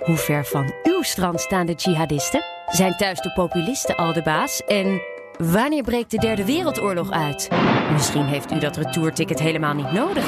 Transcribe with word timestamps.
Hoe 0.00 0.16
ver 0.16 0.44
van 0.44 0.74
uw 0.82 1.02
strand 1.02 1.40
staan 1.40 1.66
de 1.66 1.72
jihadisten? 1.72 2.44
Zijn 2.66 2.96
thuis 2.96 3.20
de 3.20 3.32
populisten 3.32 3.96
al 3.96 4.12
de 4.12 4.22
baas? 4.22 4.62
En 4.66 5.00
wanneer 5.38 5.82
breekt 5.82 6.10
de 6.10 6.18
Derde 6.18 6.44
Wereldoorlog 6.44 7.10
uit? 7.10 7.48
Misschien 7.92 8.24
heeft 8.24 8.52
u 8.52 8.58
dat 8.58 8.76
retourticket 8.76 9.38
helemaal 9.38 9.74
niet 9.74 9.92
nodig. 9.92 10.24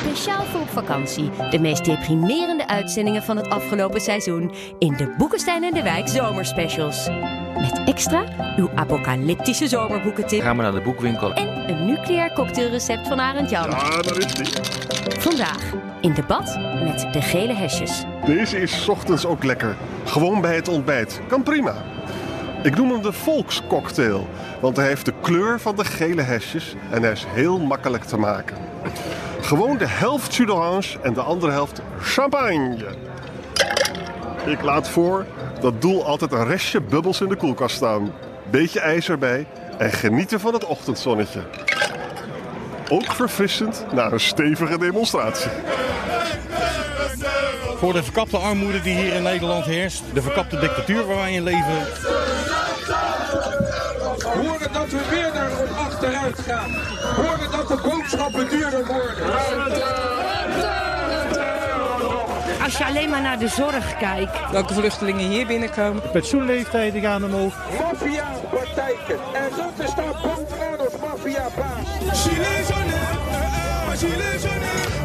Speciaal 0.00 0.44
voor 0.44 0.60
op 0.60 0.68
vakantie. 0.68 1.30
De 1.50 1.58
meest 1.58 1.84
deprimerende 1.84 2.68
uitzendingen 2.68 3.22
van 3.22 3.36
het 3.36 3.50
afgelopen 3.50 4.00
seizoen 4.00 4.52
in 4.78 4.96
de 4.96 5.14
Boekenstein 5.18 5.62
en 5.64 5.74
de 5.74 5.82
Wijk 5.82 6.08
zomerspecials. 6.08 7.08
Met 7.54 7.80
extra 7.84 8.24
uw 8.56 8.70
apocalyptische 8.74 9.68
zomerboekentip 9.68 10.42
Gaan 10.42 10.56
we 10.56 10.62
naar 10.62 10.72
de 10.72 10.80
boekwinkel. 10.80 11.32
en 11.34 11.68
een 11.70 11.84
nucleair 11.86 12.32
cocktailrecept 12.32 13.08
van 13.08 13.20
Arend 13.20 13.50
Jan. 13.50 13.70
Ah, 13.70 13.90
daar 14.02 14.18
is 14.18 14.34
die. 14.34 14.46
Vandaag 15.18 15.72
in 16.00 16.14
debat 16.14 16.58
met 16.84 17.06
de 17.12 17.22
gele 17.22 17.54
hesjes. 17.54 18.04
Deze 18.26 18.60
is 18.60 18.82
's 18.84 18.88
ochtends 18.88 19.26
ook 19.26 19.44
lekker. 19.44 19.76
Gewoon 20.04 20.40
bij 20.40 20.54
het 20.54 20.68
ontbijt. 20.68 21.20
Kan 21.28 21.42
prima. 21.42 21.74
Ik 22.64 22.76
noem 22.76 22.90
hem 22.90 23.02
de 23.02 23.12
volkscocktail, 23.12 24.28
want 24.60 24.76
hij 24.76 24.86
heeft 24.86 25.04
de 25.04 25.12
kleur 25.20 25.60
van 25.60 25.76
de 25.76 25.84
gele 25.84 26.22
hesjes 26.22 26.74
en 26.90 27.02
hij 27.02 27.12
is 27.12 27.24
heel 27.28 27.58
makkelijk 27.58 28.04
te 28.04 28.16
maken. 28.16 28.56
Gewoon 29.40 29.78
de 29.78 29.86
helft 29.86 30.34
jus 30.34 30.98
en 31.02 31.14
de 31.14 31.20
andere 31.20 31.52
helft 31.52 31.80
champagne. 32.00 32.86
Ik 34.46 34.62
laat 34.62 34.88
voor 34.88 35.26
dat 35.60 35.80
doel 35.80 36.04
altijd 36.04 36.32
een 36.32 36.46
restje 36.46 36.80
bubbels 36.80 37.20
in 37.20 37.28
de 37.28 37.36
koelkast 37.36 37.76
staan. 37.76 38.12
Beetje 38.50 38.80
ijs 38.80 39.08
erbij 39.08 39.46
en 39.78 39.92
genieten 39.92 40.40
van 40.40 40.52
het 40.52 40.66
ochtendzonnetje. 40.66 41.40
Ook 42.88 43.12
verfrissend 43.12 43.84
na 43.92 44.12
een 44.12 44.20
stevige 44.20 44.78
demonstratie. 44.78 45.50
Voor 47.76 47.92
de 47.92 48.02
verkapte 48.02 48.36
armoede 48.36 48.80
die 48.80 48.96
hier 48.96 49.14
in 49.14 49.22
Nederland 49.22 49.64
heerst. 49.64 50.02
De 50.14 50.22
verkapte 50.22 50.58
dictatuur 50.58 51.06
waar 51.06 51.16
wij 51.16 51.32
in 51.32 51.42
leven. 51.42 51.86
Horen 54.34 54.72
dat 54.72 54.88
we 54.88 55.00
weer 55.10 55.30
naar 55.34 55.50
achteruit 55.78 56.38
gaan. 56.38 56.70
Horen 57.16 57.50
dat 57.50 57.68
de 57.68 57.78
boodschappen 57.88 58.48
duurder 58.48 58.86
worden. 58.86 59.32
Als 62.62 62.78
je 62.78 62.84
alleen 62.84 63.10
maar 63.10 63.22
naar 63.22 63.38
de 63.38 63.48
zorg 63.48 63.96
kijkt. 63.98 64.50
welke 64.50 64.74
vluchtelingen 64.74 65.28
hier 65.28 65.46
binnenkomen. 65.46 66.02
Pensioenleeftijden 66.12 67.00
gaan 67.00 67.24
omhoog. 67.24 67.54
Maffia-praktijken. 67.78 69.18
En 69.34 69.48
Rutte 69.56 69.92
staat 69.92 70.22
bovenaan 70.22 70.78
als 70.78 70.96
maffia-baas. 71.00 71.84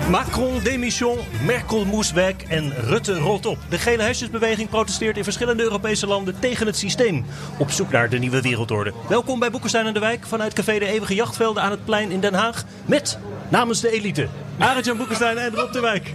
Macron 0.09 0.59
démission, 0.63 1.17
Merkel 1.45 1.85
moest 1.85 2.11
weg 2.11 2.33
en 2.47 2.73
Rutte 2.73 3.19
rolt 3.19 3.45
op. 3.45 3.57
De 3.69 3.77
gele 3.77 4.03
hesjesbeweging 4.03 4.69
protesteert 4.69 5.17
in 5.17 5.23
verschillende 5.23 5.63
Europese 5.63 6.07
landen 6.07 6.39
tegen 6.39 6.65
het 6.65 6.77
systeem. 6.77 7.25
Op 7.57 7.71
zoek 7.71 7.91
naar 7.91 8.09
de 8.09 8.17
nieuwe 8.17 8.41
wereldorde. 8.41 8.93
Welkom 9.09 9.39
bij 9.39 9.51
Boekenstein 9.51 9.85
en 9.85 9.93
de 9.93 9.99
Wijk 9.99 10.25
vanuit 10.27 10.53
Café 10.53 10.79
de 10.79 10.85
Eeuwige 10.85 11.15
Jachtvelden 11.15 11.63
aan 11.63 11.71
het 11.71 11.85
plein 11.85 12.11
in 12.11 12.19
Den 12.19 12.33
Haag. 12.33 12.63
Met 12.85 13.19
namens 13.49 13.81
de 13.81 13.91
elite. 13.91 14.27
Arend-Jan 14.57 14.97
Boekenstein 14.97 15.37
en 15.37 15.55
Rob 15.55 15.73
de 15.73 15.79
Wijk. 15.79 16.13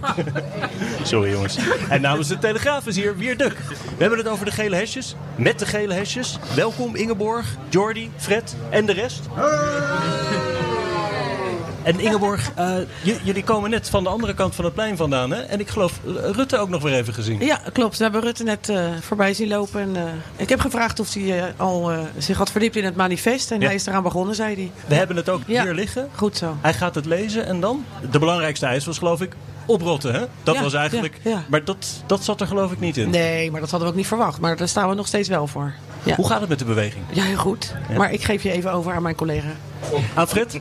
Sorry 1.03 1.31
jongens. 1.31 1.57
En 1.89 2.01
namens 2.01 2.27
de 2.27 2.37
Telegraaf 2.37 2.87
is 2.87 2.95
hier 2.95 3.17
Wier 3.17 3.37
Duk. 3.37 3.57
We 3.69 3.75
hebben 3.97 4.17
het 4.17 4.27
over 4.27 4.45
de 4.45 4.51
gele 4.51 4.75
hesjes. 4.75 5.15
Met 5.35 5.59
de 5.59 5.65
gele 5.65 5.93
hesjes. 5.93 6.39
Welkom 6.55 6.95
Ingeborg, 6.95 7.55
Jordi, 7.69 8.11
Fred 8.17 8.55
en 8.69 8.85
de 8.85 8.93
rest. 8.93 9.21
En 11.85 11.99
Ingeborg, 11.99 12.51
eh, 12.55 12.73
jullie 13.23 13.43
komen 13.43 13.69
net 13.69 13.89
van 13.89 14.03
de 14.03 14.09
andere 14.09 14.33
kant 14.33 14.55
van 14.55 14.65
het 14.65 14.73
plein 14.73 14.97
vandaan. 14.97 15.31
Hè? 15.31 15.41
En 15.41 15.59
ik 15.59 15.67
geloof 15.69 15.99
Rutte 16.31 16.57
ook 16.57 16.69
nog 16.69 16.81
weer 16.83 16.93
even 16.93 17.13
gezien. 17.13 17.39
Ja, 17.45 17.59
klopt. 17.73 17.97
We 17.97 18.03
hebben 18.03 18.21
Rutte 18.21 18.43
net 18.43 18.69
eh, 18.69 18.85
voorbij 19.01 19.33
zien 19.33 19.47
lopen. 19.47 19.81
En, 19.81 19.95
eh, 19.95 20.03
ik 20.35 20.49
heb 20.49 20.59
gevraagd 20.59 20.99
of 20.99 21.13
hij 21.13 21.53
al 21.57 21.91
zich 22.17 22.37
had 22.37 22.51
verdiept 22.51 22.75
in 22.75 22.85
het 22.85 22.95
manifest. 22.95 23.51
En 23.51 23.59
Ja. 23.59 23.65
hij 23.65 23.75
is 23.75 23.85
eraan 23.85 24.03
begonnen, 24.03 24.35
zei 24.35 24.55
hij. 24.55 24.71
We 24.87 24.95
hebben 24.95 25.15
het 25.15 25.29
ook 25.29 25.41
Ja. 25.45 25.63
hier 25.63 25.73
liggen. 25.73 26.09
Goed 26.15 26.37
zo. 26.37 26.57
Hij 26.61 26.73
gaat 26.73 26.95
het 26.95 27.05
lezen 27.05 27.45
en 27.45 27.59
dan? 27.59 27.85
De 28.11 28.19
belangrijkste 28.19 28.65
eis 28.65 28.85
was 28.85 28.97
geloof 28.97 29.21
ik 29.21 29.33
oprotten. 29.65 30.13
Hè? 30.13 30.21
Dat 30.43 30.55
Ja, 30.55 30.61
was 30.61 30.73
eigenlijk... 30.73 31.19
ja, 31.23 31.29
ja. 31.31 31.43
Maar 31.49 31.63
dat, 31.63 31.87
dat 32.05 32.23
zat 32.23 32.41
er 32.41 32.47
geloof 32.47 32.71
ik 32.71 32.79
niet 32.79 32.97
in. 32.97 33.09
Nee, 33.09 33.51
maar 33.51 33.59
dat 33.61 33.69
hadden 33.69 33.87
we 33.87 33.93
ook 33.93 33.99
niet 33.99 34.09
verwacht. 34.09 34.39
Maar 34.39 34.57
daar 34.57 34.67
staan 34.67 34.89
we 34.89 34.95
nog 34.95 35.07
steeds 35.07 35.29
wel 35.29 35.47
voor. 35.47 35.73
Ja, 36.05 36.15
Hoe 36.15 36.27
gaat 36.27 36.39
het 36.39 36.49
met 36.49 36.59
de 36.59 36.65
beweging? 36.65 37.03
ja 37.11 37.23
heel 37.23 37.37
goed. 37.37 37.73
Maar 37.97 38.11
ik 38.13 38.23
geef 38.23 38.43
je 38.43 38.51
even 38.51 38.71
over 38.71 38.93
aan 38.93 39.01
mijn 39.01 39.15
collega. 39.15 39.47
Aan 40.13 40.27
Fred? 40.27 40.59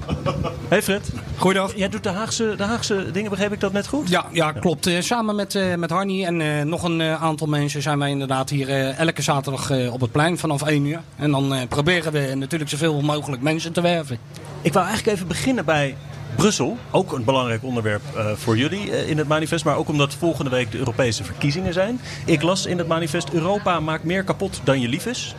Hey 0.69 0.83
Fred. 0.83 1.11
Goeiedag. 1.37 1.77
Jij 1.77 1.89
doet 1.89 2.03
de 2.03 2.09
Haagse, 2.09 2.55
de 2.57 2.63
Haagse 2.63 3.11
dingen, 3.13 3.31
begreep 3.31 3.53
ik 3.53 3.61
dat 3.61 3.73
net 3.73 3.87
goed? 3.87 4.09
Ja, 4.09 4.25
ja 4.33 4.53
klopt. 4.53 4.87
Eh, 4.87 5.01
samen 5.01 5.35
met, 5.37 5.55
eh, 5.55 5.75
met 5.75 5.91
Harnie 5.91 6.27
en 6.27 6.41
eh, 6.41 6.63
nog 6.63 6.83
een 6.83 7.03
aantal 7.03 7.47
mensen 7.47 7.83
zijn 7.83 7.99
wij 7.99 8.11
inderdaad 8.11 8.51
hier 8.51 8.91
elke 8.91 9.23
zaterdag 9.23 9.71
eh, 9.71 9.93
op 9.93 10.01
het 10.01 10.13
plein 10.13 10.39
vanaf 10.39 10.63
1 10.63 10.85
uur. 10.87 11.01
En 11.17 11.31
dan 11.31 11.55
eh, 11.55 11.61
proberen 11.69 12.13
we 12.13 12.35
natuurlijk 12.35 12.71
zoveel 12.71 13.01
mogelijk 13.01 13.43
mensen 13.43 13.73
te 13.73 13.81
werven. 13.81 14.19
Ik 14.63 14.73
wou 14.73 14.87
eigenlijk 14.87 15.17
even 15.17 15.29
beginnen 15.29 15.65
bij 15.65 15.97
Brussel. 16.37 16.77
Ook 16.91 17.13
een 17.13 17.25
belangrijk 17.25 17.63
onderwerp 17.63 18.03
eh, 18.17 18.33
voor 18.35 18.57
jullie 18.57 18.91
eh, 18.91 19.09
in 19.09 19.19
het 19.19 19.29
manifest. 19.29 19.65
Maar 19.65 19.77
ook 19.77 19.89
omdat 19.89 20.15
volgende 20.15 20.51
week 20.51 20.71
de 20.71 20.79
Europese 20.79 21.25
verkiezingen 21.25 21.73
zijn. 21.73 22.01
Ik 22.25 22.43
las 22.43 22.67
in 22.67 22.79
het 22.79 22.87
manifest 22.87 23.33
Europa 23.33 23.81
maakt 23.81 24.05
meer 24.05 24.25
kapot 24.25 24.61
dan 24.65 24.81
je 24.81 24.89
lief 24.89 25.07
is. 25.07 25.35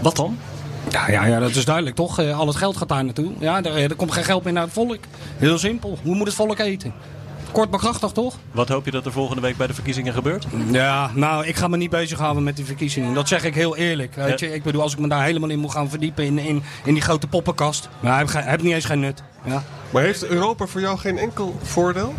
Wat 0.00 0.16
dan? 0.16 0.38
Ja, 0.90 1.10
ja, 1.10 1.24
ja, 1.24 1.38
dat 1.38 1.54
is 1.54 1.64
duidelijk 1.64 1.96
toch? 1.96 2.18
Eh, 2.18 2.38
al 2.38 2.46
het 2.46 2.56
geld 2.56 2.76
gaat 2.76 2.88
daar 2.88 3.04
naartoe. 3.04 3.32
Ja, 3.38 3.62
er, 3.62 3.76
er 3.76 3.94
komt 3.94 4.12
geen 4.12 4.24
geld 4.24 4.44
meer 4.44 4.52
naar 4.52 4.62
het 4.62 4.72
volk. 4.72 4.98
Heel 5.36 5.58
simpel. 5.58 5.98
Hoe 6.02 6.14
moet 6.14 6.26
het 6.26 6.36
volk 6.36 6.58
eten? 6.58 6.94
Kort 7.52 7.70
maar 7.70 7.78
krachtig 7.80 8.10
toch? 8.12 8.34
Wat 8.52 8.68
hoop 8.68 8.84
je 8.84 8.90
dat 8.90 9.06
er 9.06 9.12
volgende 9.12 9.42
week 9.42 9.56
bij 9.56 9.66
de 9.66 9.74
verkiezingen 9.74 10.12
gebeurt? 10.12 10.46
Ja, 10.70 11.10
nou, 11.14 11.46
ik 11.46 11.56
ga 11.56 11.68
me 11.68 11.76
niet 11.76 11.90
bezighouden 11.90 12.42
met 12.42 12.56
die 12.56 12.64
verkiezingen. 12.64 13.14
Dat 13.14 13.28
zeg 13.28 13.44
ik 13.44 13.54
heel 13.54 13.76
eerlijk. 13.76 14.14
Weet 14.14 14.40
Ja. 14.40 14.46
je? 14.46 14.54
Ik 14.54 14.62
bedoel, 14.62 14.82
als 14.82 14.92
ik 14.92 14.98
me 14.98 15.08
daar 15.08 15.24
helemaal 15.24 15.48
in 15.48 15.58
moet 15.58 15.70
gaan 15.72 15.88
verdiepen 15.90 16.24
in, 16.24 16.38
in, 16.38 16.62
in 16.84 16.92
die 16.94 17.02
grote 17.02 17.26
poppenkast. 17.26 17.88
Heeft, 18.00 18.30
geen- 18.30 18.40
hij 18.42 18.50
heeft 18.50 18.62
niet 18.62 18.72
eens 18.74 18.84
geen 18.84 19.00
nut. 19.00 19.22
Ja. 19.44 19.62
Maar 19.90 20.02
heeft 20.02 20.24
Europa 20.26 20.66
voor 20.66 20.80
jou 20.80 20.98
geen 20.98 21.18
enkel 21.18 21.56
voordeel? 21.62 22.14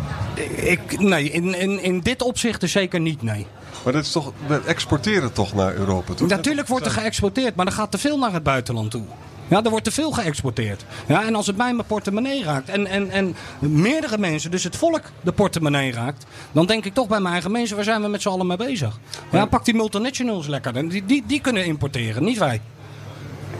Ik, 0.54 1.00
nee, 1.00 1.30
in, 1.30 1.54
in, 1.60 1.82
in 1.82 2.00
dit 2.00 2.22
opzicht 2.22 2.60
dus 2.60 2.72
zeker 2.72 3.00
niet, 3.00 3.22
nee. 3.22 3.46
Maar 3.84 3.92
dit 3.92 4.04
is 4.04 4.12
toch, 4.12 4.32
we 4.46 4.60
exporteren 4.66 5.32
toch 5.32 5.54
naar 5.54 5.74
Europa 5.74 6.14
toe? 6.14 6.26
Natuurlijk 6.28 6.68
wordt 6.68 6.86
er 6.86 6.92
geëxporteerd, 6.92 7.54
maar 7.54 7.66
er 7.66 7.72
gaat 7.72 7.90
te 7.90 7.98
veel 7.98 8.18
naar 8.18 8.32
het 8.32 8.42
buitenland 8.42 8.90
toe. 8.90 9.02
Ja, 9.48 9.62
er 9.62 9.70
wordt 9.70 9.84
te 9.84 9.90
veel 9.90 10.10
geëxporteerd. 10.10 10.84
Ja, 11.06 11.24
en 11.24 11.34
als 11.34 11.46
het 11.46 11.56
bij 11.56 11.72
mijn 11.74 11.86
portemonnee 11.86 12.44
raakt 12.44 12.68
en, 12.68 12.86
en, 12.86 13.10
en 13.10 13.36
meerdere 13.58 14.18
mensen, 14.18 14.50
dus 14.50 14.64
het 14.64 14.76
volk, 14.76 15.02
de 15.20 15.32
portemonnee 15.32 15.92
raakt, 15.92 16.26
dan 16.52 16.66
denk 16.66 16.84
ik 16.84 16.94
toch 16.94 17.06
bij 17.06 17.20
mijn 17.20 17.32
eigen 17.32 17.50
mensen, 17.50 17.76
waar 17.76 17.84
zijn 17.84 18.02
we 18.02 18.08
met 18.08 18.22
z'n 18.22 18.28
allen 18.28 18.46
mee 18.46 18.56
bezig? 18.56 18.98
Ja, 19.30 19.46
pak 19.46 19.64
die 19.64 19.74
multinationals 19.74 20.46
lekker. 20.46 20.88
Die, 20.88 21.04
die, 21.04 21.22
die 21.26 21.40
kunnen 21.40 21.64
importeren, 21.64 22.24
niet 22.24 22.38
wij. 22.38 22.60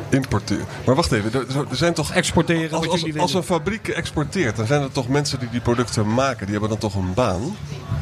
Importeren. 0.08 0.66
Maar 0.86 0.94
wacht 0.94 1.12
even, 1.12 1.32
er, 1.32 1.66
zijn 1.76 1.94
toch... 1.94 2.12
Exporteren, 2.12 2.78
Als, 2.78 2.86
wat 2.86 3.02
als, 3.02 3.18
als 3.18 3.34
een 3.34 3.42
fabriek 3.42 3.88
exporteert, 3.88 4.56
dan 4.56 4.66
zijn 4.66 4.82
er 4.82 4.92
toch 4.92 5.08
mensen 5.08 5.38
die 5.38 5.50
die 5.50 5.60
producten 5.60 6.14
maken. 6.14 6.46
Die 6.46 6.50
hebben 6.50 6.68
dan 6.68 6.78
toch 6.78 6.94
een 6.94 7.14
baan? 7.14 7.42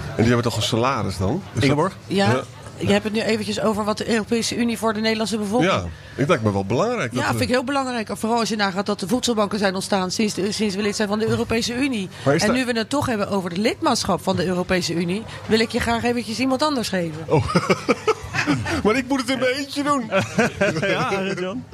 En 0.08 0.16
die 0.16 0.26
hebben 0.26 0.42
toch 0.42 0.56
een 0.56 0.62
salaris 0.62 1.16
dan? 1.16 1.42
Is 1.52 1.68
dat-? 1.68 1.92
Ja, 2.06 2.30
Ja. 2.30 2.42
Je 2.86 2.92
hebt 2.92 3.04
het 3.04 3.12
nu 3.12 3.20
eventjes 3.20 3.60
over 3.60 3.84
wat 3.84 3.98
de 3.98 4.10
Europese 4.10 4.56
Unie 4.56 4.78
voor 4.78 4.92
de 4.94 5.00
Nederlandse 5.00 5.38
bevolking... 5.38 5.72
Ja, 5.72 5.84
ik 6.16 6.28
lijkt 6.28 6.42
me 6.42 6.52
wel 6.52 6.64
belangrijk. 6.64 7.12
Ja, 7.12 7.18
dat 7.18 7.28
vind 7.28 7.40
ik 7.40 7.48
heel 7.48 7.64
belangrijk. 7.64 8.08
Vooral 8.12 8.38
als 8.38 8.48
je 8.48 8.56
nagaat 8.56 8.86
dat 8.86 9.00
de 9.00 9.08
voedselbanken 9.08 9.58
zijn 9.58 9.74
ontstaan 9.74 10.10
sinds, 10.10 10.34
de- 10.34 10.52
sinds 10.52 10.74
we 10.74 10.82
lid 10.82 10.96
zijn 10.96 11.08
van 11.08 11.18
de 11.18 11.28
Europese 11.28 11.74
Unie. 11.74 12.08
En 12.38 12.52
nu 12.52 12.64
we 12.64 12.72
het 12.72 12.88
toch 12.90 13.06
hebben 13.06 13.28
over 13.28 13.50
het 13.50 13.58
lidmaatschap 13.58 14.22
van 14.22 14.36
de 14.36 14.46
Europese 14.46 14.94
Unie, 14.94 15.22
wil 15.46 15.58
ik 15.60 15.70
je 15.72 15.80
graag 15.80 16.04
eventjes 16.04 16.38
iemand 16.38 16.62
anders 16.62 16.88
geven. 16.88 17.24
Maar 18.84 18.96
ik 18.96 19.08
moet 19.08 19.20
het 19.20 19.30
in 19.30 19.38
mijn 19.38 19.50
eentje 19.54 19.82
doen. 19.82 20.10
Ja, 20.90 21.08
Arend-Jan? 21.16 21.64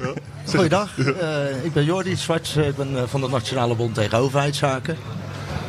Goeiedag, 0.55 0.97
Eh, 0.97 1.63
ik 1.63 1.73
ben 1.73 1.83
Jordi 1.83 2.15
Zwarts. 2.15 2.55
Ik 2.55 2.75
ben 2.75 2.97
eh, 2.97 3.03
van 3.07 3.21
de 3.21 3.27
Nationale 3.29 3.75
Bond 3.75 3.93
tegen 3.95 4.17
Overheidszaken. 4.17 4.97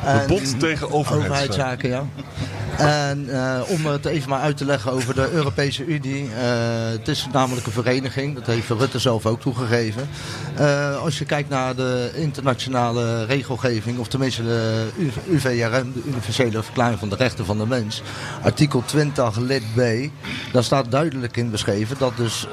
De 0.05 0.25
bond 0.27 0.61
tegen 0.61 0.91
overheidszaken. 0.91 1.31
Overheidszaken, 1.31 1.89
ja. 1.89 2.07
En 2.81 3.29
eh, 3.29 3.61
om 3.69 3.87
het 3.87 4.05
even 4.05 4.29
maar 4.29 4.41
uit 4.41 4.57
te 4.57 4.65
leggen 4.65 4.93
over 4.93 5.15
de 5.15 5.31
Europese 5.31 5.85
Unie. 5.85 6.29
eh, 6.35 6.91
het 6.91 7.09
is 7.09 7.27
namelijk 7.33 7.67
een 7.67 7.73
vereniging, 7.73 8.35
dat 8.35 8.47
heeft 8.47 8.69
Rutte 8.69 8.99
zelf 8.99 9.27
ook 9.27 9.41
toegegeven. 9.41 10.09
Eh, 10.55 11.03
als 11.03 11.19
je 11.19 11.25
kijkt 11.25 11.49
naar 11.49 11.77
de 11.77 12.11
internationale 12.15 13.25
regelgeving, 13.25 13.99
of 13.99 14.09
tenminste 14.09 14.43
de 14.43 14.89
UVRM, 15.31 15.93
de 15.93 16.03
Universele 16.07 16.63
Verklaring 16.63 16.99
van 16.99 17.09
de 17.09 17.17
Rechten 17.17 17.45
van 17.45 17.59
de 17.59 17.67
Mens. 17.67 18.03
Artikel 18.43 18.83
20 18.87 19.37
lid 19.37 19.63
B, 19.75 19.81
daar 20.53 20.65
staat 20.65 20.91
duidelijk 20.91 21.37
in 21.37 21.51
beschreven 21.51 21.97
dat 21.99 22.17
dus 22.17 22.47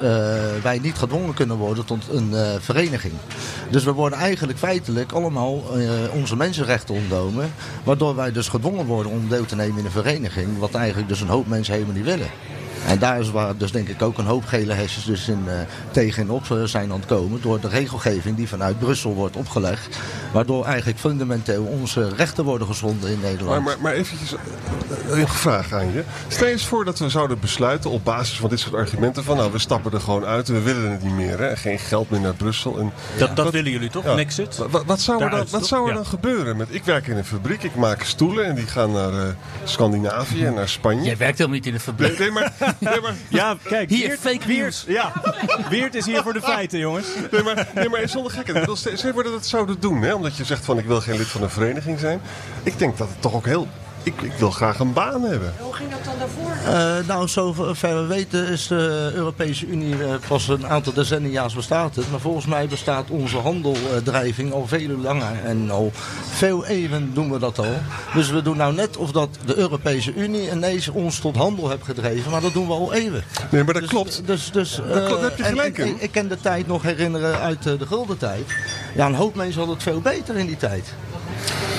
wij 0.64 0.80
niet 0.80 0.98
gedwongen 0.98 1.34
kunnen 1.34 1.58
worden 1.58 1.86
tot 1.86 2.04
een 2.12 2.34
vereniging. 2.60 3.14
Dus 3.70 3.84
we 3.84 3.92
worden 3.92 4.20
eigenlijk 4.20 4.58
feitelijk 4.58 5.12
allemaal 5.12 5.64
onze 6.14 6.36
mensenrechten 6.36 6.96
ontnomen. 6.96 7.54
Waardoor 7.84 8.16
wij 8.16 8.32
dus 8.32 8.48
gedwongen 8.48 8.86
worden 8.86 9.12
om 9.12 9.30
deel 9.30 9.46
te 9.46 9.56
nemen 9.56 9.78
in 9.78 9.86
een 9.86 9.92
vereniging. 9.92 10.17
Wat 10.58 10.74
eigenlijk 10.74 11.08
dus 11.08 11.22
een 11.22 11.28
hoop 11.28 11.48
mensen 11.48 11.74
helemaal 11.74 11.96
niet 11.96 12.06
willen. 12.06 12.30
En 12.88 13.00
daar 13.00 13.20
is 13.20 13.32
waar 13.32 13.58
dus 13.58 13.72
denk 13.72 13.88
ik 13.88 14.02
ook 14.02 14.18
een 14.18 14.26
hoop 14.26 14.46
gele 14.46 14.74
hesjes 14.74 15.06
dus 15.06 15.28
in, 15.28 15.44
eh, 15.48 15.54
tegen 15.92 16.24
in 16.24 16.30
op 16.30 16.52
eh, 16.52 16.64
zijn 16.64 16.92
aan 16.92 16.98
het 17.00 17.08
komen. 17.08 17.42
Door 17.42 17.60
de 17.60 17.68
regelgeving 17.68 18.36
die 18.36 18.48
vanuit 18.48 18.80
Brussel 18.80 19.14
wordt 19.14 19.36
opgelegd. 19.36 19.98
Waardoor 20.32 20.66
eigenlijk 20.66 21.00
fundamenteel 21.00 21.64
onze 21.64 22.10
rechten 22.16 22.44
worden 22.44 22.68
geschonden 22.68 23.10
in 23.12 23.20
Nederland. 23.22 23.50
Maar, 23.50 23.62
maar, 23.62 23.82
maar 23.82 23.94
eventjes 23.94 24.34
eh, 24.34 25.20
een 25.20 25.28
vraag 25.28 25.74
aan 25.74 25.92
je. 25.94 26.04
Stel 26.28 26.46
je 26.46 26.52
eens 26.52 26.66
voor 26.66 26.86
dat 26.86 27.00
we 27.00 27.10
zouden 27.10 27.40
besluiten 27.40 27.90
op 27.90 28.04
basis 28.04 28.38
van 28.40 28.50
dit 28.50 28.60
soort 28.60 28.74
argumenten 28.76 29.24
van 29.24 29.38
nou 29.38 29.52
we 29.52 29.60
stappen 29.60 29.92
er 29.92 30.02
gewoon 30.02 30.26
uit 30.26 30.48
en 30.48 30.54
we 30.54 30.62
willen 30.62 30.92
het 30.92 31.04
niet 31.04 31.16
meer. 31.16 31.40
Hè? 31.40 31.56
Geen 31.56 31.80
geld 31.80 32.10
meer 32.10 32.20
naar 32.22 32.34
Brussel. 32.34 32.78
En, 32.80 32.92
Dat, 33.18 33.36
dat 33.36 33.52
willen 33.52 33.72
jullie 33.72 33.90
toch? 33.90 34.04
Ja. 34.04 34.14
Nexit? 34.14 34.58
Wat, 34.86 35.02
zou 35.02 35.24
er, 35.24 35.30
dan, 35.30 35.40
wat 35.40 35.50
toch? 35.50 35.66
zou 35.66 35.84
er 35.84 35.90
Ja. 35.90 35.96
dan 35.96 36.06
gebeuren? 36.06 36.58
Met, 36.58 36.68
ik 36.72 36.84
werk 36.84 37.08
in 37.08 37.18
een 37.18 37.26
fabriek, 37.26 37.64
ik 37.64 37.76
maak 37.76 38.04
stoelen 38.04 38.46
en 38.46 38.56
die 38.56 38.68
gaan 38.68 38.92
naar 38.92 39.36
Scandinavië 39.64 40.46
en 40.46 40.54
naar 40.54 40.70
Spanje. 40.70 41.04
Jij 41.04 41.18
werkt 41.18 41.38
helemaal 41.38 41.58
niet 41.58 41.68
in 41.68 41.74
de 41.74 41.80
fabriek. 41.80 42.20
Nee, 42.20 42.32
nee, 42.32 42.32
maar, 42.32 42.76
nee, 42.80 43.02
maar, 43.02 43.14
Ja, 43.30 43.56
kijk. 43.64 43.90
Hier, 43.90 44.08
Weert- 44.08 44.20
fake 44.20 44.48
Weert- 44.48 44.60
news. 44.62 44.84
Ja, 44.88 45.12
Weert 45.70 45.96
is 45.96 46.06
hier 46.06 46.22
voor 46.24 46.34
de 46.34 46.42
feiten, 46.52 46.80
jongens. 46.80 47.08
nee, 47.32 47.44
maar, 47.44 47.68
nee, 47.76 47.90
maar 47.90 48.10
zonder 48.10 48.32
bedoel, 48.60 48.76
Stel 48.76 49.14
voor 49.14 49.24
dat 49.24 49.34
het 49.34 49.46
zouden 49.46 49.80
doen, 49.80 50.02
hè? 50.02 50.14
omdat 50.14 50.38
je 50.38 50.44
zegt 50.46 50.66
van 50.66 50.78
ik 50.78 50.86
wil 50.86 51.02
geen 51.02 51.18
lid 51.18 51.28
van 51.28 51.42
een 51.44 51.50
vereniging 51.50 52.00
zijn. 52.00 52.22
Ik 52.64 52.80
denk 52.80 52.98
dat 52.98 53.08
het 53.10 53.22
toch 53.22 53.34
ook 53.34 53.46
heel... 53.46 53.68
Ik, 54.08 54.22
ik 54.22 54.34
wil 54.34 54.52
graag 54.52 54.80
een 54.80 54.94
baan 54.94 55.22
hebben. 55.22 55.54
Hoe 55.60 55.74
ging 55.74 55.90
dat 55.92 56.04
dan 56.04 56.14
daarvoor? 56.20 56.74
Eh, 56.74 57.08
nou, 57.08 57.28
zover 57.28 57.76
we 57.82 58.06
weten 58.06 58.48
is 58.48 58.68
de 58.68 59.12
Europese 59.16 59.66
Unie 59.68 60.04
eh, 60.04 60.14
pas 60.28 60.48
een 60.48 60.68
aantal 60.68 60.94
decennia's 60.94 61.54
bestaat 61.54 61.96
het. 61.96 62.12
Maar 62.12 62.20
volgens 62.20 62.46
mij 62.46 62.68
bestaat 62.68 63.10
onze 63.10 63.38
handeldrijving 63.38 64.54
al 64.54 64.68
veel 64.68 64.98
langer. 64.98 65.44
En 65.44 65.72
al 65.72 65.92
veel 66.30 66.66
eeuwen 66.66 67.14
doen 67.14 67.32
we 67.32 67.40
dat 67.40 67.60
al. 67.60 67.76
Dus 68.14 68.30
we 68.30 68.42
doen 68.42 68.58
nou 68.58 68.74
net 68.74 68.98
of 68.98 69.12
dat 69.12 69.30
de 69.46 69.58
Europese 69.58 70.14
Unie 70.14 70.52
ineens 70.52 70.88
ons 70.88 71.20
tot 71.20 71.36
handel 71.36 71.70
heeft 71.70 71.84
gedreven. 71.84 72.32
Maar 72.32 72.42
dat 72.42 72.54
doen 72.54 72.68
we 72.68 72.74
al 72.74 72.94
eeuwen. 72.94 73.24
Nee, 73.52 73.64
maar 73.64 73.74
dat 73.74 73.82
Dus- 73.82 73.92
klopt. 73.92 74.22
Dus, 74.26 74.52
dus, 74.52 74.76
Dat 74.76 75.06
klopt, 75.06 75.22
daar 75.22 75.30
heb 75.30 75.38
je 75.38 75.44
gelijk. 75.44 75.78
Ik, 75.78 76.02
ik 76.02 76.12
kan 76.12 76.28
de 76.28 76.40
tijd 76.42 76.68
nog 76.68 76.82
herinneren 76.84 77.40
uit 77.40 77.66
eh, 77.66 77.80
de 77.80 77.86
gulden 77.88 78.18
tijd. 78.18 78.46
Ja, 78.96 79.06
een 79.06 79.16
hoop 79.16 79.36
mensen 79.36 79.58
hadden 79.58 79.76
het 79.76 79.84
veel 79.84 80.02
beter 80.02 80.36
in 80.38 80.46
die 80.46 80.58
tijd. 80.58 80.94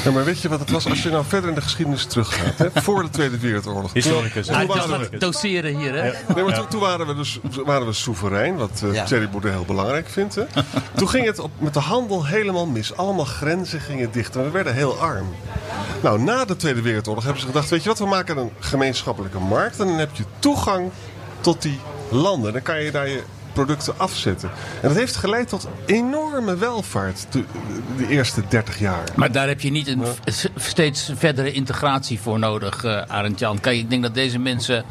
Ja, 0.04 0.10
maar 0.10 0.24
weet 0.24 0.40
je 0.40 0.48
wat 0.48 0.60
het 0.60 0.70
was? 0.70 0.88
Als 0.88 1.02
je 1.02 1.10
nou 1.10 1.24
verder 1.28 1.48
in 1.48 1.54
de 1.54 1.60
geschiedenis 1.60 2.04
teruggaat, 2.04 2.58
hè? 2.58 2.82
voor 2.82 3.02
de 3.02 3.10
Tweede 3.10 3.38
Wereldoorlog. 3.38 3.92
Historicus. 3.92 4.46
Toen, 4.46 4.54
Ah, 4.56 4.60
toen 4.60 4.68
waren 4.90 5.10
we, 5.10 5.18
doseren 5.18 5.76
hier, 5.78 5.94
hè? 5.94 6.12
nee, 6.34 6.44
maar 6.44 6.54
toen, 6.54 6.68
toen 6.68 6.80
waren 6.80 7.06
we 7.06 7.14
dus 7.14 7.38
waren 7.64 7.86
we 7.86 7.92
soeverein, 7.92 8.56
wat 8.56 8.82
eh 8.84 8.94
Ja. 8.94 9.04
Thierry 9.04 9.28
Baudet 9.28 9.52
heel 9.52 9.64
belangrijk 9.64 10.08
vindt. 10.08 10.34
Hè? 10.34 10.42
Toen 10.96 11.08
ging 11.08 11.26
het 11.26 11.38
op, 11.38 11.50
met 11.58 11.74
de 11.74 11.80
handel 11.80 12.26
helemaal 12.26 12.66
mis. 12.66 12.96
Allemaal 12.96 13.24
grenzen 13.24 13.80
gingen 13.80 14.12
dicht 14.12 14.36
en 14.36 14.44
we 14.44 14.50
werden 14.50 14.74
heel 14.74 14.98
arm. 14.98 15.34
Nou, 16.02 16.20
na 16.20 16.44
de 16.44 16.56
Tweede 16.56 16.82
Wereldoorlog 16.82 17.22
hebben 17.24 17.40
ze 17.40 17.46
gedacht, 17.46 17.68
weet 17.70 17.82
je 17.82 17.88
wat, 17.88 17.98
we 17.98 18.06
maken 18.06 18.36
een 18.36 18.50
gemeenschappelijke 18.58 19.38
markt 19.38 19.80
en 19.80 19.86
dan 19.86 19.98
heb 19.98 20.10
je 20.16 20.24
toegang 20.38 20.90
tot 21.40 21.62
die 21.62 21.80
landen. 22.08 22.52
Dan 22.52 22.62
kan 22.62 22.82
je 22.82 22.90
daar 22.90 23.08
je 23.08 23.22
producten 23.52 23.94
afzetten. 23.96 24.50
En 24.82 24.88
dat 24.88 24.96
heeft 24.96 25.16
geleid 25.16 25.48
tot 25.48 25.68
enorme 26.38 26.56
welvaart 26.56 27.26
de, 27.30 27.44
de 27.96 28.08
eerste 28.08 28.42
30 28.48 28.78
jaar. 28.78 29.04
Maar 29.16 29.32
daar 29.32 29.48
heb 29.48 29.60
je 29.60 29.70
niet 29.70 29.88
een 29.88 30.02
steeds 30.56 31.10
verdere 31.14 31.52
integratie 31.52 32.20
voor 32.20 32.38
nodig, 32.38 32.84
eh 32.84 33.02
Arend 33.02 33.38
Jan. 33.38 33.60
Kijk, 33.60 33.76
ik 33.76 33.90
denk 33.90 34.02
dat 34.02 34.14
deze 34.14 34.38
mensen 34.38 34.84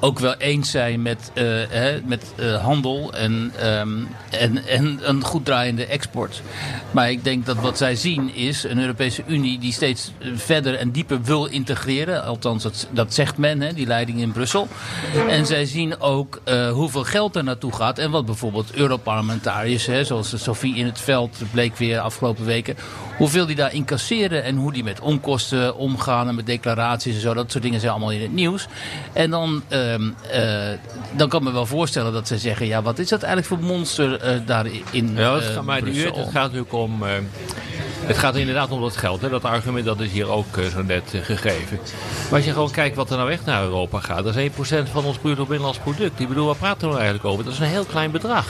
ook 0.00 0.18
wel 0.18 0.34
eens 0.34 0.70
zijn 0.70 1.02
met, 1.02 1.30
eh, 1.34 1.44
hè, 1.68 2.00
met 2.04 2.32
eh, 2.36 2.64
handel 2.64 3.14
en, 3.14 3.52
ehm, 3.58 3.98
en, 4.30 4.66
en 4.66 4.98
een 5.02 5.24
goed 5.24 5.44
draaiende 5.44 5.86
export. 5.86 6.42
Maar 6.90 7.10
ik 7.10 7.24
denk 7.24 7.46
dat 7.46 7.56
wat 7.56 7.78
zij 7.78 7.96
zien 7.96 8.34
is 8.34 8.64
een 8.64 8.78
Europese 8.78 9.22
Unie 9.26 9.58
die 9.58 9.72
steeds 9.72 10.12
verder 10.34 10.74
en 10.74 10.90
dieper 10.90 11.22
wil 11.22 11.46
integreren. 11.46 12.24
Althans, 12.24 12.62
dat, 12.62 12.88
dat 12.90 13.14
zegt 13.14 13.36
men, 13.36 13.60
hè, 13.60 13.72
die 13.72 13.86
leiding 13.86 14.20
in 14.20 14.32
Brussel. 14.32 14.68
En 15.28 15.46
zij 15.46 15.64
zien 15.64 16.00
ook 16.00 16.40
hoeveel 16.72 17.04
geld 17.04 17.36
er 17.36 17.44
naartoe 17.44 17.72
gaat. 17.72 17.98
En 17.98 18.10
wat 18.10 18.26
bijvoorbeeld 18.26 18.72
Europarlementariërs, 18.72 19.86
hè, 19.86 20.04
zoals 20.04 20.42
Sophie 20.42 20.76
in 20.78 20.86
het 20.86 21.00
veld, 21.00 21.36
bleek 21.50 21.76
weer 21.76 21.98
afgelopen 21.98 22.44
weken. 22.44 22.76
Hoeveel 23.16 23.46
die 23.46 23.56
daar 23.56 23.74
incasseren 23.74 24.44
en 24.44 24.56
hoe 24.56 24.72
die 24.72 24.84
met 24.84 25.00
onkosten 25.00 25.76
omgaan 25.76 26.28
en 26.28 26.34
met 26.34 26.46
declaraties 26.46 27.14
en 27.14 27.20
zo. 27.20 27.34
Dat 27.34 27.50
soort 27.50 27.62
dingen 27.62 27.80
zijn 27.80 27.92
allemaal 27.92 28.10
in 28.12 28.22
het 28.22 28.32
nieuws. 28.32 28.66
En 29.12 29.30
dan, 29.30 29.62
ehm, 29.68 30.02
eh, 30.30 30.42
dan 31.16 31.28
kan 31.28 31.40
ik 31.40 31.46
me 31.46 31.52
wel 31.52 31.66
voorstellen 31.66 32.12
dat 32.12 32.28
ze 32.28 32.38
zeggen, 32.38 32.66
ja, 32.66 32.82
wat 32.82 32.98
is 32.98 33.08
dat 33.08 33.22
eigenlijk 33.22 33.54
voor 33.62 33.68
monster 33.68 34.20
eh, 34.20 34.36
daar 34.46 34.66
in 34.90 35.12
Ja, 35.14 35.34
het 35.34 35.44
eh, 35.44 35.54
gaat, 35.54 35.64
maar 35.64 35.80
het 35.82 36.14
gaat 36.16 36.32
natuurlijk 36.32 36.72
om. 36.72 37.02
eh, 37.02 37.10
het 38.06 38.18
gaat 38.18 38.36
inderdaad 38.36 38.70
om 38.70 38.80
dat 38.80 38.96
geld. 38.96 39.20
Hè. 39.20 39.28
Dat 39.28 39.44
argument 39.44 39.84
dat 39.84 40.00
is 40.00 40.10
hier 40.10 40.28
ook 40.30 40.56
eh, 40.56 40.64
zo 40.66 40.82
net 40.82 41.14
eh, 41.14 41.20
gegeven. 41.22 41.78
Maar 42.24 42.32
als 42.34 42.44
je 42.44 42.52
gewoon 42.52 42.70
kijkt 42.70 42.96
wat 42.96 43.10
er 43.10 43.16
nou 43.16 43.30
echt 43.30 43.44
naar 43.44 43.62
Europa 43.62 44.00
gaat, 44.00 44.24
dat 44.24 44.36
is 44.36 44.50
1% 44.50 44.90
van 44.92 45.04
ons 45.04 45.16
bruto 45.18 45.42
binnenlands 45.44 45.78
product. 45.78 46.20
Ik 46.20 46.28
bedoel, 46.28 46.46
waar 46.46 46.56
praten 46.56 46.80
we 46.80 46.86
nou 46.86 46.96
eigenlijk 46.98 47.24
over? 47.24 47.44
Dat 47.44 47.52
is 47.52 47.58
een 47.58 47.66
heel 47.66 47.84
klein 47.84 48.10
bedrag. 48.10 48.46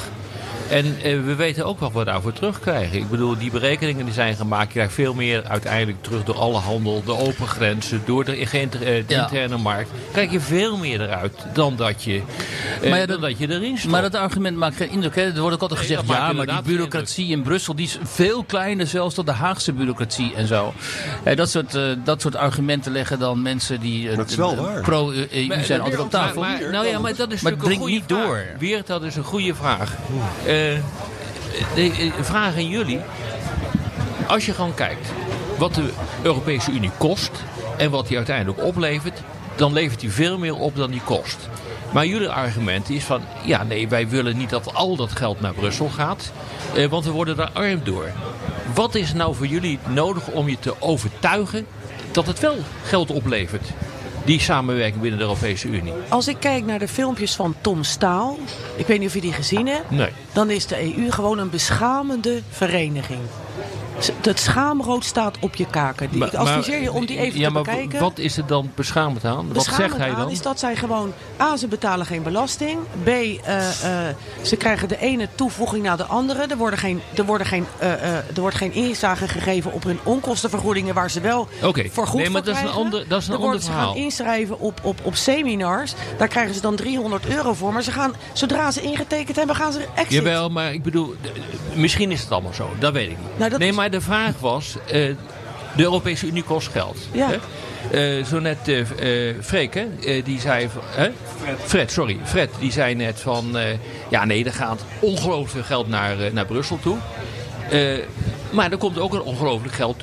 En 0.71 0.85
eh, 1.03 1.21
we 1.25 1.35
weten 1.35 1.65
ook 1.67 1.79
wat 1.81 1.93
we 1.93 2.05
daarvoor 2.05 2.33
terugkrijgen. 2.33 2.99
Ik 2.99 3.11
bedoel, 3.11 3.39
die 3.39 3.51
berekeningen 3.51 4.05
die 4.05 4.15
zijn 4.15 4.37
gemaakt. 4.37 4.67
Je 4.67 4.73
krijgt 4.73 4.93
veel 4.95 5.15
meer 5.15 5.45
uiteindelijk 5.45 6.03
terug 6.03 6.25
door 6.25 6.35
alle 6.39 6.59
handel, 6.59 7.03
de 7.05 7.17
open 7.17 7.47
grenzen, 7.47 8.03
door 8.07 8.25
de, 8.25 8.33
eh, 8.37 8.51
de 8.51 9.05
Ja. 9.07 9.23
interne 9.23 9.57
markt. 9.57 9.91
Krijg 10.13 10.31
je 10.31 10.41
veel 10.41 10.77
meer 10.77 11.01
eruit 11.01 11.33
dan 11.53 11.77
dat 11.77 12.03
je, 12.05 12.23
eh, 12.83 12.91
Maar 12.91 12.99
ja, 12.99 13.07
dan 13.07 13.21
dat- 13.21 13.31
dat 13.31 13.39
je 13.39 13.51
erin 13.51 13.77
stopt. 13.79 13.93
Maar 13.93 14.03
dat 14.03 14.15
argument 14.15 14.57
maakt 14.57 14.77
geen 14.77 14.91
indruk. 14.91 15.15
Hè? 15.15 15.23
Er 15.23 15.41
wordt 15.41 15.55
ook 15.55 15.63
altijd 15.63 15.81
gezegd, 15.81 16.03
ja, 16.07 16.33
maar 16.33 16.47
die 16.47 16.63
bureaucratie 16.65 17.29
in 17.29 17.43
Brussel 17.43 17.75
die 17.75 17.87
is 17.87 17.99
veel 18.03 18.45
kleiner 18.45 18.87
zelfs 18.87 19.15
dan 19.15 19.25
de 19.25 19.33
Haagse 19.33 19.73
bureaucratie 19.73 20.35
en 20.35 20.47
zo. 20.47 20.75
Dat, 21.35 21.51
soort, 21.51 21.75
eh, 21.75 21.83
dat 22.05 22.21
soort 22.21 22.37
argumenten 22.37 22.93
leggen 22.93 23.19
dan 23.19 23.43
mensen 23.43 23.81
die 23.81 24.17
Dat 24.17 24.31
is 24.31 24.37
wel 24.37 24.57
waar. 24.57 24.81
pro-EU 24.81 25.63
zijn 25.65 25.81
altijd 25.81 26.01
op 26.01 26.11
tafel. 26.11 26.41
Maar, 26.41 26.61
maar- 26.61 26.71
nou 26.71 26.87
ja, 26.87 26.99
maar 26.99 27.17
dat 27.17 27.33
is 27.33 27.41
Maar 27.41 27.53
natuurlijk 27.53 27.81
een 27.81 27.87
goede 27.87 28.01
niet 28.01 28.05
vraag. 28.07 28.25
door. 28.25 28.45
Weert, 28.59 28.87
dat 28.87 29.03
is 29.03 29.17
een 29.17 29.25
goede 29.25 29.55
vraag. 29.55 29.93
De, 31.75 31.91
eh, 31.91 32.13
vraag 32.21 32.55
aan 32.55 32.69
jullie. 32.69 33.01
Als 34.27 34.47
je 34.47 34.53
gewoon 34.53 34.75
kijkt 34.75 35.09
wat 35.59 35.75
de 35.75 35.91
Europese 36.23 36.71
Unie 36.71 36.91
kost 36.99 37.31
en 37.77 37.91
wat 37.91 38.09
die 38.09 38.17
uiteindelijk 38.17 38.65
oplevert, 38.65 39.23
dan 39.57 39.73
levert 39.73 40.01
die 40.01 40.13
veel 40.13 40.39
meer 40.39 40.57
op 40.57 40.77
dan 40.77 40.91
die 40.91 41.03
kost. 41.05 41.49
Maar 41.93 42.07
jullie 42.07 42.29
argument 42.29 42.91
is 42.91 43.05
van, 43.05 43.21
ja 43.45 43.63
nee, 43.63 43.89
wij 43.89 44.09
willen 44.09 44.37
niet 44.37 44.51
dat 44.51 44.75
al 44.75 44.97
dat 44.97 45.13
geld 45.13 45.41
naar 45.41 45.55
Brussel 45.55 45.89
gaat, 45.89 46.33
eh, 46.75 46.87
want 46.87 47.05
we 47.05 47.11
worden 47.11 47.37
daar 47.37 47.51
arm 47.53 47.81
door. 47.85 48.11
Wat 48.75 48.95
is 48.95 49.13
nou 49.13 49.35
voor 49.35 49.47
jullie 49.47 49.79
nodig 49.89 50.29
om 50.29 50.49
je 50.49 50.59
te 50.59 50.75
overtuigen 50.79 51.67
dat 52.13 52.27
het 52.27 52.41
wel 52.41 52.57
geld 52.85 53.11
oplevert? 53.11 53.69
Die 54.29 54.41
samenwerking 54.41 55.01
binnen 55.01 55.19
de 55.19 55.25
Europese 55.25 55.69
Unie. 55.69 55.93
Als 56.09 56.29
ik 56.29 56.37
kijk 56.41 56.65
naar 56.65 56.79
de 56.79 56.89
filmpjes 56.89 57.35
van 57.35 57.55
Tom 57.61 57.85
Staal, 57.85 58.39
ik 58.77 58.87
weet 58.87 58.99
niet 58.99 59.09
of 59.09 59.15
je 59.15 59.21
die 59.21 59.33
gezien 59.33 59.67
hebt, 59.67 59.91
Nee. 59.91 60.09
dan 60.33 60.51
is 60.51 60.67
de 60.67 60.97
EU 60.97 61.11
gewoon 61.11 61.39
een 61.39 61.51
beschamende 61.51 62.43
vereniging. 62.51 63.21
Het 64.23 64.41
schaamrood 64.41 65.05
staat 65.05 65.37
op 65.41 65.55
je 65.55 65.67
kaken. 65.67 66.11
Die, 66.11 66.25
ik 66.25 66.35
adviseer 66.35 66.83
je 66.83 66.93
om 66.93 67.07
die 67.07 67.19
even 67.19 67.39
ja, 67.41 67.47
te 67.47 67.53
maar 67.53 67.63
bekijken. 67.63 68.01
Wat 68.01 68.19
is 68.19 68.37
er 68.37 68.47
dan 68.47 68.71
beschamend 68.75 69.25
aan? 69.25 69.53
Wat 69.53 69.65
zegt 69.65 69.97
hij 69.97 70.11
aan 70.11 70.17
dan? 70.17 70.31
is 70.31 70.43
dat 70.43 70.59
zij 70.59 70.77
gewoon... 70.77 71.13
A, 71.41 71.57
ze 71.57 71.69
betalen 71.69 72.07
geen 72.07 72.23
belasting. 72.23 72.79
B, 73.03 73.09
eh, 73.09 74.09
eh, 74.09 74.15
ze 74.43 74.57
krijgen 74.57 74.89
de 74.89 74.99
ene 74.99 75.29
toevoeging 75.35 75.83
na 75.83 75.97
de 75.97 76.05
andere. 76.05 76.47
Er, 76.47 76.57
worden 76.57 76.79
geen, 76.79 77.01
er, 77.15 77.25
worden 77.25 77.47
geen, 77.47 77.67
eh, 77.79 78.15
er 78.15 78.41
wordt 78.41 78.57
geen 78.57 78.73
inzage 78.73 79.29
gegeven 79.29 79.73
op 79.73 79.83
hun 79.83 79.99
onkostenvergoedingen... 80.03 80.95
waar 80.95 81.11
ze 81.11 81.21
wel 81.21 81.49
voor 81.91 82.07
goed 82.07 82.21
nee, 82.21 82.31
maar 82.31 82.45
dat 82.45 82.57
is 82.57 82.63
een 82.63 82.69
ander- 82.69 83.09
dat 83.09 83.21
is 83.21 83.27
een 83.27 83.33
ander 83.35 83.47
worden 83.49 83.65
ze 83.65 83.71
verhaal. 83.71 83.93
gaan 83.93 84.03
inschrijven 84.03 84.61
op, 84.61 84.81
op, 84.83 85.01
op 85.03 85.15
seminars. 85.15 85.95
Daar 86.19 86.29
krijgen 86.29 86.55
ze 86.55 86.61
dan 86.61 86.77
300 86.77 87.27
euro 87.27 87.55
voor. 87.55 87.73
Maar 87.73 87.83
ze 87.83 87.93
gaan, 87.93 88.15
zodra 88.33 88.71
ze 88.71 88.81
ingetekend 88.81 89.37
hebben, 89.37 89.57
gaan 89.57 89.73
ze 89.73 89.85
exit. 89.95 90.13
Jawel, 90.13 90.51
maar 90.51 90.73
ik 90.73 90.83
bedoel, 90.83 91.15
misschien 91.75 92.11
is 92.11 92.21
het 92.21 92.33
allemaal 92.33 92.53
zo. 92.53 92.71
Dat 92.79 92.93
weet 92.93 93.11
ik 93.11 93.17
niet. 93.19 93.39
Nou, 93.39 93.51
dat 93.51 93.59
nee, 93.59 93.69
is- 93.69 93.75
maar 93.91 93.99
de 93.99 94.07
vraag 94.07 94.39
was, 94.41 94.77
eh, 94.87 94.93
de 95.77 95.83
Europese 95.83 96.27
Unie 96.27 96.43
kost 96.43 96.69
geld. 96.69 96.97
Ja. 97.13 97.29
Hè? 97.31 98.19
Eh, 98.19 98.25
zo 98.25 98.39
net 98.41 98.59
eh 98.69 98.81
eh, 99.29 99.35
Freek, 99.43 99.75
hè, 99.75 99.87
eh, 100.05 100.25
die 100.25 100.41
zei... 100.41 100.69
van- 100.69 100.83
Hè? 100.91 101.11
Fred. 101.65 101.93
sorry. 101.93 102.19
Fred, 102.25 102.51
die 102.59 102.73
zei 102.73 102.95
net 102.95 103.21
van... 103.21 103.57
eh, 103.59 103.65
ja, 104.09 104.25
nee, 104.25 104.45
er 104.45 104.53
gaat 104.53 104.85
ongelooflijk 105.01 105.51
veel 105.51 105.63
geld 105.63 105.89
naar, 105.89 106.17
naar 106.33 106.47
Brussel 106.47 106.79
toe. 106.83 106.97
Eh, 107.71 107.99
maar 108.51 108.71
er 108.73 108.77
komt 108.79 108.99
ook 108.99 109.15
een 109.15 109.21
ongelooflijk 109.23 109.75
geld 109.75 109.97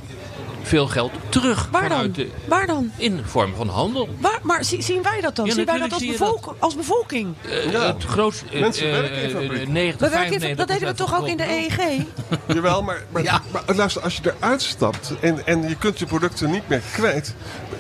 veel 0.66 0.88
geld 0.88 1.12
terug 1.30 1.68
Waar 1.72 1.90
dan? 1.90 2.12
de, 2.12 2.30
Waar 2.48 2.68
dan? 2.68 2.92
in 2.98 3.16
de 3.16 3.24
vorm 3.26 3.56
van 3.56 3.68
handel. 3.70 4.10
Waar, 4.20 4.40
maar 4.42 4.64
zie- 4.64 4.82
zien 4.82 5.02
wij 5.02 5.22
dat 5.22 5.36
dan? 5.36 5.46
Ja, 5.46 5.54
zien 5.54 5.66
wij 5.66 5.78
dat 5.78 5.92
als, 5.94 6.04
als 6.60 6.76
bevolking? 6.76 7.34
Eh, 7.42 7.82
Het 7.82 8.04
grootste, 8.04 8.46
eh, 8.52 8.62
Mensen 8.62 8.86
eh, 8.88 8.92
werken 9.00 9.22
in 9.22 9.30
fabrieken. 9.30 9.72
90, 9.72 10.00
We 10.10 10.16
werken, 10.16 10.34
in- 10.34 10.40
95% 10.56 10.58
dat 10.58 10.68
deden 10.68 10.88
we 10.88 10.94
toch 10.94 11.18
ook 11.20 11.28
in 11.28 11.38
de 11.38 11.44
E 11.44 11.68
EEG? 11.70 12.04
Jawel, 12.56 12.84
maar, 12.84 13.04
maar, 13.12 13.42
maar 13.52 13.76
luister, 13.76 14.02
als 14.02 14.16
je 14.24 14.34
eruit 14.40 14.62
stapt 14.62 15.12
en, 15.22 15.46
en 15.46 15.70
je 15.70 15.76
kunt 15.78 16.00
je 16.00 16.06
producten 16.06 16.52
niet 16.52 16.68
meer 16.70 16.82
kwijt. 16.94 17.36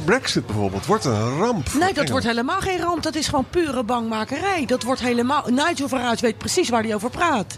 Brexit 0.06 0.46
bijvoorbeeld 0.46 0.86
wordt 0.86 1.06
een 1.06 1.38
ramp. 1.38 1.66
Nee, 1.66 1.80
dat 1.80 1.88
Engeland. 1.88 2.10
wordt 2.10 2.26
helemaal 2.26 2.60
geen 2.62 2.80
ramp. 2.80 3.04
Dat 3.04 3.16
is 3.16 3.28
gewoon 3.28 3.46
pure 3.50 3.84
bangmakerij. 3.84 4.66
Dat 4.66 4.84
wordt 4.84 5.02
helemaal... 5.02 5.44
Nigel 5.50 5.88
Farage 5.88 6.22
weet 6.22 6.38
precies 6.38 6.70
waar 6.70 6.84
hij 6.84 6.96
over 6.96 7.10
praat. 7.10 7.58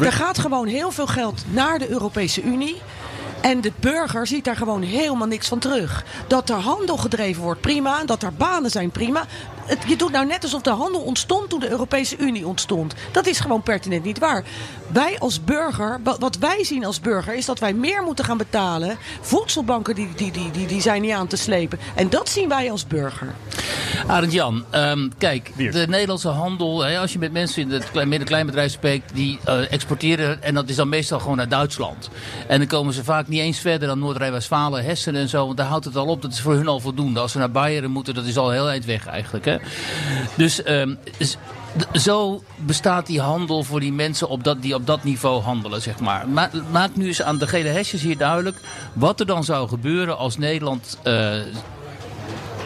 Er 0.00 0.12
gaat 0.12 0.38
gewoon 0.38 0.66
heel 0.66 0.90
veel 0.90 1.06
geld 1.06 1.44
naar 1.50 1.78
de 1.78 1.88
Europese 1.90 2.42
Unie. 2.42 2.76
En 3.40 3.60
de 3.60 3.72
burger 3.80 4.26
ziet 4.26 4.44
daar 4.44 4.56
gewoon 4.56 4.82
helemaal 4.82 5.26
niks 5.26 5.48
van 5.48 5.58
terug. 5.58 6.04
Dat 6.26 6.50
er 6.50 6.56
handel 6.56 6.96
gedreven 6.96 7.42
wordt, 7.42 7.60
prima. 7.60 8.04
Dat 8.04 8.22
er 8.22 8.32
banen 8.32 8.70
zijn, 8.70 8.90
prima. 8.90 9.24
Het, 9.68 9.78
je 9.86 9.96
doet 9.96 10.12
nou 10.12 10.26
net 10.26 10.42
alsof 10.42 10.62
de 10.62 10.70
handel 10.70 11.00
ontstond 11.00 11.48
toen 11.48 11.60
de 11.60 11.70
Europese 11.70 12.16
Unie 12.16 12.46
ontstond. 12.46 12.94
Dat 13.12 13.26
is 13.26 13.40
gewoon 13.40 13.62
pertinent 13.62 14.04
niet 14.04 14.18
waar. 14.18 14.44
Wij 14.92 15.18
als 15.18 15.44
burger, 15.44 16.00
wat, 16.02 16.36
wij 16.38 16.64
zien 16.64 16.84
als 16.84 17.00
burger, 17.00 17.34
is 17.34 17.46
dat 17.46 17.58
wij 17.58 17.72
meer 17.72 18.02
moeten 18.02 18.24
gaan 18.24 18.36
betalen. 18.36 18.98
Voedselbanken 19.20 19.94
die, 19.94 20.08
die, 20.16 20.30
die, 20.30 20.50
die, 20.50 20.66
die 20.66 20.80
zijn 20.80 21.02
niet 21.02 21.12
aan 21.12 21.26
te 21.26 21.36
slepen. 21.36 21.78
En 21.94 22.10
dat 22.10 22.28
zien 22.28 22.48
wij 22.48 22.70
als 22.70 22.86
burger. 22.86 23.34
Arend 24.06 24.32
Jan, 24.32 24.64
ehm, 24.70 25.08
kijk, 25.18 25.52
de 25.56 25.86
Nederlandse 25.88 26.28
handel, 26.28 26.84
hè, 26.84 26.98
als 26.98 27.12
je 27.12 27.18
met 27.18 27.32
mensen 27.32 27.62
in 27.62 27.70
het 27.70 27.90
klein, 27.90 28.08
midden-kleinbedrijf 28.08 28.72
spreekt, 28.72 29.14
die 29.14 29.38
eh, 29.44 29.72
exporteren 29.72 30.42
en 30.42 30.54
dat 30.54 30.68
is 30.68 30.76
dan 30.76 30.88
meestal 30.88 31.20
gewoon 31.20 31.36
naar 31.36 31.48
Duitsland. 31.48 32.10
En 32.46 32.58
dan 32.58 32.66
komen 32.66 32.94
ze 32.94 33.04
vaak 33.04 33.28
niet 33.28 33.40
eens 33.40 33.58
verder 33.58 33.88
dan 33.88 33.98
Noord-Rijn-Westfalen, 33.98 34.84
Hessen 34.84 35.16
en 35.16 35.28
zo, 35.28 35.44
want 35.44 35.56
daar 35.56 35.66
houdt 35.66 35.84
het 35.84 35.96
al 35.96 36.06
op. 36.06 36.22
Dat 36.22 36.32
is 36.32 36.40
voor 36.40 36.54
hun 36.54 36.68
al 36.68 36.80
voldoende. 36.80 37.20
Als 37.20 37.32
ze 37.32 37.38
naar 37.38 37.50
Bayern 37.50 37.90
moeten, 37.90 38.14
dat 38.14 38.24
is 38.24 38.36
al 38.36 38.50
heel 38.50 38.68
eind 38.68 38.84
weg 38.84 39.06
eigenlijk. 39.06 39.44
Hè. 39.44 39.57
Dus 40.34 40.62
ehm, 40.62 40.94
zo 41.92 42.42
bestaat 42.56 43.06
die 43.06 43.20
handel 43.20 43.62
voor 43.64 43.80
die 43.80 43.92
mensen 43.92 44.28
op 44.28 44.44
dat, 44.44 44.62
die 44.62 44.74
op 44.74 44.86
dat 44.86 45.04
niveau 45.04 45.42
handelen, 45.42 45.82
zeg 45.82 46.00
maar. 46.00 46.28
Ma 46.28 46.50
maak 46.70 46.96
nu 46.96 47.06
eens 47.06 47.22
aan 47.22 47.38
de 47.38 47.46
gele 47.46 47.68
hesjes 47.68 48.02
hier 48.02 48.18
duidelijk 48.18 48.56
wat 48.92 49.20
er 49.20 49.26
dan 49.26 49.44
zou 49.44 49.68
gebeuren 49.68 50.18
als 50.18 50.38
Nederland 50.38 50.98
eh, 51.02 51.36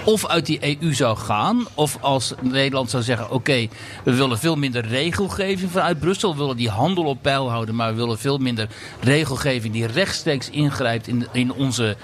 of 0.05 0.27
uit 0.27 0.47
die 0.47 0.79
EU 0.81 0.95
zou 0.95 1.17
gaan, 1.17 1.67
of 1.75 1.99
als 2.01 2.35
Nederland 2.41 2.91
zou 2.91 3.03
zeggen: 3.03 3.31
oké, 3.31 3.69
we 4.05 4.15
willen 4.15 4.39
veel 4.39 4.57
minder 4.57 4.87
regelgeving 4.87 5.71
vanuit 5.71 5.99
Brussel, 5.99 6.33
we 6.33 6.39
willen 6.39 6.57
die 6.57 6.71
handel 6.71 7.05
op 7.05 7.23
peil 7.23 7.51
houden, 7.51 7.75
maar 7.75 7.91
we 7.91 7.97
willen 7.97 8.19
veel 8.19 8.39
minder 8.39 8.69
regelgeving 9.01 9.73
die 9.73 9.87
rechtstreeks 9.87 10.51
ingrijpt 10.51 11.09
in, 11.09 11.27
in 11.33 11.53
onze 11.53 11.97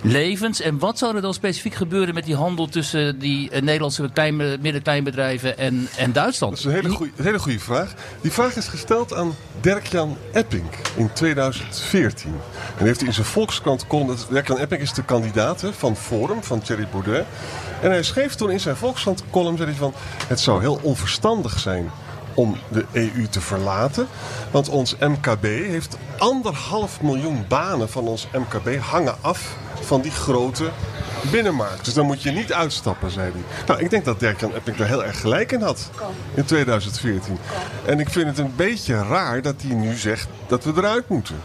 levens. 0.00 0.60
En 0.60 0.78
wat 0.78 0.98
zou 0.98 1.16
er 1.16 1.22
dan 1.22 1.34
specifiek 1.34 1.74
gebeuren 1.74 2.14
met 2.14 2.24
die 2.24 2.36
handel 2.36 2.68
tussen 2.68 3.18
die 3.18 3.50
eh, 3.50 3.62
Nederlandse 3.62 4.10
klein, 4.12 4.36
midden-kleinbedrijven 4.36 5.58
en, 5.58 5.88
en 5.96 6.12
Duitsland? 6.12 6.52
Dat 6.52 6.60
is 6.60 6.64
een 6.64 6.82
hele 6.82 7.10
een 7.16 7.24
hele 7.24 7.38
goede 7.38 7.58
vraag. 7.58 7.94
Die 8.20 8.32
vraag 8.32 8.56
is 8.56 8.68
gesteld 8.68 9.14
aan 9.14 9.34
Dirk-Jan 9.60 10.16
Epping 10.32 10.64
in 10.96 11.12
2014. 11.12 12.34
En 12.78 12.84
heeft 12.86 12.98
hij 12.98 13.08
in 13.08 13.14
zijn 13.14 13.26
Volkskrant 13.26 13.86
column... 13.86 14.16
Dirk-Jan 14.30 14.58
Epping 14.58 14.82
is 14.82 14.92
de 14.92 15.04
kandidaat 15.04 15.60
hè, 15.60 15.72
van 15.72 15.96
Forum, 15.96 16.42
van 16.42 16.60
Thierry 16.60 16.88
Baudet. 16.90 17.24
En 17.82 17.90
hij 17.90 18.02
schreef 18.02 18.34
toen 18.34 18.50
in 18.50 18.60
zijn 18.60 18.76
Volkskrant 18.76 19.24
column... 19.30 19.56
Zei 19.56 19.68
hij 19.68 19.78
van, 19.78 19.94
het 20.28 20.40
zou 20.40 20.60
heel 20.60 20.78
onverstandig 20.82 21.58
zijn 21.58 21.90
om 22.34 22.56
de 22.68 22.84
EU 22.92 23.28
te 23.28 23.40
verlaten. 23.40 24.06
Want 24.50 24.68
ons 24.68 24.96
MKB 24.96 25.42
heeft 25.42 25.96
anderhalf 26.18 27.02
miljoen 27.02 27.44
banen 27.48 27.88
van 27.88 28.06
ons 28.06 28.28
MKB 28.32 28.78
hangen 28.80 29.14
af 29.20 29.56
van 29.84 30.00
die 30.00 30.10
grote 30.10 30.70
binnenmarkt. 31.30 31.84
Dus 31.84 31.94
dan 31.94 32.06
moet 32.06 32.22
je 32.22 32.30
niet 32.30 32.52
uitstappen, 32.52 33.10
zei 33.10 33.30
hij. 33.32 33.40
Nou, 33.66 33.80
ik 33.80 33.90
denk 33.90 34.04
dat 34.04 34.20
Dirk-Jan 34.20 34.54
Epping 34.54 34.76
daar 34.76 34.88
heel 34.88 35.04
erg 35.04 35.20
gelijk 35.20 35.52
in 35.52 35.60
had. 35.60 35.90
In 36.34 36.44
2014. 36.44 37.38
En 37.86 38.00
ik 38.00 38.08
vind 38.10 38.26
het 38.26 38.38
een 38.38 38.52
beetje 38.56 38.94
raar 38.94 39.42
dat 39.42 39.62
hij 39.62 39.74
nu 39.74 39.94
zegt 39.94 40.28
dat 40.46 40.64
we 40.64 40.72
eruit 40.76 41.08
moeten. 41.08 41.36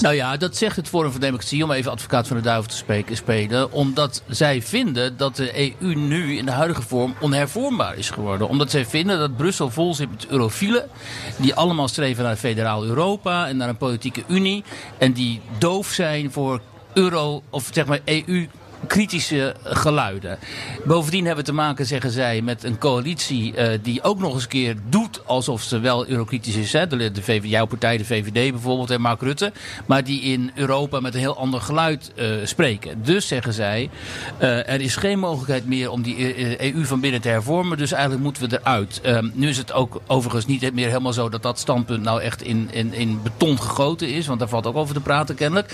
Nou 0.00 0.14
ja, 0.14 0.36
dat 0.36 0.56
zegt 0.56 0.76
het 0.76 0.88
Forum 0.88 1.10
voor 1.10 1.20
Democratie, 1.20 1.64
om 1.64 1.70
even 1.70 1.90
advocaat 1.90 2.26
van 2.26 2.36
de 2.36 2.42
duivel 2.42 2.70
te 2.70 2.76
spreken, 2.76 3.16
spelen. 3.16 3.72
Omdat 3.72 4.22
zij 4.28 4.62
vinden 4.62 5.16
dat 5.16 5.36
de 5.36 5.74
EU 5.80 5.94
nu 5.94 6.36
in 6.36 6.44
de 6.44 6.52
huidige 6.52 6.82
vorm 6.82 7.14
onhervormbaar 7.20 7.96
is 7.96 8.10
geworden. 8.10 8.48
Omdat 8.48 8.70
zij 8.70 8.86
vinden 8.86 9.18
dat 9.18 9.36
Brussel 9.36 9.70
vol 9.70 9.94
zit 9.94 10.10
met 10.10 10.26
eurofielen. 10.26 10.88
Die 11.36 11.54
allemaal 11.54 11.88
streven 11.88 12.24
naar 12.24 12.36
federaal 12.36 12.84
Europa 12.84 13.48
en 13.48 13.56
naar 13.56 13.68
een 13.68 13.76
politieke 13.76 14.22
unie. 14.26 14.64
En 14.98 15.12
die 15.12 15.40
doof 15.58 15.86
zijn 15.86 16.32
voor 16.32 16.60
euro, 16.92 17.42
of 17.50 17.68
zeg 17.72 17.86
maar 17.86 18.00
EU 18.04 18.46
kritische 18.86 19.54
geluiden. 19.64 20.38
Bovendien 20.84 21.24
hebben 21.24 21.44
we 21.44 21.50
te 21.50 21.56
maken, 21.56 21.86
zeggen 21.86 22.10
zij, 22.10 22.42
met 22.42 22.64
een 22.64 22.78
coalitie 22.78 23.54
eh, 23.54 23.78
die 23.82 24.02
ook 24.02 24.18
nog 24.18 24.34
eens 24.34 24.42
een 24.42 24.48
keer 24.48 24.76
doet 24.88 25.26
alsof 25.26 25.62
ze 25.62 25.78
wel 25.78 26.06
eurokritisch 26.08 26.54
is. 26.54 26.72
Hè? 26.72 26.86
De, 26.86 27.10
de 27.10 27.48
jouw 27.48 27.66
partij, 27.66 27.96
de 27.96 28.04
VVD 28.04 28.50
bijvoorbeeld 28.50 28.90
en 28.90 29.00
Mark 29.00 29.20
Rutte. 29.20 29.52
Maar 29.86 30.04
die 30.04 30.20
in 30.20 30.50
Europa 30.54 31.00
met 31.00 31.14
een 31.14 31.20
heel 31.20 31.36
ander 31.36 31.60
geluid 31.60 32.12
eh, 32.14 32.26
spreken. 32.44 33.02
Dus 33.02 33.26
zeggen 33.26 33.52
zij, 33.52 33.90
eh, 34.38 34.68
er 34.68 34.80
is 34.80 34.96
geen 34.96 35.18
mogelijkheid 35.18 35.66
meer 35.66 35.90
om 35.90 36.02
die 36.02 36.72
EU 36.74 36.84
van 36.84 37.00
binnen 37.00 37.20
te 37.20 37.28
hervormen. 37.28 37.78
Dus 37.78 37.92
eigenlijk 37.92 38.22
moeten 38.22 38.48
we 38.48 38.58
eruit. 38.60 39.00
Ehm, 39.02 39.28
nu 39.32 39.48
is 39.48 39.56
het 39.56 39.72
ook 39.72 40.00
overigens 40.06 40.46
niet 40.46 40.74
meer 40.74 40.88
helemaal 40.88 41.12
zo 41.12 41.28
dat 41.28 41.42
dat 41.42 41.58
standpunt 41.58 42.02
nou 42.02 42.20
echt 42.20 42.42
in, 42.42 42.68
in, 42.72 42.94
in 42.94 43.22
beton 43.22 43.60
gegoten 43.60 44.08
is. 44.08 44.26
Want 44.26 44.38
daar 44.38 44.48
valt 44.48 44.66
ook 44.66 44.76
over 44.76 44.94
te 44.94 45.00
praten 45.00 45.34
kennelijk. 45.34 45.72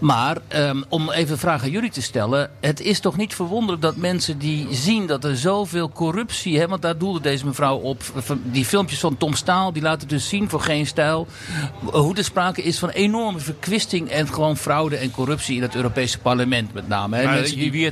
Maar 0.00 0.36
ehm, 0.48 0.82
om 0.88 1.10
even 1.10 1.32
een 1.32 1.38
vraag 1.38 1.62
aan 1.62 1.70
jullie 1.70 1.90
te 1.90 2.02
stellen. 2.02 2.29
Het 2.60 2.80
is 2.80 3.00
toch 3.00 3.16
niet 3.16 3.34
verwonderlijk 3.34 3.82
dat 3.82 3.96
mensen 3.96 4.38
die 4.38 4.66
zien 4.70 5.06
dat 5.06 5.24
er 5.24 5.36
zoveel 5.36 5.90
corruptie... 5.90 6.58
Hè, 6.58 6.68
want 6.68 6.82
daar 6.82 6.98
doelde 6.98 7.20
deze 7.20 7.46
mevrouw 7.46 7.76
op. 7.76 8.02
Die 8.42 8.64
filmpjes 8.64 9.00
van 9.00 9.16
Tom 9.16 9.34
Staal, 9.34 9.72
die 9.72 9.82
laten 9.82 10.08
dus 10.08 10.28
zien 10.28 10.48
voor 10.48 10.60
geen 10.60 10.86
stijl... 10.86 11.26
hoe 11.84 12.16
er 12.16 12.24
sprake 12.24 12.62
is 12.62 12.78
van 12.78 12.88
enorme 12.88 13.38
verkwisting 13.38 14.08
en 14.08 14.28
gewoon 14.28 14.56
fraude 14.56 14.96
en 14.96 15.10
corruptie... 15.10 15.56
in 15.56 15.62
het 15.62 15.74
Europese 15.74 16.18
parlement 16.18 16.72
met 16.72 16.88
name. 16.88 17.16
Hè. 17.16 17.24
Maar 17.24 17.42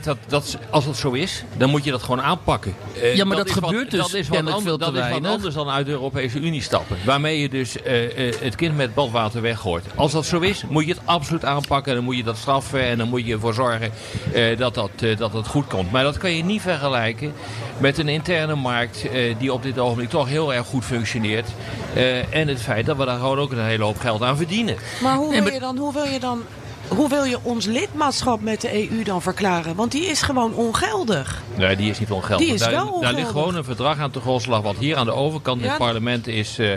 dat, 0.03 0.17
dat 0.29 0.59
als 0.71 0.85
dat 0.85 0.97
zo 0.97 1.13
is, 1.13 1.45
dan 1.57 1.71
moet 1.71 1.85
je 1.85 1.91
dat 1.91 2.03
gewoon 2.03 2.23
aanpakken. 2.23 2.75
Eh, 3.03 3.17
Ja, 3.17 3.25
maar 3.25 3.37
dat 3.37 3.51
wat- 3.51 3.65
gebeurt 3.65 3.91
dus 3.91 4.01
dat 4.01 4.15
is 4.15 4.29
wat, 4.29 4.63
veel 4.63 4.79
te 4.79 4.85
dat 4.85 4.95
is 4.95 5.11
wat 5.11 5.27
anders 5.27 5.55
dan 5.55 5.69
uit 5.69 5.87
de 5.87 5.93
Europese 5.93 6.39
Unie 6.39 6.63
stappen. 6.63 6.97
Waarmee 7.05 7.41
je 7.41 7.49
dus 7.49 7.83
eh, 7.83 8.29
eh, 8.29 8.35
het 8.41 8.55
kind 8.55 8.77
met 8.77 8.95
badwater 8.95 9.43
weggooit. 9.43 9.85
Als 9.95 10.13
dat 10.13 10.27
zo 10.27 10.41
is, 10.41 10.65
moet 10.69 10.87
je 10.87 10.93
het 10.93 11.01
absoluut 11.05 11.45
aanpakken. 11.45 11.95
Dan 11.95 12.05
moet 12.05 12.17
je 12.17 12.23
dat 12.23 12.37
straffen 12.37 12.83
en 12.83 12.99
dan 12.99 13.09
moet 13.09 13.27
je 13.27 13.33
ervoor 13.33 13.55
zorgen 13.55 13.93
eh, 14.33 14.59
dat, 14.59 14.75
dat, 14.75 14.91
eh, 15.01 15.17
dat 15.17 15.33
het 15.33 15.47
goed 15.47 15.67
komt. 15.67 15.91
Maar 15.91 16.03
dat 16.03 16.19
kan 16.19 16.33
je 16.33 16.45
niet 16.45 16.63
vergelijken 16.63 17.33
met 17.79 17.99
een 17.99 18.09
interne 18.09 18.55
markt 18.55 19.09
eh, 19.09 19.35
die 19.39 19.53
op 19.53 19.63
dit 19.63 19.79
ogenblik 19.79 20.09
toch 20.09 20.29
heel 20.29 20.55
erg 20.55 20.67
goed 20.67 20.85
functioneert. 20.85 21.49
Eh, 21.95 22.35
en 22.35 22.49
het 22.49 22.63
feit 22.63 22.87
dat 22.87 22.97
we 22.97 23.05
daar 23.05 23.19
gewoon 23.19 23.39
ook 23.39 23.53
een 23.53 23.65
hele 23.65 23.85
hoop 23.85 23.99
geld 23.99 24.23
aan 24.23 24.37
verdienen. 24.37 24.77
Maar 25.03 25.17
hoe 25.17 25.43
wil 25.43 25.53
je 25.53 25.61
dan, 25.61 25.77
hoe 25.77 25.93
wil 25.93 26.05
je 26.05 26.21
dan, 26.21 26.43
hoe 26.89 27.09
wil 27.09 27.25
je 27.25 27.39
ons 27.43 27.67
lidmaatschap 27.67 28.41
met 28.43 28.61
de 28.61 28.91
EU 28.91 29.03
dan 29.03 29.23
verklaren? 29.23 29.75
Want 29.75 29.93
die 29.93 30.07
is 30.07 30.23
gewoon 30.23 30.55
ongeldig. 30.55 31.43
Nee, 31.57 31.77
die 31.77 31.91
is 31.91 31.99
niet 31.99 32.11
ongeldig. 32.11 32.47
Die 32.47 32.55
is 32.55 32.61
daar, 32.61 32.71
wel 32.71 32.85
daar 32.85 32.93
ongeldig. 32.93 33.17
ligt 33.19 33.29
gewoon 33.31 33.55
een 33.57 33.65
verdrag 33.65 33.99
aan 33.99 34.11
de 34.13 34.21
grondslag 34.21 34.63
wat 34.63 34.77
hier 34.77 34.97
aan 34.97 35.07
de 35.07 35.13
overkant 35.13 35.63
in 35.63 35.69
het 35.69 35.79
parlement 35.79 36.27
is, 36.27 36.59
eh, 36.59 36.71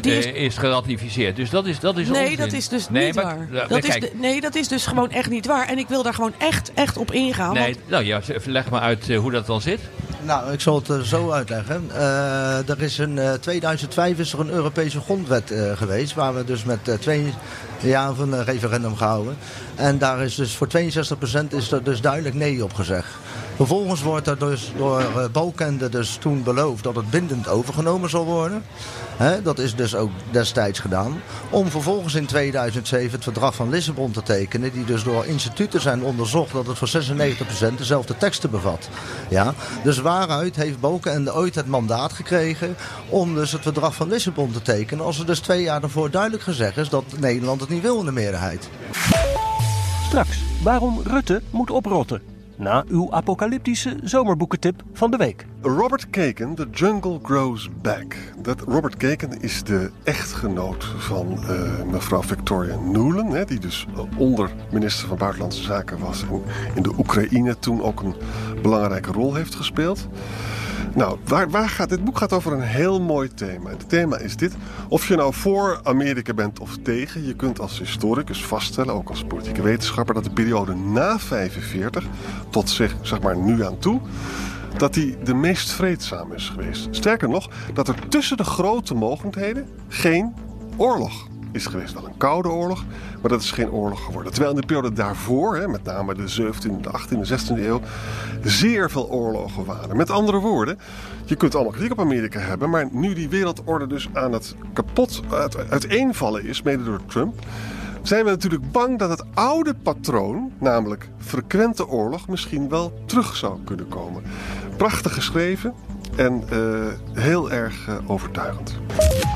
die 0.00 0.16
is- 0.18 0.24
eh, 0.26 0.34
is 0.34 0.56
geratificeerd. 0.56 1.36
Dus 1.36 1.50
dat 1.50 1.66
is, 1.66 1.80
dat 1.80 1.98
is 1.98 2.08
Nee, 2.08 2.22
onzin. 2.22 2.36
dat 2.36 2.52
is 2.52 2.68
dus 2.68 2.88
Nee, 2.88 3.06
niet 3.06 3.14
maar- 3.14 3.48
waar. 3.50 3.68
Dat 3.68 3.84
is 3.84 3.90
kijk, 3.90 4.00
de- 4.00 4.12
nee, 4.14 4.40
dat 4.40 4.54
is 4.54 4.68
dus 4.68 4.86
gewoon 4.86 5.10
echt 5.10 5.30
niet 5.30 5.46
waar. 5.46 5.68
En 5.68 5.78
ik 5.78 5.88
wil 5.88 6.02
daar 6.02 6.14
gewoon 6.14 6.34
echt, 6.38 6.70
echt 6.74 6.96
op 6.96 7.12
ingaan. 7.12 7.54
nee, 7.54 7.62
want 7.64 7.88
nou 7.88 8.04
ja, 8.04 8.20
leg 8.44 8.70
maar 8.70 8.80
uit 8.80 9.08
eh, 9.10 9.18
hoe 9.18 9.30
dat 9.30 9.46
dan 9.46 9.60
zit. 9.60 9.80
Nou, 10.24 10.52
ik 10.52 10.60
zal 10.60 10.74
het 10.74 10.90
eh, 10.90 10.98
zo 11.00 11.30
uitleggen. 11.30 11.90
Eh, 11.94 12.68
er 12.68 12.82
is 12.82 12.98
in 12.98 13.18
eh, 13.18 13.32
2005 13.32 14.18
is 14.18 14.32
er 14.32 14.40
een 14.40 14.50
Europese 14.50 15.00
grondwet 15.00 15.50
eh, 15.50 15.76
geweest, 15.76 16.14
waar 16.14 16.34
we 16.34 16.44
dus 16.44 16.64
met 16.64 16.88
eh, 16.88 16.94
twee 16.94 17.34
jaar 17.80 18.14
van 18.14 18.32
een 18.32 18.44
referendum 18.44 18.96
gehouden. 18.96 19.36
En 19.74 19.98
daar 19.98 20.20
is 20.20 20.34
dus 20.34 20.56
voor 20.56 20.66
62% 20.66 21.48
is 21.48 21.72
er 21.72 21.82
dus 21.82 22.00
duidelijk 22.00 22.34
nee 22.34 22.64
op 22.64 22.74
gezegd. 22.74 23.08
Vervolgens 23.62 24.02
wordt 24.02 24.26
er 24.26 24.38
dus 24.38 24.72
door 24.76 25.00
eh, 25.00 25.24
Balkende 25.32 25.88
dus 25.88 26.16
toen 26.20 26.42
beloofd 26.42 26.82
dat 26.82 26.96
het 26.96 27.10
bindend 27.10 27.48
overgenomen 27.48 28.10
zal 28.10 28.24
worden. 28.24 28.62
Dat 29.42 29.58
is 29.58 29.74
dus 29.74 29.94
ook 29.94 30.10
destijds 30.30 30.78
gedaan. 30.78 31.20
Om 31.50 31.70
vervolgens 31.70 32.14
in 32.14 32.26
2007 32.26 33.10
het 33.10 33.22
verdrag 33.22 33.54
van 33.54 33.70
Lissabon 33.70 34.10
te 34.10 34.22
tekenen. 34.22 34.72
Die 34.72 34.84
dus 34.84 35.04
door 35.04 35.26
instituten 35.26 35.80
zijn 35.80 36.02
onderzocht 36.02 36.52
dat 36.52 36.66
het 36.66 36.78
voor 36.78 36.88
96% 37.72 37.74
dezelfde 37.76 38.16
teksten 38.16 38.50
bevat. 38.50 38.88
Ja? 39.28 39.54
Dus 39.84 39.98
waaruit 39.98 40.56
heeft 40.56 40.80
Balkenende 40.80 41.34
ooit 41.34 41.54
het 41.54 41.66
mandaat 41.66 42.12
gekregen 42.12 42.76
om 43.08 43.34
dus 43.34 43.52
het 43.52 43.62
verdrag 43.62 43.94
van 43.94 44.08
Lissabon 44.08 44.52
te 44.52 44.62
tekenen. 44.62 45.04
Als 45.04 45.18
er 45.18 45.26
dus 45.26 45.40
twee 45.40 45.62
jaar 45.62 45.80
daarvoor 45.80 46.10
duidelijk 46.10 46.42
gezegd 46.42 46.76
is 46.76 46.88
dat 46.88 47.04
Nederland 47.18 47.60
het 47.60 47.70
niet 47.70 47.82
wil 47.82 47.98
in 47.98 48.04
de 48.04 48.12
meerderheid. 48.12 48.68
Straks, 50.06 50.38
waarom 50.62 51.00
Rutte 51.04 51.42
moet 51.50 51.70
oprotten. 51.70 52.31
Na 52.62 52.84
uw 52.88 53.12
apocalyptische 53.12 53.96
zomerboekentip 54.02 54.82
van 54.92 55.10
de 55.10 55.16
week. 55.16 55.46
Robert 55.62 56.10
Kagan, 56.10 56.54
The 56.54 56.68
Jungle 56.70 57.18
Grows 57.22 57.68
Back. 57.82 58.16
Dat 58.42 58.60
Robert 58.60 58.96
Kagan 58.96 59.40
is 59.40 59.62
de 59.62 59.90
echtgenoot 60.04 60.84
van 60.84 61.42
eh, 61.48 61.82
mevrouw 61.90 62.22
Victoria 62.22 62.76
Nuland, 62.76 63.32
hè, 63.32 63.44
die 63.44 63.60
dus 63.60 63.86
onder 64.16 64.50
minister 64.72 65.08
van 65.08 65.16
Buitenlandse 65.16 65.62
Zaken 65.62 65.98
was 65.98 66.22
en 66.22 66.42
in 66.74 66.82
de 66.82 66.92
Oekraïne 66.98 67.58
toen 67.58 67.82
ook 67.82 68.00
een 68.00 68.14
belangrijke 68.62 69.12
rol 69.12 69.34
heeft 69.34 69.54
gespeeld. 69.54 70.08
Nou, 70.94 71.18
waar, 71.24 71.50
waar 71.50 71.68
gaat, 71.68 71.88
dit 71.88 72.04
boek 72.04 72.18
gaat 72.18 72.32
over 72.32 72.52
een 72.52 72.60
heel 72.60 73.00
mooi 73.00 73.34
thema. 73.34 73.70
Het 73.70 73.88
thema 73.88 74.18
is 74.18 74.36
dit. 74.36 74.54
Of 74.88 75.08
je 75.08 75.16
nou 75.16 75.34
voor 75.34 75.80
Amerika 75.82 76.34
bent 76.34 76.58
of 76.58 76.76
tegen, 76.82 77.26
je 77.26 77.34
kunt 77.34 77.60
als 77.60 77.78
historicus 77.78 78.44
vaststellen, 78.44 78.94
ook 78.94 79.08
als 79.08 79.24
politieke 79.24 79.62
wetenschapper, 79.62 80.14
dat 80.14 80.24
de 80.24 80.30
periode 80.30 80.74
na 80.74 81.18
45 81.18 82.06
tot 82.50 82.70
zeg, 82.70 82.96
zeg 83.02 83.20
maar 83.20 83.36
nu 83.36 83.64
aan 83.64 83.78
toe, 83.78 84.00
dat 84.76 84.94
die 84.94 85.22
de 85.22 85.34
meest 85.34 85.70
vreedzaam 85.70 86.32
is 86.32 86.48
geweest. 86.48 86.88
Sterker 86.90 87.28
nog, 87.28 87.50
dat 87.74 87.88
er 87.88 88.08
tussen 88.08 88.36
de 88.36 88.44
grote 88.44 88.94
mogendheden 88.94 89.68
geen 89.88 90.34
oorlog 90.76 91.30
is 91.52 91.66
geweest. 91.66 91.94
Wel 91.94 92.06
een 92.06 92.16
koude 92.16 92.48
oorlog, 92.48 92.84
maar 93.20 93.30
dat 93.30 93.42
is 93.42 93.50
geen 93.50 93.70
oorlog 93.70 94.04
geworden. 94.04 94.32
Terwijl 94.32 94.54
in 94.54 94.60
de 94.60 94.66
periode 94.66 94.92
daarvoor, 94.92 95.56
hè, 95.56 95.68
met 95.68 95.84
name 95.84 96.14
de 96.14 96.28
17e, 96.42 96.80
de 96.80 96.90
18e, 96.90 97.28
16e 97.28 97.58
eeuw, 97.58 97.80
zeer 98.42 98.90
veel 98.90 99.10
oorlogen 99.10 99.64
waren. 99.64 99.96
Met 99.96 100.10
andere 100.10 100.38
woorden, 100.38 100.78
je 101.24 101.36
kunt 101.36 101.54
allemaal 101.54 101.72
kritiek 101.72 101.92
op 101.92 102.00
Amerika 102.00 102.38
hebben, 102.38 102.70
maar 102.70 102.88
nu 102.92 103.14
die 103.14 103.28
wereldorde 103.28 103.86
dus 103.86 104.08
aan 104.12 104.32
het 104.32 104.54
kapot 104.72 105.22
uit, 105.30 105.70
uiteenvallen 105.70 106.44
is, 106.44 106.62
mede 106.62 106.84
door 106.84 107.00
Trump, 107.06 107.34
zijn 108.02 108.24
we 108.24 108.30
natuurlijk 108.30 108.72
bang 108.72 108.98
dat 108.98 109.10
het 109.10 109.24
oude 109.34 109.74
patroon, 109.74 110.52
namelijk 110.58 111.08
frequente 111.18 111.88
oorlog, 111.88 112.28
misschien 112.28 112.68
wel 112.68 112.92
terug 113.06 113.36
zou 113.36 113.58
kunnen 113.64 113.88
komen. 113.88 114.22
Prachtig 114.76 115.14
geschreven 115.14 115.74
en 116.16 116.42
uh, 116.52 116.86
heel 117.12 117.50
erg 117.50 117.86
uh, 117.88 118.10
overtuigend. 118.10 118.78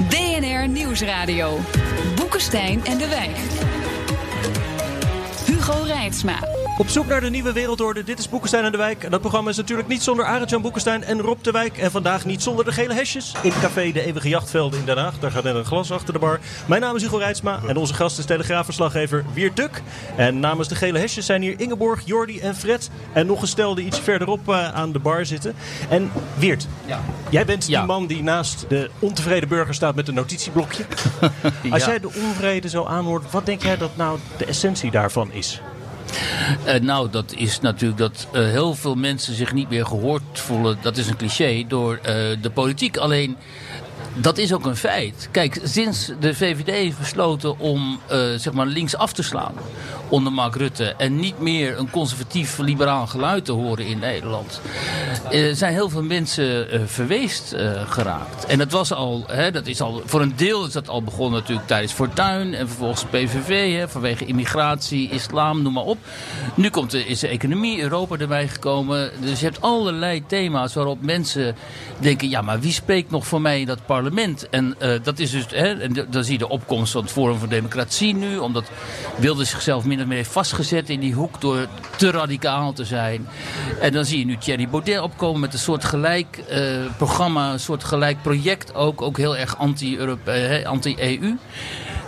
DNR 0.09 0.69
Nieuwsradio. 0.69 1.59
Boekenstein 2.17 2.85
en 2.85 2.99
de 2.99 3.09
Wijk. 3.09 3.37
Hugo 5.47 5.83
Reitsma. 5.83 6.39
Op 6.79 6.89
zoek 6.89 7.07
naar 7.07 7.21
de 7.21 7.31
nieuwe 7.31 7.53
wereldorde. 7.53 8.05
Dit 8.05 8.19
is 8.19 8.29
Boekenstein 8.29 8.65
en 8.65 8.73
de 8.73 8.79
Wijk. 8.79 9.05
En 9.05 9.11
dat 9.11 9.21
programma 9.21 9.51
is 9.51 9.57
natuurlijk 9.57 9.89
niet 9.89 10.03
zonder 10.03 10.25
Arend-Jan 10.25 10.63
Boekenstein 10.63 11.05
en 11.05 11.21
Rob 11.21 11.43
de 11.43 11.51
Wijk. 11.51 11.79
En 11.79 11.91
vandaag 11.91 12.25
niet 12.25 12.43
zonder 12.43 12.65
de 12.65 12.73
gele 12.73 12.95
hesjes. 12.95 13.35
In 13.43 13.53
Café 13.61 13.93
De 13.93 14.07
Eeuwige 14.07 14.29
Jachtvelden 14.29 14.79
in 14.79 14.85
Den 14.85 14.99
Haag. 14.99 15.19
Daar 15.19 15.31
gaat 15.31 15.45
net 15.45 15.55
een 15.55 15.65
glas 15.65 15.93
achter 15.93 16.13
de 16.13 16.19
bar. 16.19 16.41
Mijn 16.67 16.81
naam 16.81 16.97
is 16.97 17.03
Hugo 17.03 17.17
Reitsma. 17.17 17.61
En 17.67 17.77
onze 17.77 17.95
gast 17.95 18.19
is 18.19 18.25
telegraafverslaggever 18.25 19.25
Wiert 19.33 19.57
Duk. 19.57 19.83
En 20.17 20.41
namens 20.41 20.69
de 20.69 20.75
gele 20.75 20.99
hesjes 20.99 21.27
zijn 21.27 21.43
hier 21.43 21.61
Ingeborg, 21.61 22.03
Jordi 22.05 22.41
en 22.41 22.57
Fred. 22.57 22.91
En 23.13 23.27
nog 23.27 23.43
een 23.43 23.49
stel 23.49 23.75
die 23.75 23.87
iets 23.87 24.01
verderop 24.01 24.49
uh, 24.49 24.75
aan 24.75 24.93
de 24.93 24.99
bar 24.99 25.27
zitten. 25.27 25.55
En 25.89 26.11
Wiert, 26.35 26.67
ja. 26.87 27.01
jij 27.31 27.45
bent 27.45 27.67
die 27.67 27.83
man 27.83 28.07
die 28.07 28.23
naast 28.23 28.65
de 28.69 28.91
ontevreden 28.99 29.49
burger 29.49 29.75
staat 29.75 29.95
met 29.95 30.09
een 30.09 30.15
notitieblokje. 30.15 30.85
Als 31.71 31.85
jij 31.85 32.01
de 32.01 32.11
onvrede 32.15 32.69
zo 32.69 32.85
aanhoort, 32.85 33.31
wat 33.31 33.47
denk 33.47 33.63
jij 33.63 33.77
dat 33.77 33.97
nou 33.97 34.19
de 34.37 34.45
essentie 34.45 34.91
daarvan 34.91 35.33
is? 35.33 35.61
Uh, 36.67 36.75
nou, 36.75 37.11
dat 37.11 37.33
is 37.37 37.61
natuurlijk 37.61 37.99
dat 37.99 38.27
uh, 38.35 38.41
heel 38.41 38.75
veel 38.75 38.95
mensen 38.95 39.35
zich 39.35 39.53
niet 39.53 39.69
meer 39.69 39.87
gehoord 39.87 40.23
voelen. 40.33 40.79
Dat 40.81 40.97
is 40.97 41.09
een 41.09 41.17
cliché 41.17 41.65
door 41.69 41.97
uh, 41.97 42.03
de 42.43 42.51
politiek. 42.55 42.97
Alleen 42.97 43.37
dat 44.17 44.39
is 44.39 44.53
ook 44.53 44.67
een 44.67 44.77
feit. 44.77 45.29
Kijk, 45.31 45.61
sinds 45.63 46.13
de 46.21 46.35
VVD 46.35 46.71
heeft 46.71 46.99
besloten 46.99 47.59
om 47.59 48.01
zeg 48.37 48.53
maar 48.53 48.67
links 48.67 48.97
af 48.97 49.13
te 49.13 49.23
slaan 49.23 49.55
onder 50.09 50.33
Mark 50.33 50.57
Rutte 50.57 50.95
en 50.97 51.17
niet 51.17 51.41
meer 51.41 51.79
een 51.79 51.91
conservatief 51.91 52.59
liberaal 52.59 53.07
geluid 53.07 53.45
te 53.45 53.53
horen 53.53 53.87
in 53.87 53.99
Nederland, 53.99 54.61
zijn 55.53 55.73
heel 55.73 55.89
veel 55.89 56.03
mensen 56.03 56.67
verweest 56.89 57.55
geraakt. 57.87 58.47
En 58.47 58.59
dat 58.59 58.71
was 58.73 58.93
al, 58.93 59.25
hè, 59.27 59.51
dat 59.51 59.67
is 59.67 59.81
al, 59.81 60.03
voor 60.05 60.21
een 60.21 60.37
deel 60.37 60.67
is 60.67 60.73
dat 60.73 60.89
al 60.89 61.03
begonnen 61.03 61.41
natuurlijk 61.41 61.67
tijdens 61.67 61.93
Fortuyn 61.93 62.55
en 62.55 62.69
vervolgens 62.69 63.05
PVV, 63.05 63.77
hè, 63.79 63.89
vanwege 63.89 64.25
immigratie, 64.25 65.11
islam, 65.11 65.63
noem 65.63 65.73
maar 65.73 65.85
op. 65.85 65.99
Nu 66.55 66.71
komt 66.71 66.95
is 66.95 67.21
de 67.21 67.29
economie, 67.29 67.81
Europa 67.81 68.17
erbij 68.17 68.49
gekomen. 68.49 69.11
Dus 69.21 69.41
je 69.41 69.47
hebt 69.47 69.61
allerlei 69.61 70.27
thema's 70.27 70.75
waarop 70.75 71.03
mensen 71.03 71.57
denken, 71.99 72.29
ja, 72.29 72.43
maar 72.43 72.61
wie 72.61 72.73
spreekt 72.73 73.11
nog 73.11 73.27
voor 73.27 73.41
mij 73.41 73.61
in 73.61 73.67
dat 73.67 73.87
parlement? 73.87 74.05
En 74.51 74.75
uh, 74.83 74.91
dat 75.03 75.19
is 75.19 75.31
dus, 75.31 75.47
hè, 75.49 75.81
en 75.81 76.07
dan 76.11 76.25
zie 76.25 76.33
je 76.33 76.39
de 76.39 76.49
opkomst 76.49 76.93
van 76.93 77.03
het 77.03 77.11
Forum 77.11 77.39
voor 77.39 77.49
Democratie 77.49 78.15
nu, 78.15 78.39
omdat 78.39 78.71
wilde 79.17 79.45
zichzelf 79.45 79.85
min 79.85 80.01
of 80.01 80.07
meer 80.07 80.17
heeft 80.17 80.31
vastgezet 80.31 80.91
in 80.91 81.01
die 81.01 81.15
hoek 81.15 81.41
door 81.41 81.67
te 81.97 82.11
radicaal 82.11 82.73
te 82.73 82.85
zijn. 82.85 83.29
En 83.81 83.93
dan 83.93 84.05
zie 84.05 84.19
je 84.19 84.25
nu 84.25 84.37
Thierry 84.37 84.69
Baudet 84.69 85.01
opkomen 85.01 85.41
met 85.41 85.53
een 85.53 85.59
soort 85.59 85.85
gelijk 85.85 86.45
uh, 86.51 86.59
programma, 86.97 87.53
een 87.53 87.61
soort 87.61 87.85
gelijk 87.85 88.23
project 88.23 88.75
ook, 88.75 89.03
ook 89.03 89.17
heel 89.17 89.37
erg 89.37 89.59
anti-EU. 89.59 90.17
Uh, 90.27 90.67
anti 90.67 90.97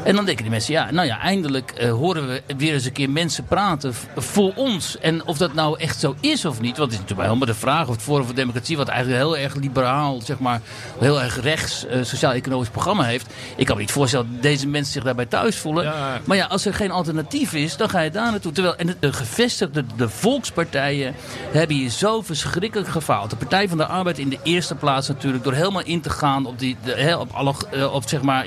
en 0.04 0.14
dan 0.14 0.24
denken 0.24 0.42
die 0.42 0.52
mensen, 0.52 0.72
ja, 0.72 0.90
nou 0.90 1.06
ja, 1.06 1.20
eindelijk 1.20 1.74
uh, 1.80 1.90
horen 1.90 2.28
we 2.28 2.42
weer 2.56 2.72
eens 2.72 2.84
een 2.84 2.92
keer 2.92 3.10
mensen 3.10 3.44
praten 3.44 3.94
voor 4.16 4.52
ons. 4.54 4.98
En 4.98 5.24
of 5.24 5.38
dat 5.38 5.54
nou 5.54 5.78
echt 5.78 6.00
zo 6.00 6.14
is 6.20 6.44
of 6.44 6.60
niet, 6.60 6.76
want 6.76 6.90
het 6.90 6.92
is 6.92 6.98
natuurlijk 6.98 7.28
helemaal 7.28 7.46
de 7.46 7.54
vraag 7.54 7.88
of 7.88 7.94
het 7.94 8.02
Forum 8.02 8.24
voor 8.24 8.34
Democratie, 8.34 8.76
wat 8.76 8.88
eigenlijk 8.88 9.22
heel 9.22 9.38
erg 9.38 9.54
liberaal, 9.54 10.20
zeg 10.20 10.38
maar, 10.38 10.60
heel 10.98 11.22
erg 11.22 11.40
rechts 11.40 11.86
uh, 11.86 12.04
sociaal-economisch 12.04 12.68
programma 12.68 13.02
heeft. 13.04 13.26
Ik 13.56 13.66
kan 13.66 13.74
me 13.74 13.80
niet 13.80 13.92
voorstellen 13.92 14.28
dat 14.32 14.42
deze 14.42 14.66
mensen 14.66 14.92
zich 14.92 15.02
daarbij 15.02 15.26
thuis 15.26 15.56
voelen. 15.56 15.84
Ja. 15.84 16.20
Maar 16.24 16.36
ja, 16.36 16.46
als 16.46 16.64
er 16.64 16.74
geen 16.74 16.90
alternatief 16.90 17.52
is, 17.52 17.76
dan 17.76 17.88
ga 17.88 18.00
je 18.00 18.10
daar 18.10 18.30
naartoe. 18.30 18.52
Terwijl, 18.52 18.76
en 18.76 18.96
de 19.00 19.12
gevestigde, 19.12 19.84
de 19.96 20.08
volkspartijen 20.08 21.14
hebben 21.52 21.76
hier 21.76 21.90
zo 21.90 22.22
verschrikkelijk 22.22 22.88
gefaald. 22.88 23.30
De 23.30 23.36
Partij 23.36 23.68
van 23.68 23.78
de 23.78 23.86
Arbeid 23.86 24.18
in 24.18 24.28
de 24.28 24.38
eerste 24.42 24.74
plaats 24.74 25.08
natuurlijk, 25.08 25.44
door 25.44 25.52
helemaal 25.52 25.82
in 25.84 26.00
te 26.00 26.10
gaan 26.10 26.46
op 26.46 26.58
die, 26.58 26.76
de, 26.84 27.16
op 27.18 27.32
alle, 27.32 27.54
uh, 27.74 27.94
op 27.94 28.08
zeg 28.08 28.22
maar, 28.22 28.46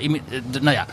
de, 0.50 0.60
nou 0.60 0.76
ja, 0.76 0.86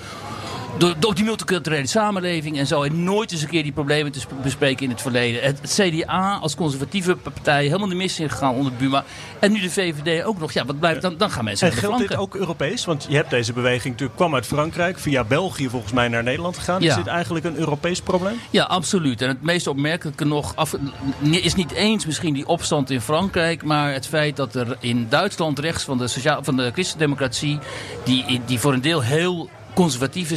door, 0.77 0.95
door 0.99 1.15
die 1.15 1.23
multiculturele 1.23 1.87
samenleving 1.87 2.57
en 2.57 2.67
zo. 2.67 2.83
En 2.83 3.03
nooit 3.03 3.31
eens 3.31 3.41
een 3.41 3.47
keer 3.47 3.63
die 3.63 3.71
problemen 3.71 4.11
te 4.11 4.19
bespreken 4.43 4.83
in 4.83 4.89
het 4.89 5.01
verleden. 5.01 5.41
Het, 5.41 5.59
het 5.61 5.73
CDA 5.73 6.37
als 6.41 6.55
conservatieve 6.55 7.15
partij 7.15 7.63
helemaal 7.63 7.87
de 7.87 7.95
mis 7.95 8.19
in 8.19 8.29
gegaan 8.29 8.53
onder 8.53 8.73
Buma. 8.73 9.03
En 9.39 9.51
nu 9.51 9.59
de 9.59 9.69
VVD 9.69 10.23
ook 10.23 10.39
nog. 10.39 10.51
Ja, 10.51 10.65
wat 10.65 10.79
blijft 10.79 11.01
dan? 11.01 11.17
Dan 11.17 11.31
gaan 11.31 11.43
mensen 11.43 11.71
En 11.71 11.77
geldt 11.77 11.97
dit 11.97 12.15
ook 12.15 12.35
Europees? 12.35 12.85
Want 12.85 13.05
je 13.09 13.15
hebt 13.15 13.29
deze 13.29 13.53
beweging 13.53 13.93
natuurlijk 13.93 14.17
kwam 14.17 14.35
uit 14.35 14.45
Frankrijk. 14.45 14.99
Via 14.99 15.23
België 15.23 15.69
volgens 15.69 15.93
mij 15.93 16.07
naar 16.07 16.23
Nederland 16.23 16.57
gegaan. 16.57 16.81
Ja. 16.81 16.89
Is 16.89 16.95
dit 16.95 17.07
eigenlijk 17.07 17.45
een 17.45 17.57
Europees 17.57 18.01
probleem? 18.01 18.39
Ja, 18.49 18.63
absoluut. 18.63 19.21
En 19.21 19.27
het 19.27 19.41
meest 19.41 19.67
opmerkelijke 19.67 20.25
nog 20.25 20.55
af, 20.55 20.75
is 21.21 21.55
niet 21.55 21.71
eens 21.71 22.05
misschien 22.05 22.33
die 22.33 22.47
opstand 22.47 22.89
in 22.89 23.01
Frankrijk. 23.01 23.63
Maar 23.63 23.93
het 23.93 24.07
feit 24.07 24.35
dat 24.35 24.55
er 24.55 24.77
in 24.79 25.07
Duitsland 25.09 25.59
rechts 25.59 25.83
van 25.83 25.97
de, 25.97 26.07
sociaal, 26.07 26.43
van 26.43 26.55
de 26.55 26.71
christendemocratie. 26.71 27.59
Die, 28.03 28.41
die 28.45 28.59
voor 28.59 28.73
een 28.73 28.81
deel 28.81 29.01
heel 29.01 29.49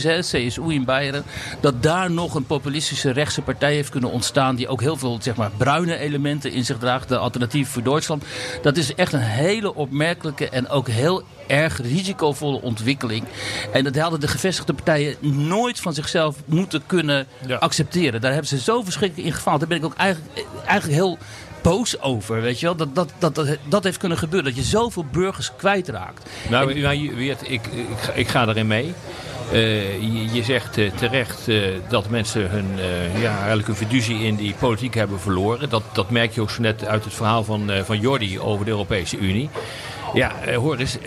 hè, 0.03 0.19
CSU 0.19 0.73
in 0.73 0.85
Beieren, 0.85 1.25
dat 1.61 1.83
daar 1.83 2.11
nog 2.11 2.35
een 2.35 2.47
populistische 2.47 3.11
rechtse 3.11 3.43
partij 3.43 3.75
heeft 3.75 3.91
kunnen 3.91 4.11
ontstaan 4.11 4.57
die 4.57 4.69
ook 4.69 4.81
heel 4.81 4.97
veel 4.97 5.19
zeg 5.23 5.37
maar, 5.37 5.51
bruine 5.57 5.97
elementen 5.97 6.53
in 6.53 6.65
zich 6.65 6.79
draagt, 6.79 7.09
de 7.09 7.19
alternatief 7.19 7.69
voor 7.69 7.83
Duitsland. 7.83 8.25
Dat 8.63 8.77
is 8.77 8.95
echt 8.95 9.13
een 9.13 9.21
hele 9.21 9.75
opmerkelijke 9.75 10.49
en 10.49 10.69
ook 10.69 10.89
heel 10.89 11.23
erg 11.47 11.81
risicovolle 11.83 12.63
ontwikkeling. 12.63 13.25
En 13.73 13.85
dat 13.85 13.97
hadden 13.97 14.21
de 14.21 14.29
gevestigde 14.29 14.73
partijen 14.73 15.17
nooit 15.21 15.81
van 15.81 15.95
zichzelf 15.95 16.37
moeten 16.45 16.83
kunnen 16.87 17.27
ja. 17.47 17.57
accepteren. 17.57 18.21
Daar 18.21 18.31
hebben 18.31 18.49
ze 18.49 18.59
zo 18.59 18.83
verschrikkelijk 18.83 19.29
in 19.29 19.35
gefaald. 19.35 19.59
Daar 19.59 19.69
ben 19.69 19.79
ik 19.79 19.85
ook 19.85 19.95
eigenlijk, 19.97 20.47
eigenlijk 20.67 21.01
heel 21.01 21.19
boos 21.63 22.01
over, 22.01 22.41
weet 22.41 22.61
je 22.61 22.67
wel. 22.67 22.77
Dat, 22.77 22.95
dat, 22.95 23.13
dat, 23.19 23.35
dat, 23.35 23.57
dat 23.69 23.85
heeft 23.85 23.99
kunnen 23.99 24.19
gebeuren. 24.19 24.55
Dat 24.55 24.65
je 24.65 24.71
zoveel 24.71 25.05
burgers 25.13 25.51
kwijtraakt. 25.57 26.31
Nou, 26.51 26.81
nou 26.81 26.95
ik, 26.95 27.41
ik, 27.41 27.61
ik, 28.15 28.29
ga 28.29 28.49
erin 28.49 28.67
mee. 28.67 28.95
Uh, 29.53 29.93
je, 30.01 30.33
je, 30.33 30.43
zegt 30.43 30.79
uh, 30.79 30.91
terecht 30.91 31.49
uh, 31.49 31.67
dat 31.89 32.09
mensen 32.09 32.51
hun, 32.51 32.67
ja, 33.21 33.39
eigenlijk 33.39 33.69
een 33.69 33.75
fiducie 33.75 34.19
in 34.19 34.37
die 34.37 34.55
politiek 34.59 34.95
hebben 34.95 35.21
verloren. 35.21 35.69
Dat, 35.69 35.83
dat 35.93 36.11
merk 36.11 36.33
je 36.33 36.41
ook 36.41 36.51
zo 36.51 36.63
net 36.63 36.87
uit 36.87 37.05
het 37.05 37.15
verhaal 37.15 37.45
van, 37.45 37.71
van 37.85 38.01
Jordi 38.01 38.41
over 38.41 38.65
de 38.65 38.71
Europese 38.71 39.19
Unie. 39.19 39.51
Ja, 40.15 40.33
hoor 40.55 40.77
eens, 40.77 40.99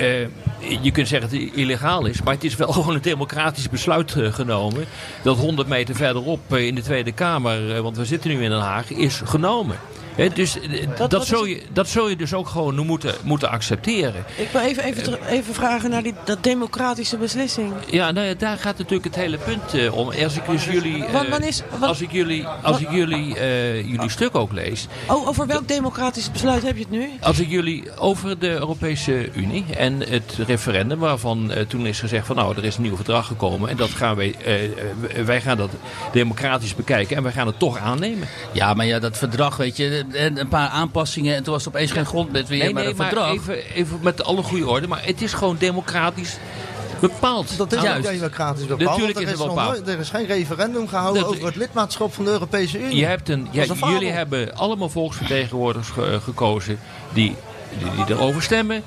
je 0.82 0.92
kunt 0.92 1.08
zeggen 1.08 1.30
dat 1.30 1.40
het 1.40 1.54
illegaal 1.56 2.06
is, 2.06 2.22
maar 2.22 2.34
het 2.34 2.44
is 2.44 2.56
wel 2.56 2.72
gewoon 2.74 2.96
een 2.96 3.02
democratisch 3.02 3.70
besluit 3.70 4.16
genomen. 4.32 4.86
Dat 5.22 5.38
100 5.38 5.68
meter 5.68 5.96
verderop 5.96 6.56
in 6.56 6.76
de 6.76 6.82
Tweede 6.82 7.12
Kamer, 7.12 7.82
want 7.82 7.98
we 7.98 8.06
zitten 8.06 8.30
nu 8.30 8.44
in 8.44 8.50
Den 8.50 8.60
Haag, 8.60 8.90
is 8.90 9.22
genomen. 9.26 9.78
He, 10.16 10.30
dus 10.30 10.58
dat, 10.98 11.10
dat, 11.10 11.26
zul 11.26 11.46
je, 11.46 11.62
dat 11.74 11.88
zul 11.88 12.10
je 12.10 12.16
dus 12.16 12.34
ook 12.34 12.48
gewoon 12.48 12.86
moeten, 12.86 13.16
moeten 13.24 13.50
accepteren. 13.50 14.26
Ik 14.36 14.50
wil 14.52 14.62
even, 14.62 14.84
even, 14.84 15.28
even 15.28 15.54
vragen 15.54 15.90
naar 15.90 16.04
die, 16.04 16.14
dat 16.24 16.44
democratische 16.44 17.18
beslissing. 17.18 17.74
Ja, 17.90 18.12
nou 18.12 18.28
ja, 18.28 18.34
daar 18.34 18.58
gaat 18.58 18.78
natuurlijk 18.78 19.04
het 19.04 19.16
hele 19.16 19.38
punt 19.38 19.76
uh, 19.76 19.98
om. 19.98 20.12
Als 20.24 20.36
ik 20.36 20.46
dus 20.48 20.66
jullie, 20.66 20.98
uh, 20.98 21.30
wat, 21.30 21.44
is, 21.44 21.62
wat, 21.80 21.90
als 21.90 22.02
ik 22.02 22.12
jullie, 22.12 22.48
als 22.48 22.80
ik 22.80 22.92
jullie, 22.92 23.36
uh, 23.36 23.90
jullie 23.90 24.10
stuk 24.10 24.36
ook 24.36 24.52
lees. 24.52 24.88
Oh, 25.08 25.28
over 25.28 25.48
welk 25.48 25.68
democratisch 25.68 26.32
besluit 26.32 26.64
heb 26.64 26.76
je 26.76 26.82
het 26.82 26.92
nu? 26.92 27.10
Als 27.20 27.40
ik 27.40 27.50
jullie 27.50 27.98
over 27.98 28.40
de 28.40 28.50
Europese 28.50 29.30
Unie 29.34 29.66
en 29.78 30.00
het 30.00 30.38
referendum 30.48 31.00
waarvan 31.00 31.52
toen 31.68 31.86
is 31.86 32.00
gezegd 32.00 32.26
van 32.26 32.36
nou, 32.36 32.58
er 32.58 32.64
is 32.66 32.76
een 32.76 32.82
nieuw 32.82 32.96
verdrag 32.96 33.28
gekomen 33.28 33.70
en 33.70 33.78
dat 33.78 33.90
gaan 33.90 34.16
wij, 34.16 34.36
wij 35.26 35.42
gaan 35.42 35.58
dat 35.58 35.70
democratisch 36.12 36.76
bekijken 36.76 37.18
en 37.18 37.24
wij 37.24 37.32
gaan 37.32 37.48
het 37.48 37.60
toch 37.60 37.78
aannemen. 37.78 38.28
Ja, 38.52 38.74
maar 38.74 38.86
ja, 38.86 39.00
dat 39.00 39.18
verdrag, 39.18 39.58
weet 39.58 39.78
je, 39.78 40.05
en 40.12 40.40
een 40.40 40.48
paar 40.48 40.68
aanpassingen 40.70 41.36
en 41.36 41.44
toen 41.44 41.54
was 41.54 41.62
er 41.64 41.68
opeens 41.70 41.92
geen 41.92 42.06
grondwet 42.06 42.50
meer, 42.50 42.58
Nee, 42.60 42.74
maar 42.74 42.82
nee, 42.84 42.92
een 42.92 42.98
maar 42.98 43.08
verdrag. 43.08 43.34
even, 43.34 43.74
even 43.74 44.00
met 44.02 44.24
alle 44.24 44.44
goede 44.44 44.68
orde. 44.68 44.88
Maar 44.88 45.06
het 45.06 45.22
is 45.22 45.34
gewoon 45.34 45.56
democratisch 45.60 46.38
bepaald. 47.00 47.58
Dat 47.58 47.74
is 47.74 47.82
Juist. 47.82 48.06
ook 48.08 48.14
democratisch 48.14 48.66
bepaald. 48.66 48.90
Natuurlijk 48.90 49.14
want 49.18 49.28
is 49.28 49.34
er 49.34 49.40
het 49.40 49.48
bepaald. 49.48 49.70
nooit- 49.76 49.88
Er 49.88 50.00
is 50.00 50.10
geen 50.10 50.26
referendum 50.26 50.88
gehouden 50.88 51.22
Dat- 51.24 51.32
over 51.32 51.46
het 51.46 51.56
lidmaatschap 51.56 52.14
van 52.14 52.26
de 52.26 52.32
Europese 52.32 52.80
Unie. 52.80 52.96
Je 52.96 53.06
hebt 53.06 53.30
een, 53.30 53.48
jullie 53.52 54.12
hebben 54.12 54.56
allemaal 54.56 54.90
volksvertegenwoordigers 54.90 55.90
ge- 55.90 56.20
gekozen 56.24 56.80
die, 57.14 57.36
die, 57.78 58.06
die 58.06 58.16
erover 58.16 58.42
stemmen. 58.42 58.84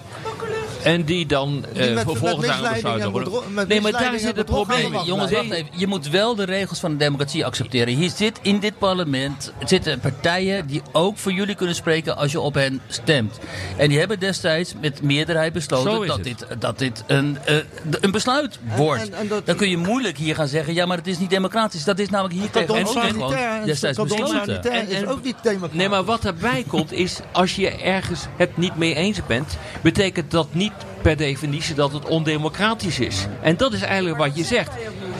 En 0.82 1.04
die 1.04 1.26
dan 1.26 1.64
eh, 1.72 1.78
met- 1.78 1.94
met 1.94 2.02
vervolgens 2.02 2.46
daar 2.46 2.56
een 2.56 2.62
misleiding 2.62 2.72
besluit 2.74 3.00
en 3.00 3.06
over 3.08 3.22
bedro- 3.24 3.44
met 3.50 3.68
Nee, 3.68 3.80
maar 3.80 3.92
daar 3.92 4.18
zit 4.18 4.36
het 4.36 4.46
probleem. 4.46 4.84
aan 4.86 4.92
wacht 4.92 5.06
Jongens, 5.06 5.30
wacht 5.32 5.44
even. 5.50 5.66
Je 5.72 5.86
moet 5.86 6.08
wel 6.08 6.34
de 6.34 6.44
regels 6.44 6.78
van 6.78 6.90
de 6.90 6.96
democratie 6.96 7.44
accepteren. 7.46 7.94
Hier 7.94 8.10
zit 8.10 8.38
in 8.42 8.58
dit 8.60 8.78
parlement 8.78 9.52
zitten 9.64 10.00
partijen 10.00 10.66
die 10.66 10.82
ook 10.92 11.18
voor 11.18 11.32
jullie 11.32 11.54
kunnen 11.54 11.74
spreken 11.74 12.16
als 12.16 12.32
je 12.32 12.40
op 12.40 12.54
hen 12.54 12.80
stemt. 12.88 13.38
En 13.76 13.88
die 13.88 13.98
hebben 13.98 14.18
destijds 14.20 14.74
met 14.80 15.02
meerderheid 15.02 15.52
besloten 15.52 16.06
dat 16.06 16.16
het. 16.16 16.24
dit, 16.24 16.46
dat 16.58 16.78
dit 16.78 17.04
een, 17.06 17.38
eh, 17.44 17.56
een 18.00 18.10
besluit 18.10 18.58
wordt. 18.76 19.02
en- 19.02 19.14
en 19.14 19.28
dat- 19.28 19.46
Dan 19.46 19.56
kun 19.56 19.70
je 19.70 19.76
moeilijk 19.76 20.16
hier 20.18 20.34
gaan 20.34 20.48
zeggen, 20.48 20.74
ja, 20.74 20.86
maar 20.86 20.96
het 20.96 21.06
is 21.06 21.18
niet 21.18 21.30
democratisch. 21.30 21.84
Dat 21.84 21.98
is 21.98 22.08
namelijk 22.08 22.34
hier 22.40 22.50
tegen 22.50 22.74
ook 22.80 22.88
gewoon 22.88 23.34
destijds 23.64 23.98
besloten. 23.98 24.62
is 24.88 25.04
ook 25.06 25.22
niet 25.22 25.36
democratisch. 25.42 25.76
Nee, 25.78 25.88
maar 25.88 26.04
wat 26.04 26.24
erbij 26.24 26.64
komt 26.68 26.92
is, 26.92 27.18
als 27.32 27.56
je 27.56 27.70
ergens 27.70 28.26
het 28.36 28.56
niet 28.56 28.76
mee 28.76 28.94
eens 28.94 29.26
bent, 29.26 29.56
betekent 29.82 30.30
dat 30.30 30.54
niet 30.54 30.67
per 31.02 31.16
definitie 31.16 31.74
dat 31.74 31.92
het 31.92 32.04
ondemocratisch 32.04 32.98
is. 32.98 33.26
En 33.42 33.56
dat 33.56 33.72
is 33.72 33.80
eigenlijk 33.80 34.18
wat 34.18 34.36
je 34.36 34.44
zegt. 34.44 34.72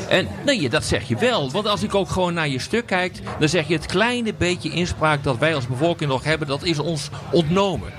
En 0.09 0.29
nee, 0.45 0.69
dat 0.69 0.85
zeg 0.85 1.09
je 1.09 1.17
wel. 1.17 1.51
Want 1.51 1.67
als 1.67 1.83
ik 1.83 1.95
ook 1.95 2.09
gewoon 2.09 2.35
naar 2.35 2.49
je 2.49 2.59
stuk 2.59 2.87
kijk, 2.87 3.13
dan 3.39 3.49
zeg 3.49 3.69
je 3.69 3.75
het 3.75 3.87
kleine 3.87 4.35
beetje 4.35 4.71
inspraak 4.71 5.25
dat 5.25 5.39
wij 5.39 5.55
als 5.55 5.67
bevolking 5.67 6.11
nog 6.11 6.25
hebben, 6.25 6.49
dat 6.49 6.63
is 6.63 6.79
ons 6.79 7.09
ontnomen. 7.33 7.93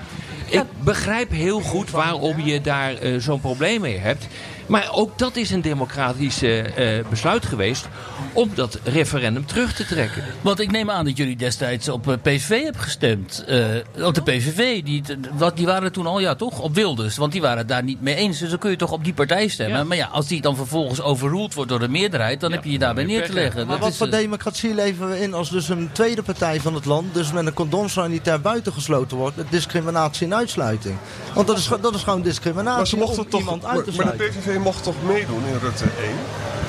Ik 0.50 0.64
begrijp 0.84 1.32
heel 1.32 1.60
goed 1.60 1.92
waarom 1.92 2.40
je 2.40 2.62
daar 2.62 2.94
eh, 2.94 3.16
zo'n 3.18 3.42
probleem 3.42 3.82
mee 3.82 3.98
hebt. 3.98 4.28
Maar 4.70 4.90
ook 4.92 5.18
dat 5.18 5.36
is 5.36 5.52
een 5.52 5.62
democratisch 5.62 6.42
eh, 6.42 6.98
eh, 6.98 7.06
besluit 7.10 7.46
geweest 7.46 7.88
om 8.34 8.52
dat 8.54 8.80
referendum 8.84 9.46
terug 9.46 9.74
te 9.74 9.86
trekken. 9.86 10.24
Want 10.42 10.60
ik 10.60 10.72
neem 10.72 10.90
aan 10.90 11.06
dat 11.06 11.18
jullie 11.18 11.36
destijds 11.36 11.90
op 11.90 12.08
eh, 12.08 12.14
PVV 12.22 12.64
hebben 12.64 12.82
gestemd. 12.82 13.44
Eh, 13.48 14.06
op 14.06 14.14
de 14.14 14.22
PVV, 14.22 14.84
die, 14.84 15.04
wat, 15.38 15.58
die 15.58 15.66
waren 15.66 15.92
toen 15.92 16.06
al 16.06 16.20
ja 16.20 16.36
toch 16.36 16.60
op 16.60 16.76
Wilders. 16.76 17.18
Want 17.18 17.32
die 17.32 17.42
waren 17.42 17.58
het 17.58 17.68
daar 17.68 17.84
niet 17.84 18.02
mee 18.02 18.16
eens. 18.16 18.40
Dus 18.40 18.50
dan 18.50 18.60
kun 18.60 18.70
je 18.70 18.76
toch 18.76 18.92
op 18.92 19.04
die 19.04 19.14
partij 19.14 19.48
stemmen. 19.48 19.78
Ja. 19.78 19.84
Maar 19.84 19.98
ja, 19.98 20.08
als 20.12 20.28
die 20.28 20.42
dan 20.42 20.56
vervolgens 20.56 21.02
overruled 21.02 21.54
wordt 21.54 21.70
door 21.70 21.80
de 21.80 21.88
meerderheid... 21.88 22.40
dan 22.40 22.52
heb 22.52 22.64
je 22.64 22.72
je 22.72 22.80
daarbij 22.80 23.04
neer 23.04 23.26
te 23.26 23.34
leggen. 23.34 23.68
Maar 23.68 23.76
Dat 23.76 23.80
wat 23.80 23.90
is, 23.90 23.98
voor 23.98 24.10
democratie 24.10 24.74
leveren 24.74 25.10
we 25.10 25.22
in 25.22 25.34
als 25.34 25.50
dus 25.50 25.70
een 25.70 25.90
tweede 25.92 26.24
partij 26.24 26.62
van 26.62 26.74
het 26.74 26.86
land, 26.86 27.14
dus 27.14 27.32
met 27.32 27.46
een 27.46 27.54
condom 27.54 27.90
sanitair 27.90 28.42
buitengesloten 28.42 29.18
wordt, 29.18 29.36
met 29.36 29.52
discriminatie 29.52 30.28
en 30.28 30.36
uitsluiting? 30.36 30.96
Want 31.34 31.48
dat 31.48 31.58
is, 31.58 31.70
dat 31.82 31.96
is 31.96 32.04
gewoon 32.04 32.22
discriminatie 32.22 32.78
Maar 32.78 32.88
ze 32.88 32.98
mochten 32.98 33.24
om 33.24 33.30
toch, 33.30 33.40
iemand 33.40 33.66
uit 33.66 33.84
te 33.84 33.92
maar 33.96 34.18
de 34.18 34.18
sluiten. 34.18 34.59
PVV 34.60 34.64
mocht 34.64 34.84
toch 34.84 34.96
meedoen 35.04 35.46
in 35.46 35.58
Rutte 35.62 35.84
1? 35.84 35.92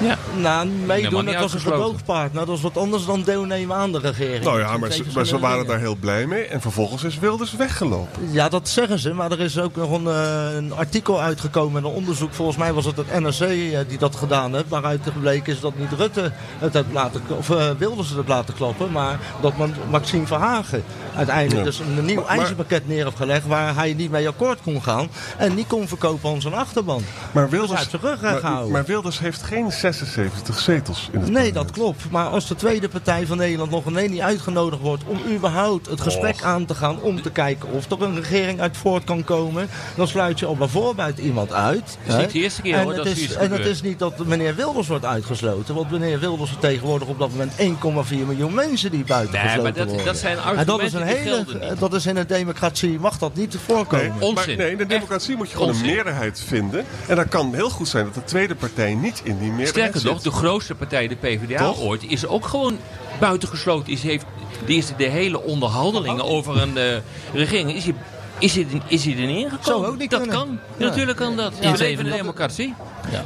Ja. 0.03 0.19
Nou, 0.37 0.69
meedoen, 0.69 1.11
dat 1.11 1.13
was 1.25 1.35
een 1.35 1.41
uitgesloten. 1.41 1.83
gedoogpartner. 1.83 2.47
Dat 2.47 2.57
is 2.57 2.63
wat 2.63 2.77
anders 2.77 3.07
dan 3.07 3.23
deelnemen 3.23 3.77
aan 3.77 3.93
de 3.93 3.99
regering. 3.99 4.45
Nou 4.45 4.59
ja, 4.61 4.77
maar 4.77 4.91
ze, 4.93 5.03
maar 5.03 5.07
ze 5.07 5.13
verschillende 5.13 5.47
waren 5.49 5.67
daar 5.67 5.79
heel 5.79 5.95
blij 5.95 6.27
mee. 6.27 6.45
En 6.45 6.61
vervolgens 6.61 7.05
is 7.05 7.19
Wilders 7.19 7.53
weggelopen. 7.57 8.31
Ja, 8.33 8.49
dat 8.49 8.69
zeggen 8.69 8.99
ze. 8.99 9.13
Maar 9.15 9.31
er 9.31 9.41
is 9.41 9.59
ook 9.59 9.77
nog 9.77 9.91
een, 9.91 10.07
eh, 10.07 10.55
een 10.57 10.73
artikel 10.75 11.21
uitgekomen 11.21 11.85
een 11.85 11.91
onderzoek. 11.91 12.33
Volgens 12.35 12.57
mij 12.57 12.73
was 12.73 12.85
het 12.85 12.97
het 12.97 13.21
NRC 13.21 13.41
eh, 13.41 13.79
die 13.89 13.99
dat 13.99 14.17
gedaan 14.17 14.55
heeft. 14.55 14.69
Waaruit 14.69 15.01
gebleken 15.13 15.53
is 15.53 15.61
dat 15.61 15.79
niet 15.79 15.93
Rutte 15.93 16.33
het 16.59 16.73
heeft 16.75 16.93
laten, 16.93 17.23
of 17.39 17.51
eh, 17.51 17.71
Wilders 17.79 18.09
het 18.09 18.17
heeft 18.17 18.29
laten 18.29 18.55
klappen. 18.55 18.93
Maar 18.93 19.19
dat 19.41 19.57
man- 19.57 19.75
Maxime 19.91 20.27
Verhagen 20.27 20.85
uiteindelijk 21.17 21.59
Ja. 21.59 21.65
dus 21.65 21.79
een 21.79 22.05
nieuw 22.05 22.21
Maar- 22.27 22.39
ijzerpakket 22.39 22.89
neer 22.89 23.05
heeft 23.05 23.17
gelegd. 23.17 23.47
Waar 23.47 23.75
hij 23.75 23.95
niet 23.95 24.11
mee 24.11 24.29
akkoord 24.29 24.59
kon 24.63 24.83
gaan. 24.83 25.09
En 25.37 25.55
niet 25.55 25.67
kon 25.67 25.89
verkopen 25.89 26.31
aan 26.31 26.41
zijn 26.41 26.55
achterban. 26.55 27.03
Maar 27.33 27.49
Wilders, 27.51 27.79
heeft 27.79 27.91
zijn 27.91 28.03
rug 28.03 28.21
maar, 28.23 28.39
gehouden. 28.41 28.73
maar 28.73 28.85
Wilders 28.85 29.19
heeft 29.19 29.43
geen 29.43 29.73
76 29.73 30.59
zetels 30.61 31.09
in 31.13 31.21
het 31.21 31.23
Nee, 31.23 31.23
parlement. 31.33 31.55
dat 31.55 31.71
klopt. 31.71 32.11
Maar 32.11 32.27
als 32.27 32.47
de 32.49 32.55
tweede 32.55 32.89
partij 32.89 33.27
van 33.27 33.37
Nederland 33.37 33.71
nog 33.71 33.87
ineens 33.87 34.11
niet 34.11 34.21
uitgenodigd 34.21 34.83
wordt 34.83 35.03
om 35.07 35.19
überhaupt 35.35 35.87
het 35.87 36.01
gesprek 36.01 36.43
aan 36.43 36.65
te 36.67 36.75
gaan 36.75 37.01
om 37.01 37.23
te 37.23 37.31
kijken 37.31 37.71
of 37.73 37.91
er 37.91 38.03
een 38.03 38.15
regering 38.17 38.61
uit 38.61 38.77
voort 38.77 39.05
kan 39.05 39.25
komen, 39.25 39.69
dan 39.97 40.09
sluit 40.09 40.39
je 40.39 40.47
al 40.47 40.57
bijvoorbeeld 40.57 41.19
iemand 41.19 41.53
uit. 41.53 41.99
is 42.07 42.15
hè. 42.15 42.21
niet 42.21 42.33
de 42.33 42.39
eerste 42.39 42.63
keer, 42.63 42.75
en 42.75 42.83
hoor, 42.83 42.89
het 42.95 43.05
dat 43.05 43.07
is, 43.07 43.23
En 43.33 43.41
het 43.41 43.51
gebeurt. 43.51 43.67
is 43.67 43.83
niet 43.83 43.99
dat 43.99 44.27
meneer 44.27 44.55
Wilders 44.55 44.89
wordt 44.89 45.05
uitgesloten, 45.05 45.75
want 45.75 45.91
meneer 45.91 46.19
Wilders 46.21 46.51
vertegenwoordigt 46.51 47.11
op 47.11 47.19
dat 47.19 47.31
moment 47.31 47.53
1,4 47.59 48.27
miljoen 48.27 48.55
mensen 48.55 48.91
die 48.91 49.05
buiten 49.05 49.33
Nee, 49.35 49.43
maar 49.43 49.51
gesloten 49.55 49.75
dat- 49.79 49.87
worden. 49.87 50.05
dat 50.07 50.17
zijn 50.17 50.37
en 50.37 50.43
dat 50.43 50.53
is 50.57 50.69
argumenten 50.71 51.00
een 51.01 51.07
hele, 51.07 51.45
dat 51.79 51.95
is 51.95 52.07
in 52.07 52.17
een 52.17 52.27
democratie 52.27 52.99
mag 52.99 53.19
dat 53.19 53.35
niet 53.35 53.57
voorkomen. 53.67 54.15
Nee, 54.21 54.33
maar 54.33 54.47
nee, 54.57 54.71
in 54.71 54.77
de 54.77 54.87
democratie 54.87 55.37
moet 55.37 55.49
je 55.49 55.53
gewoon 55.57 55.69
Onzin. 55.69 55.85
een 55.89 55.95
meerderheid 55.95 56.41
vinden. 56.47 56.85
En 57.07 57.17
dan 57.17 57.29
kan 57.29 57.55
heel 57.55 57.71
goed 57.71 57.89
zijn 57.89 58.05
dat 58.05 58.15
de 58.15 58.25
tweede 58.25 58.55
partij 58.55 58.95
niet 58.95 59.21
in 59.25 59.39
die 59.39 59.51
meerderheid 59.53 59.69
Sterker 59.69 60.13
nog, 60.13 60.23
de 60.23 60.31
grootste 60.31 60.75
partij, 60.75 61.09
de 61.09 61.17
PvdA 61.17 61.59
Toch? 61.59 61.81
ooit, 61.81 62.03
is 62.09 62.27
ook 62.27 62.47
gewoon 62.47 62.79
buitengesloten. 63.21 63.93
Is, 63.93 64.03
heeft, 64.03 64.25
die 64.67 64.79
is 64.79 64.87
de 64.97 65.05
hele 65.05 65.43
onderhandelingen 65.43 66.25
over 66.25 66.63
een 66.63 66.77
eh, 66.77 66.97
regering. 67.33 67.75
Is 67.75 67.85
hij, 67.85 67.95
is, 68.41 68.55
hij, 68.55 68.67
is 68.87 69.05
hij 69.05 69.13
er 69.15 69.27
niet 69.27 69.37
ingekomen? 69.37 69.65
Zou 69.65 69.87
ook 69.87 69.99
niet 69.99 70.11
dat 70.11 70.21
kunnen. 70.21 70.37
kan. 70.39 70.59
Ja. 70.77 70.87
Natuurlijk 70.89 71.17
kan 71.19 71.37
dat. 71.37 71.53
Ja, 71.61 71.73
We 71.73 71.79
leven 71.79 71.81
in 71.87 71.87
even- 71.93 72.07
een 72.07 72.17
democratie. 72.17 72.75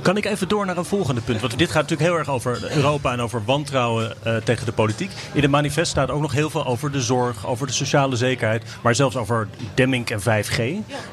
Kan 0.02 0.16
ik 0.16 0.24
even 0.24 0.48
door 0.48 0.66
naar 0.66 0.76
een 0.76 0.84
volgende 0.84 1.20
punt? 1.20 1.40
Want 1.40 1.58
dit 1.58 1.70
gaat 1.70 1.82
natuurlijk 1.82 2.08
heel 2.10 2.18
erg 2.18 2.28
over 2.28 2.76
Europa 2.76 3.12
en 3.12 3.20
over 3.20 3.42
wantrouwen 3.44 4.14
eh, 4.22 4.36
tegen 4.36 4.66
de 4.66 4.72
politiek. 4.72 5.10
In 5.32 5.42
het 5.42 5.50
manifest 5.50 5.90
staat 5.90 6.10
ook 6.10 6.20
nog 6.20 6.32
heel 6.32 6.50
veel 6.50 6.66
over 6.66 6.92
de 6.92 7.00
zorg, 7.00 7.46
over 7.46 7.66
de 7.66 7.72
sociale 7.72 8.16
zekerheid, 8.16 8.62
maar 8.82 8.94
zelfs 8.94 9.16
over 9.16 9.48
Demming 9.74 10.10
en 10.10 10.20
5G. 10.20 10.62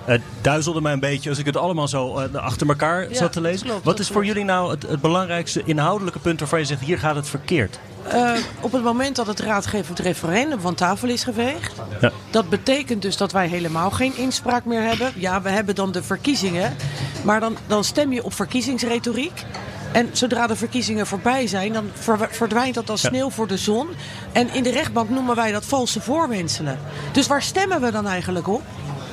Het 0.06 0.22
duizelde 0.42 0.82
mij 0.82 0.94
een 0.94 1.00
beetje 1.00 1.30
als 1.30 1.40
ik 1.40 1.46
het 1.46 1.58
allemaal 1.58 1.88
zo 1.88 2.18
eh, 2.18 2.36
achter 2.36 2.68
elkaar 2.68 3.10
Ja, 3.10 3.16
zat 3.16 3.32
te 3.34 3.42
lezen. 3.42 3.68
klopt, 3.68 3.86
Wat 3.86 4.00
is 4.00 4.08
voor 4.08 4.26
jullie 4.26 4.44
nou 4.44 4.72
het, 4.72 4.86
het 4.88 5.02
belangrijkste 5.02 5.62
inhoudelijke 5.66 6.20
punt 6.20 6.40
waarvan 6.40 6.60
je 6.60 6.66
zegt 6.66 6.82
hier 6.82 7.00
gaat 7.00 7.16
het 7.16 7.28
verkeerd? 7.30 7.80
Eh, 8.08 8.32
op 8.62 8.72
het 8.72 8.84
moment 8.84 9.16
dat 9.16 9.28
het 9.28 9.40
raadgevend 9.40 10.00
referendum 10.00 10.60
van 10.62 10.76
tafel 10.76 11.08
is 11.10 11.24
geveegd. 11.24 11.74
Ja. 12.02 12.12
Dat 12.30 12.50
betekent 12.50 13.02
dus 13.02 13.18
dat 13.18 13.32
wij 13.32 13.48
helemaal 13.48 13.92
geen 13.92 14.18
inspraak 14.18 14.66
meer 14.66 14.82
hebben. 14.84 15.12
Ja, 15.16 15.42
we 15.42 15.50
hebben 15.50 15.76
dan 15.76 15.92
de 15.92 16.04
verkiezingen. 16.04 16.76
Maar 17.24 17.40
dan, 17.40 17.58
dan 17.68 17.84
stem 17.84 18.14
je 18.14 18.24
op 18.24 18.34
verkiezingsretoriek. 18.34 19.46
En 19.92 20.10
zodra 20.12 20.48
de 20.48 20.56
verkiezingen 20.56 21.08
voorbij 21.08 21.48
zijn, 21.48 21.74
dan 21.74 21.90
ver- 21.94 22.28
verdwijnt 22.32 22.76
dat 22.76 22.90
als 22.90 23.02
sneeuw 23.02 23.30
voor 23.30 23.48
de 23.48 23.58
zon. 23.58 23.88
En 24.32 24.54
in 24.54 24.64
de 24.64 24.72
rechtbank 24.72 25.10
noemen 25.10 25.36
wij 25.36 25.52
dat 25.52 25.66
valse 25.66 26.02
voorwenselen. 26.02 26.80
Dus 27.12 27.28
waar 27.28 27.42
stemmen 27.42 27.82
we 27.82 27.92
dan 27.92 28.08
eigenlijk 28.08 28.48
op? 28.48 28.62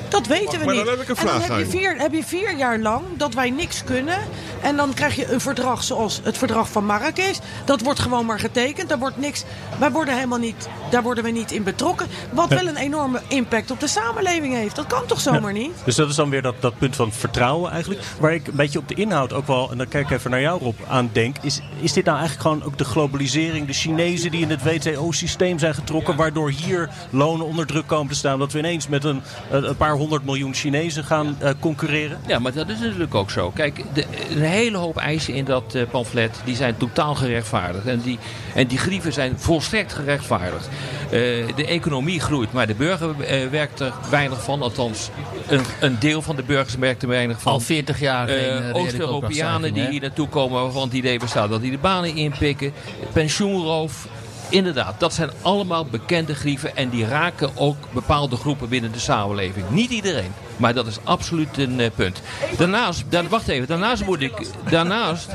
Dat 0.09 0.27
weten 0.27 0.59
we 0.59 0.65
Maar 0.65 0.75
niet. 0.75 0.85
dan 0.85 0.93
heb 0.93 1.01
ik 1.01 1.09
een 1.09 1.15
en 1.17 1.25
dan 1.25 1.41
vraag 1.41 1.47
heb 1.57 1.65
je, 1.65 1.71
vier, 1.77 1.95
heb 1.97 2.13
je 2.13 2.23
vier 2.23 2.55
jaar 2.57 2.79
lang 2.79 3.03
dat 3.17 3.33
wij 3.33 3.49
niks 3.49 3.83
kunnen. 3.83 4.17
En 4.61 4.75
dan 4.75 4.93
krijg 4.93 5.15
je 5.15 5.31
een 5.31 5.41
verdrag 5.41 5.83
zoals 5.83 6.19
het 6.23 6.37
verdrag 6.37 6.69
van 6.69 6.85
Marrakesh. 6.85 7.37
Dat 7.65 7.81
wordt 7.81 7.99
gewoon 7.99 8.25
maar 8.25 8.39
getekend. 8.39 8.89
Daar 8.89 8.99
wordt 8.99 9.17
niks. 9.17 9.43
Wij 9.79 9.91
worden 9.91 10.13
helemaal 10.15 10.37
niet. 10.39 10.67
Daar 10.89 11.03
worden 11.03 11.23
we 11.23 11.29
niet 11.29 11.51
in 11.51 11.63
betrokken. 11.63 12.07
Wat 12.31 12.49
Ja. 12.49 12.55
wel 12.55 12.67
een 12.67 12.75
enorme 12.77 13.21
impact 13.27 13.71
op 13.71 13.79
de 13.79 13.87
samenleving 13.87 14.53
heeft. 14.53 14.75
Dat 14.75 14.87
kan 14.87 15.05
toch 15.05 15.19
zomaar 15.21 15.53
niet? 15.53 15.71
Dus 15.83 15.95
dat 15.95 16.09
is 16.09 16.15
dan 16.15 16.29
weer 16.29 16.41
dat, 16.41 16.55
dat 16.59 16.77
punt 16.77 16.95
van 16.95 17.11
vertrouwen 17.11 17.71
eigenlijk. 17.71 18.01
Waar 18.19 18.33
ik 18.33 18.47
een 18.47 18.55
beetje 18.55 18.79
op 18.79 18.87
de 18.87 18.93
inhoud 18.95 19.33
ook 19.33 19.47
wel, 19.47 19.71
en 19.71 19.77
dan 19.77 19.87
kijk 19.87 20.05
ik 20.09 20.17
even 20.17 20.31
naar 20.31 20.41
jou 20.41 20.61
Rob, 20.63 20.75
aan 20.87 21.09
denk. 21.13 21.35
Is, 21.41 21.61
is 21.79 21.93
dit 21.93 22.05
nou 22.05 22.17
eigenlijk 22.17 22.47
gewoon 22.49 22.63
ook 22.67 22.77
de 22.77 22.83
globalisering, 22.85 23.67
de 23.67 23.73
Chinezen 23.73 24.31
die 24.31 24.41
in 24.41 24.49
het 24.49 24.63
WTO-systeem 24.63 25.59
zijn 25.59 25.73
getrokken, 25.73 26.15
waardoor 26.15 26.49
hier 26.51 26.89
lonen 27.09 27.45
onder 27.45 27.65
druk 27.65 27.87
komen 27.87 28.11
te 28.11 28.17
staan. 28.17 28.39
Dat 28.39 28.51
we 28.51 28.59
ineens 28.59 28.87
met 28.87 29.03
een, 29.03 29.21
een 29.51 29.67
een 29.69 29.75
paar 29.77 29.93
honderd 29.99 30.25
miljoen 30.25 30.53
Chinezen 30.53 31.03
gaan 31.03 31.35
eh, 31.39 31.51
concurreren? 31.59 32.19
Ja, 32.27 32.39
maar 32.39 32.53
dat 32.53 32.69
is 32.69 32.79
natuurlijk 32.79 33.15
ook 33.15 33.31
zo. 33.31 33.51
Kijk, 33.51 33.83
de, 33.93 34.05
een 34.29 34.41
hele 34.41 34.77
hoop 34.77 34.97
eisen 34.97 35.33
in 35.33 35.45
dat 35.45 35.75
eh, 35.75 35.83
pamflet 35.91 36.41
die 36.45 36.55
zijn 36.55 36.77
totaal 36.77 37.15
gerechtvaardigd. 37.15 37.85
En 37.85 38.01
die, 38.01 38.19
en 38.55 38.67
die 38.67 38.77
grieven 38.77 39.13
zijn 39.13 39.39
volstrekt 39.39 39.93
gerechtvaardigd. 39.93 40.69
Eh, 41.05 41.11
de 41.55 41.65
economie 41.67 42.19
groeit, 42.19 42.53
maar 42.53 42.67
de 42.67 42.75
burger 42.75 43.15
werkt 43.51 43.79
er 43.79 43.93
weinig 44.09 44.43
van. 44.43 44.61
Althans, 44.61 45.09
een, 45.47 45.61
een 45.79 45.99
deel 45.99 46.21
van 46.21 46.35
de 46.35 46.43
burgers 46.43 46.75
werkt 46.75 47.01
er 47.01 47.07
weinig 47.07 47.41
van. 47.41 47.51
Al 47.51 47.59
40 47.59 47.99
jaar 47.99 48.27
geen, 48.27 48.37
reële 48.37 48.73
Oost-Europeanen 48.73 49.73
die 49.73 49.87
hier 49.87 50.01
naartoe 50.01 50.27
komen 50.27 50.61
waarvan 50.61 50.83
het 50.83 50.93
idee 50.93 51.19
bestaat 51.19 51.49
dat 51.49 51.61
die 51.61 51.71
de 51.71 51.77
banen 51.77 52.15
inpikken. 52.15 52.73
Pensioenroof. 53.13 54.07
Inderdaad, 54.49 54.99
dat 54.99 55.13
zijn 55.13 55.29
allemaal 55.41 55.85
bekende 55.85 56.35
grieven 56.35 56.75
en 56.75 56.89
die 56.89 57.05
raken 57.07 57.49
ook 57.55 57.77
bepaalde 57.93 58.35
groepen 58.35 58.69
binnen 58.69 58.91
de 58.91 58.99
samenleving. 58.99 59.69
Niet 59.69 59.89
iedereen, 59.91 60.31
maar 60.57 60.73
dat 60.73 60.87
is 60.87 60.97
absoluut 61.03 61.57
een 61.57 61.79
eh, 61.79 61.89
punt. 61.95 62.21
Daarnaast, 62.57 63.03
da- 63.09 63.27
wacht 63.27 63.47
even, 63.47 63.67
daarnaast 63.67 64.05
moet 64.05 64.21
ik, 64.21 64.47
daarnaast, 64.69 65.27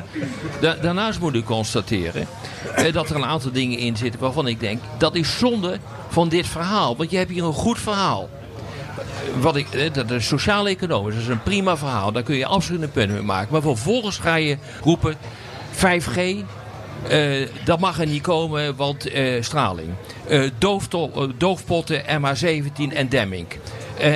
da- 0.60 0.76
daarnaast 0.82 1.20
moet 1.20 1.34
ik 1.34 1.44
constateren 1.44 2.26
eh, 2.74 2.92
dat 2.92 3.10
er 3.10 3.16
een 3.16 3.24
aantal 3.24 3.52
dingen 3.52 3.78
in 3.78 3.96
zitten 3.96 4.20
waarvan 4.20 4.46
ik 4.46 4.60
denk 4.60 4.80
dat 4.98 5.14
is 5.14 5.38
zonde 5.38 5.78
van 6.08 6.28
dit 6.28 6.46
verhaal. 6.46 6.96
Want 6.96 7.10
je 7.10 7.16
hebt 7.16 7.30
hier 7.30 7.44
een 7.44 7.52
goed 7.52 7.78
verhaal. 7.78 8.28
Wat 9.40 9.56
ik, 9.56 9.68
eh, 9.74 9.92
dat 9.92 10.10
is 10.10 10.26
sociaal-economisch, 10.26 11.14
dat 11.14 11.22
is 11.22 11.28
een 11.28 11.42
prima 11.42 11.76
verhaal. 11.76 12.12
Daar 12.12 12.22
kun 12.22 12.36
je 12.36 12.46
absoluut 12.46 12.82
een 12.82 12.90
punt 12.90 13.10
mee 13.12 13.22
maken. 13.22 13.52
Maar 13.52 13.62
vervolgens 13.62 14.18
ga 14.18 14.34
je 14.34 14.56
roepen 14.82 15.14
5G, 15.70 16.44
Eh, 17.08 17.48
dat 17.64 17.80
mag 17.80 18.00
er 18.00 18.06
niet 18.06 18.22
komen, 18.22 18.76
want 18.76 19.10
eh, 19.10 19.42
straling. 19.42 19.88
Eh, 20.28 20.50
doofpotten, 21.38 22.02
MH17 22.02 22.94
en 22.94 23.08
Demming. 23.08 23.46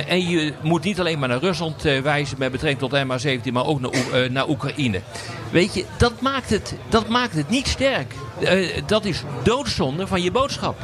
En 0.07 0.29
je 0.29 0.53
moet 0.61 0.83
niet 0.83 0.99
alleen 0.99 1.19
maar 1.19 1.29
naar 1.29 1.39
Rusland 1.39 1.81
wijzen 1.81 2.35
met 2.39 2.51
betrekking 2.51 2.91
tot 2.91 2.99
MH17, 3.03 3.51
maar 3.51 3.65
ook 3.65 3.79
naar, 3.79 4.31
naar 4.31 4.49
Oekraïne. 4.49 5.01
Weet 5.51 5.73
je, 5.73 5.85
dat 5.97 6.21
maakt 6.21 6.49
het, 6.49 6.75
dat 6.89 7.07
maakt 7.07 7.35
het 7.35 7.49
niet 7.49 7.67
sterk. 7.67 8.13
Dat 8.85 9.05
is 9.05 9.23
doodzonde 9.43 10.07
van 10.07 10.21
je 10.21 10.31
boodschap. 10.31 10.77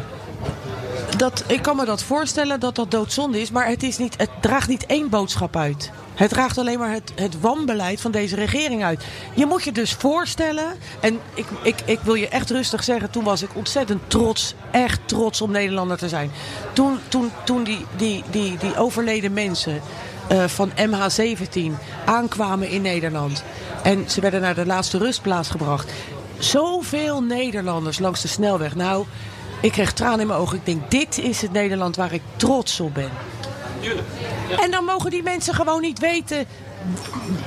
Dat, 1.17 1.43
ik 1.47 1.61
kan 1.61 1.75
me 1.75 1.85
dat 1.85 2.03
voorstellen 2.03 2.59
dat 2.59 2.75
dat 2.75 2.91
doodzonde 2.91 3.41
is, 3.41 3.51
maar 3.51 3.67
het, 3.67 3.83
is 3.83 3.97
niet, 3.97 4.17
het 4.17 4.29
draagt 4.41 4.67
niet 4.67 4.85
één 4.85 5.09
boodschap 5.09 5.55
uit. 5.55 5.91
Het 6.13 6.29
draagt 6.29 6.57
alleen 6.57 6.79
maar 6.79 6.91
het, 6.91 7.11
het 7.15 7.39
wanbeleid 7.39 8.01
van 8.01 8.11
deze 8.11 8.35
regering 8.35 8.83
uit. 8.83 9.03
Je 9.33 9.45
moet 9.45 9.63
je 9.63 9.71
dus 9.71 9.93
voorstellen, 9.93 10.75
en 10.99 11.19
ik, 11.33 11.45
ik, 11.61 11.75
ik 11.85 11.99
wil 11.99 12.13
je 12.13 12.27
echt 12.27 12.49
rustig 12.49 12.83
zeggen, 12.83 13.11
toen 13.11 13.23
was 13.23 13.41
ik 13.41 13.49
ontzettend 13.53 14.01
trots, 14.07 14.53
echt 14.71 14.99
trots 15.05 15.41
om 15.41 15.51
Nederlander 15.51 15.97
te 15.97 16.09
zijn. 16.09 16.31
Toen, 16.73 16.99
toen, 17.07 17.31
toen 17.43 17.63
die, 17.63 17.85
die, 17.95 18.23
die, 18.31 18.57
die 18.57 18.77
overleden 18.77 19.33
mensen 19.33 19.81
eh, 20.27 20.43
van 20.43 20.71
MH17 20.71 21.71
aankwamen 22.05 22.69
in 22.69 22.81
Nederland 22.81 23.43
en 23.83 24.09
ze 24.09 24.21
werden 24.21 24.41
naar 24.41 24.55
de 24.55 24.65
laatste 24.65 24.97
rustplaats 24.97 25.49
gebracht. 25.49 25.91
Zoveel 26.37 27.23
Nederlanders 27.23 27.99
langs 27.99 28.21
de 28.21 28.27
snelweg. 28.27 28.75
Nou, 28.75 29.05
ik 29.61 29.71
kreeg 29.71 29.93
tranen 29.93 30.19
in 30.19 30.27
mijn 30.27 30.39
ogen. 30.39 30.57
Ik 30.57 30.65
denk, 30.65 30.91
dit 30.91 31.17
is 31.17 31.41
het 31.41 31.51
Nederland 31.51 31.95
waar 31.95 32.13
ik 32.13 32.21
trots 32.35 32.79
op 32.79 32.93
ben. 32.93 33.09
En 34.61 34.71
dan 34.71 34.83
mogen 34.83 35.09
die 35.09 35.23
mensen 35.23 35.53
gewoon 35.53 35.81
niet 35.81 35.99
weten 35.99 36.47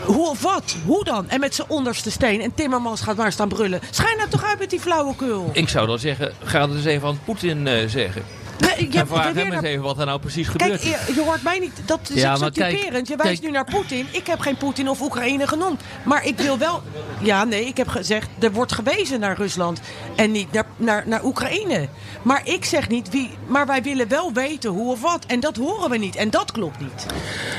hoe 0.05 0.29
of 0.29 0.42
wat. 0.42 0.77
Hoe 0.87 1.05
dan? 1.05 1.29
En 1.29 1.40
met 1.40 1.55
zijn 1.55 1.68
onderste 1.71 2.11
steen. 2.11 2.40
En 2.40 2.55
Timmermans 2.55 3.01
gaat 3.01 3.16
maar 3.16 3.33
staan 3.33 3.49
brullen. 3.49 3.81
Schijn 3.90 4.16
nou 4.16 4.29
toch 4.29 4.44
uit 4.44 4.59
met 4.59 4.71
die 4.71 4.81
flauwekul. 4.81 5.51
Ik 5.53 5.68
zou 5.68 5.87
dan 5.87 5.99
zeggen, 5.99 6.33
ga 6.44 6.61
het 6.61 6.77
eens 6.77 6.85
even 6.85 7.09
aan 7.09 7.21
Poetin 7.25 7.66
eh, 7.66 7.88
zeggen. 7.88 8.23
Nee, 8.59 8.88
je 8.92 8.99
en 8.99 9.07
vraag 9.07 9.25
hem 9.25 9.37
eens 9.37 9.49
naar- 9.55 9.62
even 9.64 9.83
wat 9.83 9.99
er 9.99 10.07
nou 10.07 10.21
precies 10.21 10.49
gebeurt. 10.49 10.81
Kijk, 10.81 11.07
je, 11.07 11.14
je 11.14 11.23
hoort 11.23 11.42
mij 11.42 11.59
niet. 11.59 11.73
Dat 11.85 12.11
is 12.12 12.21
Ja, 12.21 12.37
typerend. 12.51 13.09
Je 13.09 13.16
wijst 13.16 13.33
kijk. 13.33 13.42
nu 13.42 13.51
naar 13.51 13.64
Poetin. 13.64 14.07
Ik 14.11 14.27
heb 14.27 14.40
geen 14.40 14.57
Poetin 14.57 14.88
of 14.88 15.01
Oekraïne 15.01 15.47
genoemd. 15.47 15.81
Maar 16.03 16.25
ik 16.27 16.38
wil 16.38 16.59
wel. 16.59 16.83
Ja, 17.21 17.44
nee, 17.44 17.64
ik 17.66 17.77
heb 17.77 17.88
gezegd. 17.88 18.29
Er 18.40 18.53
wordt 18.53 18.73
gewezen 18.73 19.21
naar 19.21 19.37
Rusland. 19.37 19.81
En 20.16 20.33
niet 20.33 20.53
naar, 20.53 20.66
naar, 20.77 21.03
naar 21.07 21.25
Oekraïne. 21.25 21.88
Maar 22.23 22.40
ik 22.44 22.64
zeg 22.64 22.88
niet 22.88 23.11
wie. 23.11 23.31
Maar 23.47 23.66
wij 23.66 23.83
willen 23.83 24.09
wel 24.09 24.33
weten 24.33 24.71
hoe 24.71 24.90
of 24.92 25.01
wat. 25.01 25.25
En 25.27 25.40
dat 25.40 25.57
horen 25.57 25.90
we 25.90 25.97
niet. 25.97 26.16
En 26.16 26.31
dat 26.31 26.53
klopt 26.53 26.81
niet. 26.81 27.07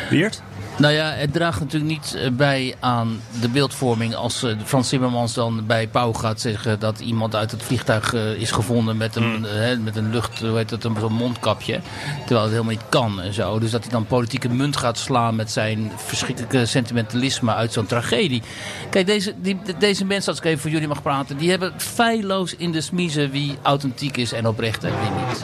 Weert? 0.09 0.41
Nou 0.79 0.93
ja, 0.93 1.11
het 1.11 1.33
draagt 1.33 1.59
natuurlijk 1.59 1.91
niet 1.91 2.15
eh, 2.15 2.31
bij 2.31 2.75
aan 2.79 3.21
de 3.41 3.49
beeldvorming 3.49 4.15
als 4.15 4.43
eh, 4.43 4.55
Frans 4.65 4.89
Timmermans 4.89 5.33
dan 5.33 5.65
bij 5.65 5.87
Pauw 5.87 6.13
gaat 6.13 6.41
zeggen 6.41 6.79
dat 6.79 6.99
iemand 6.99 7.35
uit 7.35 7.51
het 7.51 7.63
vliegtuig 7.63 8.13
eh, 8.13 8.33
is 8.33 8.51
gevonden 8.51 8.97
met 8.97 9.15
een, 9.15 9.43
hè, 9.43 9.77
met 9.77 9.95
een 9.95 10.11
lucht, 10.11 10.39
hoe 10.39 10.57
heet 10.57 10.69
dat, 10.69 10.83
een 10.83 10.95
zo'n 10.99 11.13
mondkapje. 11.13 11.79
Terwijl 12.19 12.41
het 12.41 12.51
helemaal 12.51 12.73
niet 12.73 12.89
kan 12.89 13.21
en 13.21 13.33
zo. 13.33 13.59
Dus 13.59 13.71
dat 13.71 13.81
hij 13.81 13.91
dan 13.91 14.05
politieke 14.05 14.49
munt 14.49 14.77
gaat 14.77 14.97
slaan 14.97 15.35
met 15.35 15.51
zijn 15.51 15.91
verschrikkelijke 15.95 16.65
sentimentalisme 16.65 17.53
uit 17.53 17.73
zo'n 17.73 17.85
tragedie. 17.85 18.41
Kijk, 18.89 19.05
deze, 19.05 19.33
die, 19.41 19.59
deze 19.79 20.05
mensen, 20.05 20.29
als 20.29 20.39
ik 20.39 20.45
even 20.45 20.59
voor 20.59 20.71
jullie 20.71 20.87
mag 20.87 21.01
praten, 21.01 21.37
die 21.37 21.49
hebben 21.49 21.73
feilloos 21.77 22.55
in 22.55 22.71
de 22.71 22.81
smiezen 22.81 23.31
wie 23.31 23.57
authentiek 23.61 24.17
is 24.17 24.31
en 24.31 24.47
oprecht 24.47 24.83
en 24.83 24.93
wie 24.99 25.09
niet. 25.27 25.43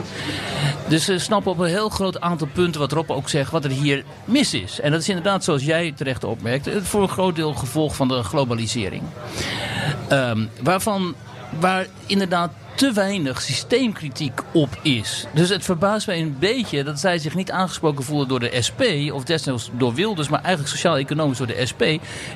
Dus 0.88 1.06
ze 1.06 1.20
snappen 1.20 1.52
op 1.52 1.60
een 1.60 1.70
heel 1.70 1.90
groot 1.90 2.22
aantal 2.22 2.48
punten 2.54 2.82
wat 2.82 2.92
Rob 2.92 3.12
ook 3.12 3.30
zegt, 3.30 3.52
wat 3.52 3.64
er 3.64 3.72
hier 3.72 4.04
mis 4.26 4.54
is. 4.54 4.80
En 4.80 4.92
dat 4.92 5.02
is 5.02 5.08
inderdaad, 5.26 5.44
zoals 5.44 5.64
jij 5.64 5.92
terecht 5.92 6.24
opmerkt, 6.24 6.70
voor 6.82 7.02
een 7.02 7.10
groot 7.10 7.36
deel 7.36 7.54
gevolg 7.54 7.96
van 7.96 8.08
de 8.08 8.24
globalisering. 8.24 9.04
Ehm, 10.10 10.46
waarvan, 10.62 11.16
waar 11.60 11.88
inderdaad 12.06 12.52
te 12.76 12.92
weinig 12.92 13.42
systeemkritiek 13.42 14.42
op 14.52 14.70
is. 14.82 15.26
Dus 15.34 15.50
het 15.50 15.64
verbaast 15.64 16.08
mij 16.08 16.22
een 16.22 16.36
beetje 16.40 16.84
dat 16.84 17.00
zij 17.00 17.18
zich 17.18 17.36
niet 17.36 17.52
aangesproken 17.52 18.04
voelen 18.04 18.28
door 18.28 18.40
de 18.40 18.62
SP, 18.68 18.82
of 19.12 19.24
desnoods 19.24 19.70
door 19.78 19.94
Wilders, 19.94 20.30
maar 20.30 20.40
eigenlijk 20.40 20.70
sociaal-economisch 20.70 21.38
door 21.38 21.48
de 21.48 21.66
SP, 21.72 21.84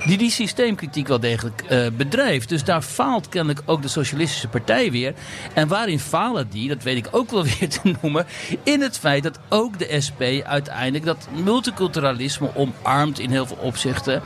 die 0.05 0.17
die 0.17 0.31
systeemkritiek 0.31 1.07
wel 1.07 1.19
degelijk 1.19 1.61
eh, 1.61 1.87
bedrijft. 1.93 2.49
Dus 2.49 2.63
daar 2.63 2.81
faalt 2.81 3.29
kennelijk 3.29 3.61
ook 3.65 3.81
de 3.81 3.87
Socialistische 3.87 4.47
Partij 4.47 4.91
weer. 4.91 5.13
En 5.53 5.67
waarin 5.67 5.99
falen 5.99 6.49
die, 6.49 6.67
dat 6.67 6.83
weet 6.83 6.97
ik 6.97 7.07
ook 7.11 7.31
wel 7.31 7.43
weer 7.59 7.69
te 7.69 7.95
noemen, 8.01 8.25
in 8.63 8.81
het 8.81 8.97
feit 8.97 9.23
dat 9.23 9.39
ook 9.49 9.79
de 9.79 10.01
SP 10.05 10.21
uiteindelijk 10.43 11.05
dat 11.05 11.27
multiculturalisme 11.43 12.49
omarmt 12.55 13.19
in 13.19 13.29
heel 13.29 13.45
veel 13.45 13.59
opzichten 13.61 14.21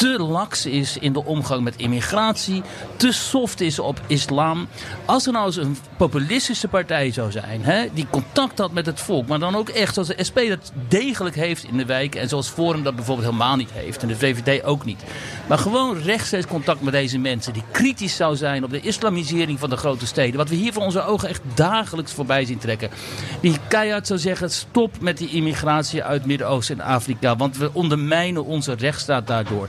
te 0.00 0.18
laks 0.18 0.66
is 0.66 0.96
in 0.96 1.12
de 1.12 1.24
omgang 1.24 1.62
met 1.62 1.76
immigratie, 1.76 2.62
te 2.96 3.12
soft 3.12 3.60
is 3.60 3.78
op 3.78 4.00
islam. 4.06 4.68
Als 5.04 5.26
er 5.26 5.32
nou 5.32 5.46
eens 5.46 5.56
een 5.56 5.76
populistische 5.96 6.68
partij 6.68 7.10
zou 7.10 7.30
zijn, 7.30 7.64
hè, 7.64 7.86
die 7.92 8.06
contact 8.10 8.58
had 8.58 8.72
met 8.72 8.86
het 8.86 9.00
volk, 9.00 9.26
maar 9.26 9.38
dan 9.38 9.54
ook 9.54 9.68
echt 9.68 9.94
zoals 9.94 10.08
de 10.08 10.24
SP 10.28 10.38
dat 10.48 10.72
degelijk 10.88 11.34
heeft 11.34 11.64
in 11.64 11.76
de 11.76 11.84
wijk 11.84 12.14
en 12.14 12.28
zoals 12.28 12.48
Forum 12.48 12.82
dat 12.82 12.94
bijvoorbeeld 12.94 13.26
helemaal 13.26 13.56
niet 13.56 13.70
heeft 13.70 14.02
en 14.02 14.08
de 14.08 14.16
VVD 14.16 14.64
ook 14.64 14.84
niet. 14.84 15.02
Maar 15.48 15.58
gewoon 15.58 15.98
rechtstreeks 15.98 16.46
contact 16.46 16.80
met 16.80 16.92
deze 16.92 17.18
mensen, 17.18 17.52
die 17.52 17.64
kritisch 17.70 18.16
zou 18.16 18.36
zijn 18.36 18.64
op 18.64 18.70
de 18.70 18.80
islamisering 18.80 19.58
van 19.58 19.70
de 19.70 19.76
grote 19.76 20.06
steden, 20.06 20.36
wat 20.36 20.48
we 20.48 20.54
hier 20.54 20.72
voor 20.72 20.82
onze 20.82 21.04
ogen 21.04 21.28
echt 21.28 21.42
dagelijks 21.54 22.12
voorbij 22.12 22.44
zien 22.44 22.58
trekken. 22.58 22.90
Die 23.40 23.56
keihard 23.68 24.06
zou 24.06 24.18
zeggen, 24.18 24.50
stop 24.50 25.00
met 25.00 25.18
die 25.18 25.30
immigratie 25.30 26.02
uit 26.02 26.26
Midden-Oosten 26.26 26.80
en 26.80 26.84
Afrika, 26.84 27.36
want 27.36 27.56
we 27.56 27.70
ondermijnen 27.72 28.44
onze 28.44 28.72
rechtsstaat 28.72 29.26
daardoor. 29.26 29.68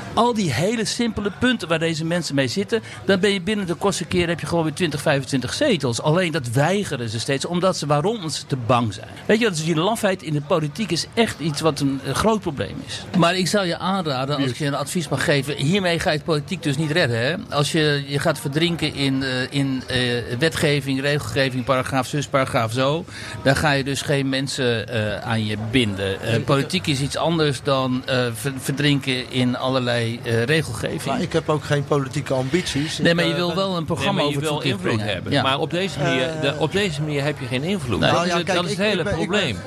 Al 0.13 0.33
die 0.33 0.53
hele 0.53 0.85
simpele 0.85 1.31
punten 1.39 1.67
waar 1.67 1.79
deze 1.79 2.05
mensen 2.05 2.35
mee 2.35 2.47
zitten, 2.47 2.81
dan 3.05 3.19
ben 3.19 3.29
je 3.31 3.41
binnen 3.41 3.65
de 3.67 3.73
kortste 3.73 4.05
keer 4.05 4.27
heb 4.27 4.39
je 4.39 4.45
gewoon 4.45 4.63
weer 4.63 4.73
20, 4.73 5.01
25 5.01 5.53
zetels. 5.53 6.01
Alleen 6.01 6.31
dat 6.31 6.49
weigeren 6.49 7.09
ze 7.09 7.19
steeds, 7.19 7.45
omdat 7.45 7.77
ze 7.77 7.85
waarom? 7.85 8.15
Omdat 8.15 8.33
ze 8.33 8.45
te 8.45 8.55
bang 8.65 8.93
zijn. 8.93 9.07
Weet 9.25 9.39
je, 9.39 9.49
dus 9.49 9.63
die 9.63 9.75
lafheid 9.75 10.23
in 10.23 10.33
de 10.33 10.41
politiek 10.41 10.91
is 10.91 11.05
echt 11.13 11.39
iets 11.39 11.61
wat 11.61 11.79
een, 11.79 11.99
een 12.05 12.15
groot 12.15 12.39
probleem 12.41 12.75
is. 12.87 13.03
Maar 13.17 13.35
ik 13.37 13.47
zou 13.47 13.65
je 13.65 13.77
aanraden, 13.77 14.35
als 14.35 14.45
ik 14.45 14.57
je 14.57 14.65
een 14.65 14.75
advies 14.75 15.07
mag 15.07 15.23
geven, 15.23 15.55
hiermee 15.55 15.99
ga 15.99 16.09
je 16.09 16.15
het 16.15 16.25
politiek 16.25 16.63
dus 16.63 16.77
niet 16.77 16.91
redden. 16.91 17.19
Hè? 17.19 17.35
Als 17.49 17.71
je 17.71 18.03
je 18.07 18.19
gaat 18.19 18.39
verdrinken 18.39 18.93
in, 18.93 19.23
eh, 19.23 19.29
in 19.49 19.83
eh, 19.87 19.99
wetgeving, 20.39 21.01
regelgeving, 21.01 21.63
paragraaf 21.63 22.07
zus, 22.07 22.27
paragraaf 22.27 22.71
zo, 22.71 23.05
dan 23.43 23.55
ga 23.55 23.71
je 23.71 23.83
dus 23.83 24.01
geen 24.01 24.29
mensen 24.29 24.87
eh, 24.87 25.17
aan 25.29 25.45
je 25.45 25.57
binden. 25.71 26.21
Eh, 26.21 26.43
politiek 26.43 26.87
is 26.87 26.99
iets 27.01 27.17
anders 27.17 27.59
dan 27.63 28.03
eh, 28.05 28.25
ver- 28.33 28.53
verdrinken 28.57 29.31
in 29.31 29.57
allerlei 29.57 29.99
eh, 30.23 30.43
regelgeving. 30.43 31.03
Maar 31.05 31.21
ik 31.21 31.33
heb 31.33 31.49
ook 31.49 31.63
geen 31.63 31.83
politieke 31.85 32.33
ambities. 32.33 32.97
Nee, 32.97 33.15
maar 33.15 33.23
je 33.25 33.29
eh, 33.31 33.35
wil 33.35 33.55
wel 33.55 33.77
een 33.77 33.85
programma 33.85 34.21
Nee, 34.21 34.31
maar 34.31 34.41
je 34.41 34.47
over 34.49 34.55
het 34.61 34.63
wil 34.63 34.73
invloed 34.73 34.95
brengen. 34.97 35.13
hebben. 35.13 35.31
Ja. 35.31 35.41
Maar 35.41 35.59
op 35.59 35.69
deze, 35.71 35.99
manier, 35.99 36.29
Eh, 36.29 36.41
de- 36.41 36.53
op 36.57 36.71
deze 36.71 37.01
manier 37.01 37.23
heb 37.23 37.39
je 37.39 37.45
geen 37.45 37.63
invloed. 37.63 37.99
Nou 37.99 38.13
dat 38.13 38.21
is 38.25 38.27
ja, 38.29 38.35
kijk, 38.35 38.53
dat 38.57 38.65
is 38.65 38.71
ik- 38.71 38.77
het 38.77 38.85
hele 38.87 38.97
ik 38.99 39.03
ben- 39.03 39.13
ik 39.19 39.27
probleem. 39.27 39.57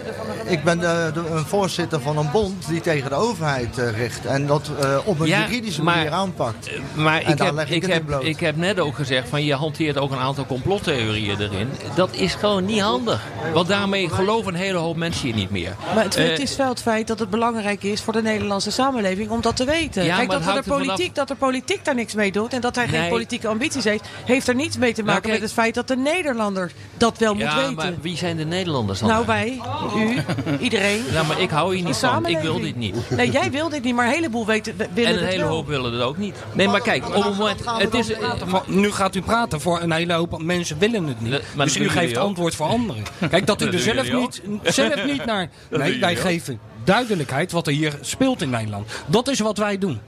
Ik 0.46 0.64
ben 0.64 0.78
de, 0.78 1.10
de- 1.14 1.22
een 1.30 1.44
voorzitter 1.44 2.00
van 2.00 2.18
een 2.18 2.30
bond 2.32 2.68
die 2.68 2.80
tegen 2.80 3.08
de 3.10 3.16
overheid 3.16 3.78
eh, 3.78 3.90
richt. 3.98 4.26
En 4.26 4.46
dat 4.46 4.70
eh, 4.80 4.98
op 5.04 5.20
een 5.20 5.26
Ja, 5.26 5.40
juridische 5.40 5.82
maar- 5.82 5.94
manier 5.96 6.10
aanpakt. 6.12 6.70
Maar 6.94 7.20
En 7.22 7.30
ik 7.30 7.36
daar 7.36 7.46
heb, 7.46 7.56
leg 7.56 7.70
ik 7.70 7.86
heb, 7.86 8.06
bloot. 8.06 8.24
ik 8.24 8.40
heb 8.40 8.56
net 8.56 8.80
ook 8.80 8.94
gezegd 8.94 9.28
van 9.28 9.44
je 9.44 9.54
hanteert 9.54 9.98
ook 9.98 10.10
een 10.10 10.18
aantal 10.18 10.46
complottheorieën 10.46 11.40
erin. 11.40 11.68
Dat 11.94 12.08
is 12.12 12.34
gewoon 12.34 12.64
niet 12.64 12.80
handig. 12.80 13.20
Want 13.52 13.68
daarmee 13.68 14.08
geloven 14.10 14.54
een 14.54 14.60
hele 14.60 14.78
hoop 14.78 14.96
mensen 14.96 15.28
je 15.28 15.34
niet 15.34 15.50
meer. 15.50 15.74
Maar 15.94 16.04
het, 16.04 16.14
het 16.16 16.38
is 16.38 16.56
wel 16.56 16.68
het 16.68 16.82
feit 16.82 17.06
dat 17.06 17.18
het 17.18 17.30
belangrijk 17.30 17.82
is 17.82 18.00
voor 18.00 18.12
de 18.12 18.22
Nederlandse 18.22 18.70
samenleving 18.70 19.30
om 19.30 19.40
dat 19.40 19.56
te 19.56 19.64
weten. 19.64 20.04
Ja, 20.04 20.23
Kijk, 20.28 20.44
dat, 20.44 20.54
het 20.54 20.66
er 20.66 20.72
politiek, 20.72 21.14
dat 21.14 21.28
de 21.28 21.34
politiek 21.34 21.84
daar 21.84 21.94
niks 21.94 22.14
mee 22.14 22.32
doet 22.32 22.52
en 22.52 22.60
dat 22.60 22.74
hij 22.74 22.88
geen 22.88 23.08
politieke 23.08 23.48
ambities 23.48 23.84
heeft, 23.84 24.04
heeft 24.24 24.48
er 24.48 24.54
niets 24.54 24.76
mee 24.76 24.94
te 24.94 25.02
maken 25.02 25.22
kijk- 25.22 25.32
met 25.32 25.42
het 25.42 25.52
feit 25.52 25.74
dat 25.74 25.88
de 25.88 25.96
Nederlander 25.96 26.72
dat 26.96 27.18
wel 27.18 27.34
moet 27.34 27.42
ja, 27.42 27.56
weten. 27.56 27.74
maar 27.74 27.92
wie 28.00 28.16
zijn 28.16 28.36
de 28.36 28.44
Nederlanders 28.44 29.00
dan? 29.00 29.08
Nou, 29.08 29.26
wij, 29.26 29.60
u, 29.96 30.22
iedereen. 30.60 31.04
Ja, 31.12 31.22
maar 31.22 31.40
ik 31.40 31.50
hou 31.50 31.74
hier 31.74 31.84
niet 31.84 31.96
van. 31.96 32.26
Ik 32.26 32.38
wil 32.38 32.60
dit 32.60 32.76
niet. 32.76 33.10
Nee, 33.10 33.30
jij 33.30 33.50
wil 33.50 33.68
dit 33.68 33.82
niet, 33.82 33.94
maar 33.94 34.06
een 34.06 34.12
heleboel 34.12 34.46
weten, 34.46 34.76
willen 34.76 35.10
En 35.10 35.14
een 35.14 35.20
het 35.20 35.28
hele 35.28 35.42
wel. 35.44 35.52
hoop 35.52 35.66
willen 35.66 35.92
het 35.92 36.02
ook 36.02 36.16
niet. 36.16 36.36
Nee, 36.52 36.68
maar 36.68 36.80
kijk, 36.80 37.06
op 37.06 37.24
het 37.24 37.38
moment... 37.38 37.60
Het 37.66 37.94
is, 37.94 38.12
Maar 38.46 38.62
nu 38.66 38.92
gaat 38.92 39.14
u 39.14 39.22
praten 39.22 39.60
voor 39.60 39.80
een 39.80 39.92
hele 39.92 40.12
hoop 40.12 40.42
mensen 40.42 40.78
willen 40.78 41.06
het 41.06 41.20
niet. 41.20 41.40
dus 41.56 41.76
u 41.76 41.88
geeft 41.88 42.16
antwoord 42.16 42.54
voor 42.54 42.66
anderen. 42.66 43.02
Kijk, 43.30 43.46
dat 43.46 43.62
u 43.62 43.66
er 43.66 43.78
zelf 43.78 44.12
niet, 44.12 44.42
zelf 44.62 45.04
niet 45.04 45.24
naar... 45.24 45.50
Nee, 45.70 46.00
wij 46.00 46.16
geven 46.16 46.60
duidelijkheid 46.84 47.52
wat 47.52 47.66
er 47.66 47.72
hier 47.72 47.98
speelt 48.00 48.42
in 48.42 48.50
Nederland. 48.50 48.90
Dat 49.06 49.28
is 49.28 49.38
wat 49.40 49.58
wij 49.58 49.78
doen. 49.78 50.00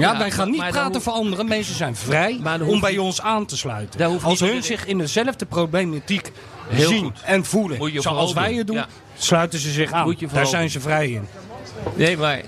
Ja, 0.00 0.18
wij 0.18 0.30
gaan 0.30 0.50
niet 0.50 0.68
praten 0.68 0.92
hoef- 0.92 1.02
voor 1.02 1.12
anderen. 1.12 1.48
Mensen 1.48 1.74
zijn 1.74 1.96
vrij 1.96 2.40
om 2.66 2.80
bij 2.80 2.98
ons 2.98 3.20
aan 3.20 3.46
te 3.46 3.56
sluiten. 3.56 4.20
Als 4.22 4.40
hun 4.40 4.62
zich 4.62 4.86
in 4.86 4.98
dezelfde 4.98 5.46
problematiek 5.46 6.32
Heel 6.68 6.88
zien 6.88 7.04
goed. 7.04 7.20
en 7.24 7.44
voelen 7.44 8.02
zoals 8.02 8.32
wij 8.32 8.54
het 8.54 8.66
doen, 8.66 8.76
Ja. 8.76 8.86
sluiten 9.18 9.58
ze 9.58 9.70
zich 9.70 9.92
aan. 9.92 10.16
Daar 10.32 10.46
zijn 10.46 10.70
ze 10.70 10.80
vrij 10.80 11.08
in. 11.10 11.26
Nee, 11.94 12.16
maar 12.16 12.40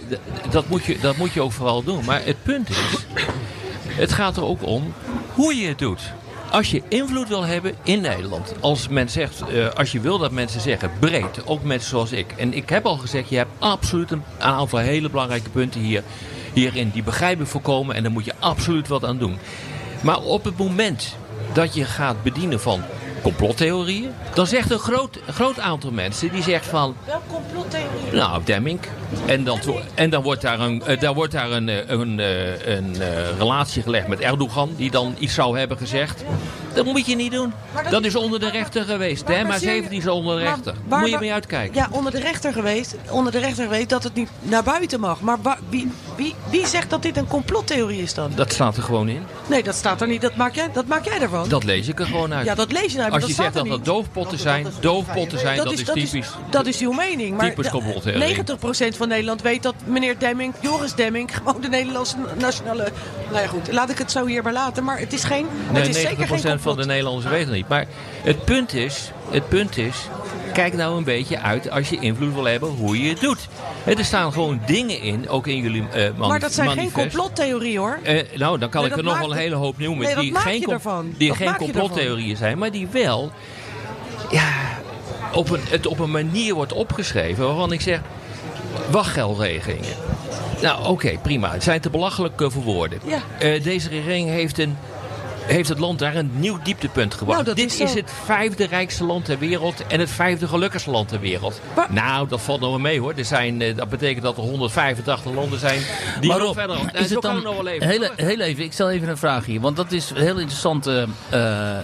dat 0.50 0.68
moet, 0.68 0.84
je, 0.84 0.98
dat 0.98 1.16
moet 1.16 1.32
je 1.32 1.40
ook 1.40 1.52
vooral 1.52 1.82
doen. 1.82 2.04
Maar 2.04 2.24
het 2.24 2.42
punt 2.42 2.70
is, 2.70 2.76
het 3.86 4.12
gaat 4.12 4.36
er 4.36 4.44
ook 4.44 4.62
om 4.66 4.92
hoe 5.34 5.54
je 5.56 5.68
het 5.68 5.78
doet. 5.78 6.00
Als 6.50 6.70
je 6.70 6.82
invloed 6.88 7.28
wil 7.28 7.42
hebben 7.42 7.74
in 7.82 8.00
Nederland, 8.00 8.54
als 8.60 8.88
men 8.88 9.08
zegt, 9.10 9.40
eh, 9.48 9.68
als 9.68 9.92
je 9.92 10.00
wil 10.00 10.18
dat 10.18 10.30
mensen 10.30 10.60
zeggen, 10.60 10.90
breed, 10.98 11.46
ook 11.46 11.62
mensen 11.62 11.88
zoals 11.88 12.12
ik. 12.12 12.32
En 12.36 12.54
ik 12.54 12.68
heb 12.68 12.86
al 12.86 12.96
gezegd, 12.96 13.28
je 13.28 13.36
hebt 13.36 13.50
absoluut 13.58 14.10
een 14.10 14.22
aantal 14.38 14.78
hele 14.78 15.10
belangrijke 15.10 15.50
punten 15.50 15.80
hier, 15.80 16.02
hierin. 16.52 16.90
Die 16.90 17.02
begrijp 17.02 17.40
ik 17.40 17.46
voorkomen 17.46 17.94
en 17.94 18.02
daar 18.02 18.12
moet 18.12 18.24
je 18.24 18.34
absoluut 18.38 18.88
wat 18.88 19.04
aan 19.04 19.18
doen. 19.18 19.38
Maar 20.02 20.20
op 20.20 20.44
het 20.44 20.56
moment 20.56 21.16
dat 21.52 21.74
je 21.74 21.84
gaat 21.84 22.22
bedienen 22.22 22.60
van 22.60 22.82
complottheorieën, 23.22 24.10
dan 24.34 24.46
zegt 24.46 24.70
een 24.70 24.78
groot, 24.78 25.18
een 25.26 25.32
groot 25.34 25.58
aantal 25.60 25.90
mensen 25.90 26.32
die 26.32 26.42
zegt 26.42 26.66
van, 26.66 26.94
Welk 27.06 27.22
complottheorie? 27.28 28.12
nou, 28.12 28.42
Demming. 28.44 28.80
En 29.26 29.44
dan, 29.44 29.58
en 29.94 30.10
dan 30.10 30.22
wordt 30.22 30.42
daar 30.42 30.60
een, 30.60 30.82
eh, 30.82 31.00
daar 31.00 31.14
wordt 31.14 31.32
daar 31.32 31.50
een, 31.50 31.68
eh, 31.68 31.76
een, 31.88 32.20
eh, 32.20 32.66
een, 32.76 33.00
eh, 33.00 33.38
relatie 33.38 33.82
gelegd 33.82 34.06
met 34.08 34.20
Erdogan, 34.20 34.70
die 34.76 34.90
dan 34.90 35.14
iets 35.18 35.34
zou 35.34 35.58
hebben 35.58 35.78
gezegd. 35.78 36.24
Dat 36.74 36.84
moet 36.84 37.06
je 37.06 37.16
niet 37.16 37.32
doen. 37.32 37.52
Dat 37.82 37.90
Dat 37.90 38.04
is- 38.04 38.16
onder 38.16 38.40
de 38.40 38.50
rechter 38.50 38.84
geweest, 38.84 39.28
hè? 39.28 39.44
Maar 39.44 39.58
zie 39.58 39.68
je- 39.68 39.74
17 39.74 39.98
is 39.98 40.06
onder 40.06 40.36
de 40.38 40.44
maar 40.44 40.54
rechter. 40.54 40.74
waar- 40.88 41.00
Moet 41.00 41.10
je 41.10 41.16
mee 41.18 41.32
uitkijken. 41.32 41.74
Ja, 41.74 41.88
onder 41.90 42.12
de 42.12 42.20
rechter 42.20 42.52
geweest. 42.52 42.94
Onder 43.10 43.32
de 43.32 43.38
rechter 43.38 43.64
geweest 43.64 43.88
dat 43.88 44.02
het 44.02 44.14
niet 44.14 44.28
naar 44.40 44.62
buiten 44.62 45.00
mag. 45.00 45.20
Maar 45.20 45.38
wie, 45.68 45.90
wie, 46.16 46.34
wie 46.50 46.66
zegt 46.66 46.90
dat 46.90 47.02
dit 47.02 47.16
een 47.16 47.26
complottheorie 47.26 48.02
is 48.02 48.14
dan? 48.14 48.30
Dat 48.34 48.52
staat 48.52 48.76
er 48.76 48.82
gewoon 48.82 49.08
in. 49.08 49.22
Nee, 49.46 49.62
dat 49.62 49.74
staat 49.74 50.00
er 50.00 50.06
niet. 50.08 50.20
Dat 50.20 50.36
maak 50.36 50.54
jij, 50.54 50.68
dat 50.72 50.86
maak 50.86 51.04
jij 51.04 51.20
ervan. 51.20 51.48
Dat 51.48 51.64
lees 51.64 51.88
ik 51.88 52.00
er 52.00 52.06
gewoon 52.06 52.34
uit. 52.34 52.46
Ja, 52.46 52.54
dat 52.54 52.72
lees 52.72 52.92
je 52.92 52.98
eruit. 52.98 53.11
Maar 53.12 53.20
Als 53.20 53.30
je 53.30 53.42
zegt 53.42 53.54
dat 53.54 53.66
dat 53.66 53.84
doofpotten 53.84 54.38
zijn, 54.38 54.66
doofpotten 54.80 55.38
zijn, 55.38 55.56
dat, 55.56 55.72
is, 55.72 55.84
typisch. 55.84 56.30
Dat 56.50 56.66
is 56.66 56.80
uw 56.80 56.92
mening. 56.92 57.36
Maar 57.36 57.48
typisch 57.48 57.64
de- 57.64 57.70
complottheorie. 57.70 58.36
90% 58.92 58.96
van 58.96 59.08
Nederland 59.08 59.42
weet 59.42 59.62
dat 59.62 59.74
meneer 59.84 60.18
Demming, 60.18 60.54
Joris 60.60 60.94
Demming, 60.94 61.30
gewoon 61.36 61.60
de 61.60 61.68
Nederlandse 61.68 62.16
nationale... 62.38 62.92
Nou 63.30 63.42
ja, 63.42 63.46
goed. 63.48 63.72
Laat 63.72 63.90
ik 63.90 63.98
het 63.98 64.10
zo 64.10 64.26
hier 64.26 64.42
maar 64.42 64.52
laten. 64.52 64.84
Maar 64.84 64.98
het 64.98 65.12
is 65.12 65.24
geen... 65.24 65.46
Nee, 65.70 65.82
het 65.82 65.96
is 65.96 66.02
zeker 66.02 66.26
geen 66.26 66.58
90% 66.58 66.62
van 66.62 66.76
de 66.76 66.84
Nederlanders 66.86 67.26
weten 67.26 67.46
het 67.46 67.56
niet. 67.56 67.68
Maar 67.68 67.86
het 68.22 68.44
punt 68.44 68.74
is, 68.74 69.10
het 69.32 69.48
punt 69.48 69.76
is, 69.78 69.96
kijk 70.52 70.74
nou 70.74 70.96
een 70.96 71.04
beetje 71.04 71.38
uit 71.40 71.70
als 71.70 71.88
je 71.88 71.98
invloed 71.98 72.34
wil 72.34 72.44
hebben 72.44 72.68
hoe 72.68 73.02
je 73.02 73.08
het 73.08 73.20
doet. 73.20 73.48
Er 73.84 74.04
staan 74.04 74.32
gewoon 74.32 74.60
dingen 74.66 75.00
in, 75.00 75.28
ook 75.28 75.46
in 75.46 75.56
jullie 75.56 75.88
eh 75.92 76.10
mani- 76.16 76.28
Maar 76.28 76.40
dat 76.40 76.52
zijn 76.52 76.70
geen 76.70 76.92
complottheorieën 76.92 77.78
hoor. 77.78 77.98
Eh, 78.02 78.22
nou, 78.36 78.58
dan 78.58 78.68
kan 78.68 78.82
Nee, 78.82 78.90
ik 78.90 78.96
er 78.96 79.02
nog 79.04 79.18
wel 79.18 79.30
een 79.30 79.36
hele 79.36 79.54
hoop 79.54 79.78
noemen 79.78 80.06
Nee, 80.06 80.14
die 80.14 80.36
geen, 80.36 80.58
die 81.16 81.28
Dat 81.28 81.36
geen 81.36 81.56
complottheorieën 81.56 82.36
zijn, 82.36 82.58
maar 82.58 82.70
die 82.70 82.86
wel 82.86 83.32
ja, 84.30 84.50
op 85.32 85.50
een, 85.50 85.60
het 85.68 85.86
op 85.86 85.98
een 85.98 86.10
manier 86.10 86.54
wordt 86.54 86.72
opgeschreven 86.72 87.46
waarvan 87.46 87.72
ik 87.72 87.80
zeg, 87.80 88.00
wachtgeldregelingen. 88.90 89.94
Nou, 90.62 90.86
oké, 90.86 91.18
prima. 91.22 91.52
Het 91.52 91.62
zijn 91.62 91.80
te 91.80 91.90
belachelijk 91.90 92.34
voor 92.36 92.62
woorden. 92.62 93.00
Ja. 93.04 93.18
Eh, 93.38 93.62
deze 93.62 93.88
regering 93.88 94.28
heeft, 94.28 94.58
een, 94.58 94.76
heeft 95.52 95.68
het 95.68 95.78
land 95.78 95.98
daar 95.98 96.16
een 96.16 96.30
nieuw 96.34 96.58
dieptepunt 96.62 97.14
gebracht. 97.14 97.44
Nou, 97.44 97.56
Dit 97.56 97.80
is 97.80 97.94
het 97.94 98.12
vijfde 98.24 98.66
rijkste 98.66 99.04
land 99.04 99.24
ter 99.24 99.38
wereld 99.38 99.86
en 99.86 100.00
het 100.00 100.10
vijfde 100.10 100.48
gelukkigste 100.48 100.90
land 100.90 101.08
ter 101.08 101.20
wereld. 101.20 101.60
Nou, 101.88 102.28
dat 102.28 102.40
valt 102.40 102.60
nog 102.60 102.70
wel 102.70 102.78
mee 102.78 103.00
hoor. 103.00 103.12
Er 103.16 103.24
zijn, 103.24 103.62
eh, 103.62 103.76
dat 103.76 103.88
betekent 103.88 104.22
dat 104.22 104.36
er 104.36 104.42
185 104.42 105.34
landen 105.34 105.58
zijn 105.58 105.80
die 106.20 106.28
maar 106.30 106.38
nog 106.38 106.46
Rob, 106.46 106.56
verder... 106.56 107.00
is 107.00 107.10
het 107.10 107.22
dan, 107.22 107.42
nog 107.42 107.56
wel 107.56 107.66
even. 107.66 107.88
heel, 107.88 108.10
heel 108.16 108.40
even, 108.40 108.64
ik 108.64 108.72
stel 108.72 108.90
even 108.90 109.08
een 109.08 109.16
vraag 109.16 109.44
hier. 109.44 109.60
Want 109.60 109.76
dat 109.76 109.92
is 109.92 110.10
een 110.10 110.16
heel 110.16 110.38
interessante 110.38 111.06
eh, 111.30 111.78
eh, 111.78 111.82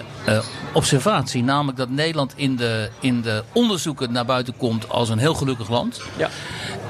observatie. 0.72 1.42
Namelijk 1.42 1.78
dat 1.78 1.90
Nederland 1.90 2.33
in 2.37 2.57
de, 2.57 2.90
in 3.00 3.20
de 3.22 3.42
onderzoeken 3.52 4.12
naar 4.12 4.24
buiten 4.24 4.57
komt 4.57 4.88
als 4.88 5.09
een 5.09 5.18
heel 5.18 5.35
gelukkig 5.35 5.68
land. 5.68 6.00
Ja. 6.16 6.28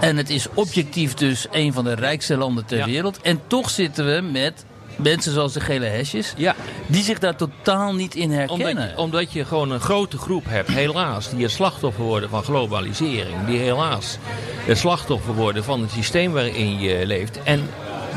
En 0.01 0.17
het 0.17 0.31
is 0.31 0.47
objectief 0.55 1.15
dus 1.15 1.47
een 1.51 1.73
van 1.73 1.85
de 1.85 1.95
rijkste 1.95 2.37
landen 2.37 2.65
ter 2.67 2.79
Ja. 2.79 2.85
wereld. 2.85 3.21
En 3.21 3.41
toch 3.47 3.71
zitten 3.71 4.07
we 4.15 4.21
met 4.21 4.65
mensen 4.99 5.33
zoals 5.33 5.53
de 5.53 5.61
gele 5.61 5.87
hesjes. 5.87 6.33
Ja. 6.37 6.55
Die 6.87 7.03
zich 7.03 7.19
daar 7.19 7.37
totaal 7.37 7.95
niet 7.95 8.15
in 8.15 8.31
herkennen. 8.31 8.69
Omdat 8.69 8.91
je, 8.91 8.97
omdat 8.97 9.33
je 9.33 9.45
gewoon 9.45 9.71
een 9.71 9.81
grote 9.81 10.19
groep 10.19 10.45
hebt, 10.49 10.69
helaas, 10.69 11.31
die 11.31 11.43
het 11.43 11.51
slachtoffer 11.51 12.05
worden 12.05 12.31
van 12.31 12.43
globalisering. 12.43 13.47
Die 13.47 13.59
helaas 13.59 14.19
het 14.67 14.79
slachtoffer 14.79 15.35
worden 15.35 15.65
van 15.65 15.81
het 15.81 15.91
systeem 15.91 16.33
waarin 16.33 16.79
je 16.81 17.07
leeft. 17.07 17.43
En 17.43 17.69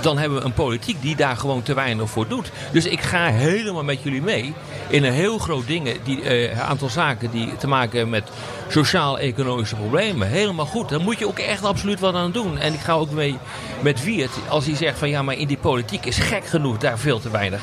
dan 0.02 0.17
hebben 0.17 0.38
we 0.39 0.46
een 0.46 0.54
politiek 0.54 1.02
die 1.02 1.15
daar 1.15 1.38
gewoon 1.38 1.62
te 1.62 1.74
weinig 1.74 2.10
voor 2.10 2.28
doet. 2.28 2.52
Dus 2.72 2.86
ik 2.86 3.02
ga 3.02 3.28
helemaal 3.28 3.84
met 3.84 4.04
jullie 4.04 4.22
mee 4.22 4.54
in 4.91 5.04
een 5.04 5.13
heel 5.13 5.38
groot 5.38 5.67
dingen, 5.67 5.97
die, 6.04 6.21
eh, 6.21 6.60
aantal 6.69 6.89
zaken 6.89 7.32
die 7.32 7.56
te 7.56 7.67
maken 7.67 7.97
hebben 7.97 8.10
met 8.10 8.30
sociaal-economische 8.67 9.75
problemen. 9.75 10.27
Helemaal 10.27 10.65
goed. 10.65 10.89
Daar 10.89 11.01
moet 11.01 11.19
je 11.19 11.27
ook 11.27 11.39
echt 11.39 11.63
absoluut 11.63 11.99
wat 11.99 12.13
aan 12.13 12.32
doen. 12.32 12.58
En 12.58 12.73
ik 12.73 12.80
ga 12.80 12.93
ook 12.93 13.12
mee 13.12 13.38
met 13.82 14.04
Wiert, 14.04 14.32
als 14.49 14.65
hij 14.65 14.75
zegt 14.75 14.99
van 14.99 15.10
ja, 15.10 15.21
maar 15.21 15.36
in 15.36 15.47
die 15.47 15.58
politiek 15.58 16.06
is 16.06 16.17
gek 16.17 16.45
genoeg 16.45 16.77
daar 16.77 16.99
veel 16.99 17.19
te 17.19 17.30
weinig 17.30 17.62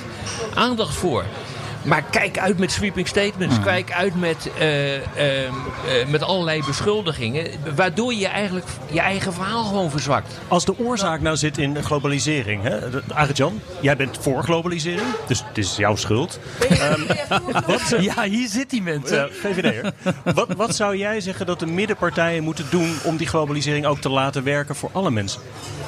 aandacht 0.55 0.95
voor. 0.95 1.25
Maar 1.83 2.03
kijk 2.11 2.39
uit 2.39 2.59
met 2.59 2.73
sweeping 2.73 3.09
statements. 3.09 3.55
Hmm. 3.55 3.65
Kijk 3.65 3.93
uit 3.93 4.15
met, 4.21 4.49
eh, 4.59 4.95
ehm, 4.97 5.05
eh, 5.17 6.07
met 6.09 6.23
allerlei 6.23 6.63
beschuldigingen. 6.67 7.47
Waardoor 7.77 8.15
je 8.15 8.27
eigenlijk 8.27 8.67
je 8.91 9.01
eigen 9.01 9.33
verhaal 9.33 9.65
gewoon 9.65 9.91
verzwakt. 9.91 10.35
Als 10.49 10.65
de 10.65 10.79
oorzaak 10.79 11.21
nou 11.21 11.37
zit 11.37 11.59
in 11.59 11.85
globalisering, 11.85 12.63
hè? 12.63 12.77
Arjan, 13.15 13.61
jij 13.81 13.97
bent 13.97 14.19
voor 14.21 14.43
globalisering, 14.43 15.07
dus 15.27 15.45
het 15.49 15.59
is 15.59 15.77
jouw 15.77 15.97
schuld. 15.97 16.39
Ehm, 16.69 17.01
wat, 17.67 17.95
ja, 18.01 18.23
hier 18.23 18.49
zit 18.49 18.71
die 18.71 18.83
mensen. 18.83 19.29
VVD'er. 19.33 19.93
Wat, 20.35 20.49
wat 20.57 20.75
zou 20.75 20.97
jij 20.97 21.21
zeggen 21.21 21.47
dat 21.47 21.59
de 21.61 21.67
middenpartijen 21.67 22.43
moeten 22.43 22.65
doen 22.71 22.97
om 23.05 23.17
die 23.17 23.27
globalisering 23.27 23.87
ook 23.87 23.99
te 24.01 24.09
laten 24.09 24.45
werken 24.45 24.75
voor 24.77 24.91
alle 24.93 25.11
mensen? 25.11 25.41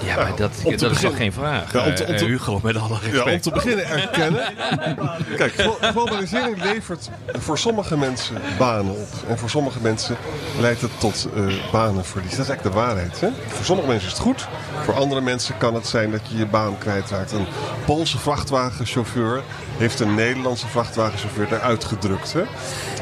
Ja, 0.04 0.16
maar 0.16 0.36
dat, 0.36 0.50
dat 0.78 0.90
is 0.90 1.00
toch 1.00 1.16
geen 1.16 1.32
vraag, 1.32 1.72
Ja, 1.72 1.86
om 1.86 1.94
te- 1.94 2.04
om 2.04 2.12
eh, 2.12 2.18
te- 2.18 2.24
Hugo, 2.24 2.60
met 2.62 2.76
alle 2.76 2.98
respect. 3.02 3.24
Ja, 3.26 3.32
om 3.32 3.40
te 3.40 3.50
beginnen 3.50 3.86
erkennen. 3.86 4.42
Kijk, 5.36 5.54
globalisering 5.92 6.62
levert 6.62 7.10
voor 7.38 7.58
sommige 7.58 7.96
mensen 7.96 8.36
banen 8.58 8.92
op. 8.92 9.08
En 9.28 9.38
voor 9.38 9.50
sommige 9.50 9.78
mensen 9.80 10.16
leidt 10.58 10.80
het 10.80 10.90
tot 10.98 11.28
eh, 11.34 11.42
banenverlies. 11.72 12.30
Dat 12.30 12.40
is 12.40 12.48
eigenlijk 12.48 12.76
de 12.76 12.82
waarheid. 12.82 13.20
Hè? 13.20 13.28
Voor 13.48 13.64
sommige 13.64 13.88
mensen 13.88 14.06
is 14.06 14.12
het 14.12 14.22
goed. 14.22 14.48
Voor 14.84 14.94
andere 14.94 15.20
mensen 15.20 15.56
kan 15.58 15.74
het 15.74 15.86
zijn 15.86 16.10
dat 16.10 16.20
je 16.28 16.36
je 16.36 16.46
baan 16.46 16.78
kwijtraakt. 16.78 17.32
Een 17.32 17.46
Poolse 17.84 18.18
vrachtwagenchauffeur 18.18 19.42
heeft 19.76 20.00
een 20.00 20.14
Nederlandse 20.14 20.68
vrachtwagenchauffeur 20.68 21.52
eruit 21.52 21.84
gedrukt. 21.84 22.32
Hè? 22.32 22.42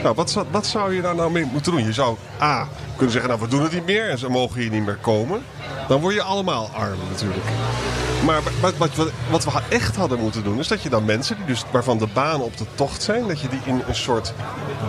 Nou, 0.03 0.15
wat, 0.15 0.31
zou- 0.31 0.47
wat 0.51 0.67
zou 0.67 0.95
je 0.95 1.01
daar 1.03 1.15
nou 1.15 1.31
mee 1.31 1.45
moeten 1.53 1.73
doen? 1.73 1.85
Je 1.85 1.93
zou 1.93 2.17
A. 2.43 2.69
kunnen 2.95 3.13
zeggen, 3.13 3.31
nou 3.31 3.43
we 3.43 3.49
doen 3.49 3.63
het 3.63 3.73
niet 3.73 3.87
meer 3.87 4.09
en 4.11 4.19
ze 4.19 4.29
mogen 4.31 4.61
hier 4.61 4.71
niet 4.71 4.85
meer 4.85 4.99
komen. 5.01 5.43
Dan 5.89 6.01
word 6.01 6.15
je 6.15 6.23
allemaal 6.23 6.71
arm 6.75 6.99
natuurlijk. 7.11 7.45
Maar 8.25 8.41
wat, 9.31 9.45
we 9.45 9.61
echt 9.69 9.97
hadden 9.97 10.19
moeten 10.19 10.45
doen, 10.45 10.59
is 10.59 10.69
dat 10.69 10.83
je 10.83 10.89
dan 10.89 11.05
mensen 11.05 11.37
die 11.37 11.47
dus, 11.47 11.65
waarvan 11.71 11.99
de 11.99 12.07
banen 12.07 12.45
op 12.45 12.57
de 12.57 12.65
tocht 12.75 13.03
zijn, 13.03 13.27
dat 13.27 13.41
je 13.41 13.49
die 13.49 13.61
in 13.65 13.83
een 13.87 13.95
soort 13.95 14.35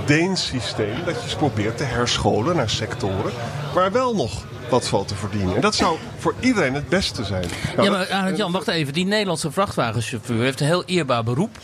Deens 0.06 0.46
systeem, 0.46 0.96
dat 1.06 1.24
je 1.24 1.30
ze 1.30 1.36
probeert 1.36 1.78
te 1.78 1.84
herscholen 1.84 2.56
naar 2.56 2.70
sectoren 2.70 3.32
waar 3.74 3.92
wel 3.92 4.16
nog 4.16 4.44
wat 4.70 4.88
valt 4.88 5.08
te 5.08 5.16
verdienen. 5.16 5.56
En 5.56 5.62
dat 5.62 5.76
zou 5.76 5.98
voor 6.18 6.36
iedereen 6.40 6.74
het 6.74 6.90
beste 6.90 7.24
zijn. 7.24 7.46
Nou, 7.76 7.90
ja, 7.90 7.98
maar 7.98 8.12
Arend 8.12 8.38
Jan, 8.38 8.52
wacht 8.52 8.68
even. 8.68 8.94
Die 8.94 9.06
Nederlandse 9.06 9.52
vrachtwagenchauffeur 9.52 10.44
heeft 10.44 10.60
een 10.60 10.66
heel 10.66 10.84
eerbaar 10.86 11.24
beroep. 11.24 11.58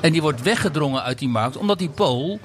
En 0.00 0.12
die 0.12 0.22
wordt 0.22 0.42
weggedrongen 0.42 1.02
uit 1.02 1.18
die 1.18 1.28
markt 1.28 1.56
omdat 1.56 1.78
die 1.78 1.88
Pool 1.88 2.40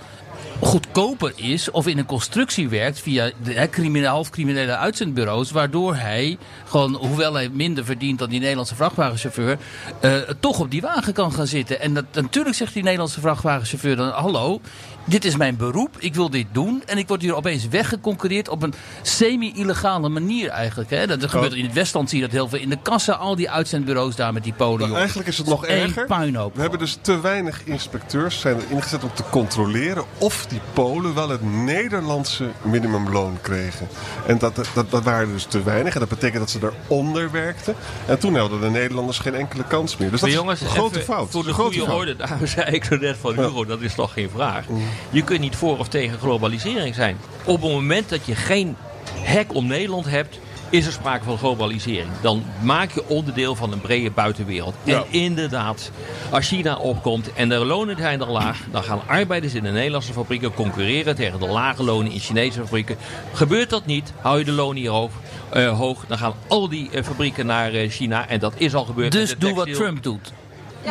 goedkoper 0.59 1.31
is 1.35 1.71
of 1.71 1.87
in 1.87 1.97
een 1.97 2.05
constructie 2.05 2.69
werkt 2.69 2.99
via 2.99 3.31
de 3.43 3.67
criminele, 3.69 4.07
halfcriminele 4.07 4.77
uitzendbureaus. 4.77 5.51
Waardoor 5.51 5.95
hij 5.95 6.37
gewoon, 6.65 6.95
hoewel 6.95 7.33
hij 7.33 7.49
minder 7.49 7.85
verdient 7.85 8.19
dan 8.19 8.29
die 8.29 8.39
Nederlandse 8.39 8.75
vrachtwagenchauffeur, 8.75 9.57
eh, 10.01 10.15
toch 10.39 10.59
op 10.59 10.71
die 10.71 10.81
wagen 10.81 11.13
kan 11.13 11.31
gaan 11.31 11.47
zitten. 11.47 11.79
En 11.79 11.93
dat, 11.93 12.05
natuurlijk 12.13 12.55
zegt 12.55 12.73
die 12.73 12.83
Nederlandse 12.83 13.19
vrachtwagenchauffeur 13.19 13.95
dan: 13.95 14.09
Hallo, 14.09 14.61
dit 15.07 15.25
is 15.25 15.35
mijn 15.35 15.55
beroep, 15.55 15.95
ik 15.99 16.15
wil 16.15 16.29
dit 16.29 16.47
doen. 16.51 16.83
En 16.85 16.97
ik 16.97 17.07
word 17.07 17.21
hier 17.21 17.35
opeens 17.35 17.67
weggeconcurreerd 17.67 18.49
op 18.49 18.63
een 18.63 18.73
semi-illegale 19.01 20.09
manier 20.09 20.49
eigenlijk. 20.49 20.89
Hè. 20.89 21.07
Dat, 21.07 21.21
dat 21.21 21.29
gebeurt 21.29 21.53
in 21.53 21.65
het 21.65 21.73
Westland, 21.73 22.09
zie 22.09 22.19
je 22.19 22.25
dat 22.25 22.33
heel 22.33 22.49
veel. 22.49 22.59
In 22.59 22.69
de 22.69 22.77
kassa, 22.81 23.13
al 23.13 23.35
die 23.35 23.49
uitzendbureaus 23.49 24.15
daar 24.15 24.33
met 24.33 24.43
die 24.43 24.53
polen. 24.53 24.87
Nou, 24.87 24.99
eigenlijk 24.99 25.29
is 25.29 25.37
het 25.37 25.47
nog 25.47 25.65
erger. 25.65 26.05
puinhoop. 26.05 26.55
We 26.55 26.61
hebben 26.61 26.79
dus 26.79 26.97
te 27.01 27.21
weinig 27.21 27.63
inspecteurs 27.63 28.39
zijn 28.39 28.55
er 28.55 28.63
ingezet 28.69 29.03
om 29.03 29.13
te 29.13 29.23
controleren 29.29 30.03
of 30.17 30.45
die 30.45 30.61
Polen 30.73 31.13
wel 31.13 31.29
het 31.29 31.43
Nederlandse 31.43 32.49
minimumloon 32.61 33.37
kregen. 33.41 33.87
En 34.27 34.37
dat, 34.37 34.55
dat, 34.73 34.91
dat 34.91 35.03
waren 35.03 35.31
dus 35.31 35.43
te 35.43 35.63
weinig. 35.63 35.93
En 35.93 35.99
dat 35.99 36.09
betekent 36.09 36.39
dat 36.39 36.49
ze 36.49 36.59
eronder 36.87 37.31
werkten. 37.31 37.75
En 38.05 38.19
toen 38.19 38.35
hadden 38.35 38.61
de 38.61 38.69
Nederlanders 38.69 39.19
geen 39.19 39.35
enkele 39.35 39.63
kans 39.63 39.97
meer. 39.97 40.11
Dus 40.11 40.19
dat 40.19 40.29
Maar 40.29 40.37
is 40.37 40.43
jongens, 40.43 40.61
een 40.61 40.67
grote 40.67 40.99
fout. 40.99 41.29
Voor 41.31 41.43
de 41.43 41.53
goede 41.53 41.79
fout. 41.79 41.89
orde, 41.89 42.15
daarom 42.25 42.47
zei 42.47 42.71
ik 42.71 42.83
zo 42.83 42.95
net 42.95 43.17
van 43.21 43.35
Hugo, 43.35 43.65
dat 43.65 43.81
is 43.81 43.95
toch 43.95 44.13
geen 44.13 44.29
vraag. 44.29 44.65
Je 45.09 45.23
kunt 45.23 45.39
niet 45.39 45.55
voor 45.55 45.77
of 45.77 45.87
tegen 45.87 46.19
globalisering 46.19 46.95
zijn. 46.95 47.17
Op 47.43 47.61
het 47.61 47.71
moment 47.71 48.09
dat 48.09 48.25
je 48.25 48.35
geen 48.35 48.75
hek 49.13 49.53
om 49.53 49.67
Nederland 49.67 50.05
hebt, 50.05 50.39
is 50.69 50.85
er 50.85 50.91
sprake 50.91 51.23
van 51.23 51.37
globalisering. 51.37 52.09
Dan 52.21 52.43
maak 52.61 52.91
je 52.91 53.07
onderdeel 53.07 53.55
van 53.55 53.71
een 53.71 53.81
brede 53.81 54.11
buitenwereld. 54.11 54.75
Ja. 54.83 54.97
En 54.97 55.05
inderdaad, 55.09 55.91
als 56.29 56.47
China 56.47 56.77
opkomt 56.77 57.33
en 57.33 57.49
de 57.49 57.65
lonen 57.65 57.97
zijn 57.97 58.21
er 58.21 58.31
laag, 58.31 58.59
dan 58.71 58.83
gaan 58.83 59.01
arbeiders 59.07 59.53
in 59.53 59.63
de 59.63 59.71
Nederlandse 59.71 60.13
fabrieken 60.13 60.53
concurreren 60.53 61.15
tegen 61.15 61.39
de 61.39 61.47
lage 61.47 61.83
lonen 61.83 62.11
in 62.11 62.19
Chinese 62.19 62.59
fabrieken. 62.59 62.97
Gebeurt 63.33 63.69
dat 63.69 63.85
niet, 63.85 64.13
hou 64.21 64.39
je 64.39 64.45
de 64.45 64.51
lonen 64.51 64.81
hier 64.81 64.89
hoog, 64.89 65.11
eh, 65.49 65.77
hoog 65.77 66.05
dan 66.07 66.17
gaan 66.17 66.33
al 66.47 66.69
die 66.69 66.89
eh, 66.91 67.03
fabrieken 67.03 67.45
naar 67.45 67.73
eh, 67.73 67.89
China. 67.89 68.27
En 68.27 68.39
dat 68.39 68.53
is 68.57 68.75
al 68.75 68.85
gebeurd. 68.85 69.11
Dus 69.11 69.35
doe 69.37 69.53
wat. 69.53 69.73
Trump 69.73 70.03
doet. 70.03 70.33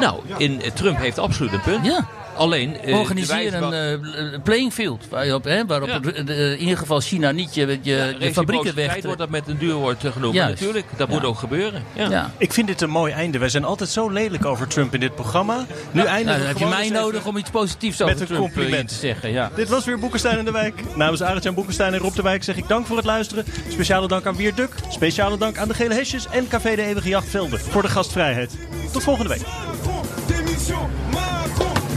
Nou, 0.00 0.20
in, 0.36 0.62
Trump 0.74 0.98
heeft 0.98 1.18
absoluut 1.18 1.52
een 1.52 1.60
punt. 1.60 1.86
Ja. 1.86 2.08
Alleen, 2.36 2.80
eh, 2.80 2.98
Organiseer 2.98 3.54
een 3.54 4.02
eh, 4.04 4.38
playing 4.42 4.72
field 4.72 5.04
waarop, 5.10 5.44
hè, 5.44 5.66
waarop 5.66 5.88
Ja. 5.88 6.00
het, 6.00 6.30
eh, 6.30 6.52
in 6.52 6.58
ieder 6.58 6.78
geval 6.78 7.00
China 7.00 7.30
niet 7.30 7.54
je, 7.54 7.78
je, 7.82 8.16
je 8.18 8.32
fabrieken 8.32 8.74
weg. 8.74 9.02
wordt 9.02 9.18
dat 9.18 9.28
met 9.28 9.48
een 9.48 9.58
duur 9.58 9.74
woord 9.74 10.00
genoemd. 10.00 10.34
Juist. 10.34 10.48
Maar 10.48 10.48
natuurlijk, 10.66 10.86
dat 10.96 11.08
moet 11.08 11.20
Ja. 11.20 11.26
ook 11.26 11.38
gebeuren. 11.38 11.82
Ja. 11.92 12.08
Ja. 12.10 12.30
Ik 12.38 12.52
vind 12.52 12.66
dit 12.66 12.80
een 12.80 12.90
mooi 12.90 13.12
einde. 13.12 13.38
Wij 13.38 13.48
zijn 13.48 13.64
altijd 13.64 13.90
zo 13.90 14.08
lelijk 14.08 14.44
over 14.44 14.66
Trump 14.66 14.94
in 14.94 15.00
dit 15.00 15.14
programma. 15.14 15.56
Nu 15.56 15.64
Nou, 15.90 16.06
eindigen 16.08 16.32
dan 16.32 16.40
we 16.40 16.46
heb 16.46 16.58
je 16.58 16.66
mij 16.66 16.88
nodig 16.88 17.26
om 17.26 17.36
iets 17.36 17.50
positiefs 17.50 18.02
over 18.02 18.12
met 18.14 18.20
een 18.20 18.26
Trump 18.28 18.42
compliment 18.42 18.88
te 18.88 18.94
zeggen. 18.94 19.30
Ja. 19.32 19.50
Dit 19.54 19.68
was 19.68 19.84
weer 19.84 19.98
Boekenstein 19.98 20.38
in 20.38 20.44
de 20.44 20.50
Wijk. 20.52 20.82
Namens 20.94 21.22
Arend-Jan 21.22 21.54
Boekenstein 21.54 21.92
en 21.92 21.98
Rob 22.00 22.14
de 22.14 22.22
Wijk 22.22 22.44
zeg 22.44 22.56
ik 22.56 22.68
dank 22.68 22.86
voor 22.86 22.96
het 22.96 23.06
luisteren. 23.06 23.44
Speciale 23.68 24.08
dank 24.08 24.26
aan 24.26 24.36
Wier 24.36 24.54
Duk. 24.54 24.74
Speciale 24.90 25.38
dank 25.38 25.58
aan 25.58 25.68
de 25.68 25.74
Gele 25.74 25.94
Hesjes 25.94 26.26
en 26.30 26.48
Café 26.48 26.74
de 26.74 26.82
Eeuwige 26.82 27.08
Jachtvelde 27.08 27.58
voor 27.58 27.82
de 27.82 27.88
gastvrijheid. 27.88 28.52
Tot 28.92 29.02
volgende 29.02 29.28
week. 29.28 29.42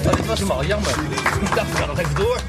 Oh, 0.05 0.15
dit 0.15 0.25
was 0.25 0.39
hem 0.39 0.51
al, 0.51 0.65
jammer. 0.65 0.89
Ik 1.41 1.55
dacht, 1.55 1.69
ik 1.69 1.75
ga 1.75 1.85
nog 1.85 1.99
even 1.99 2.15
door. 2.15 2.41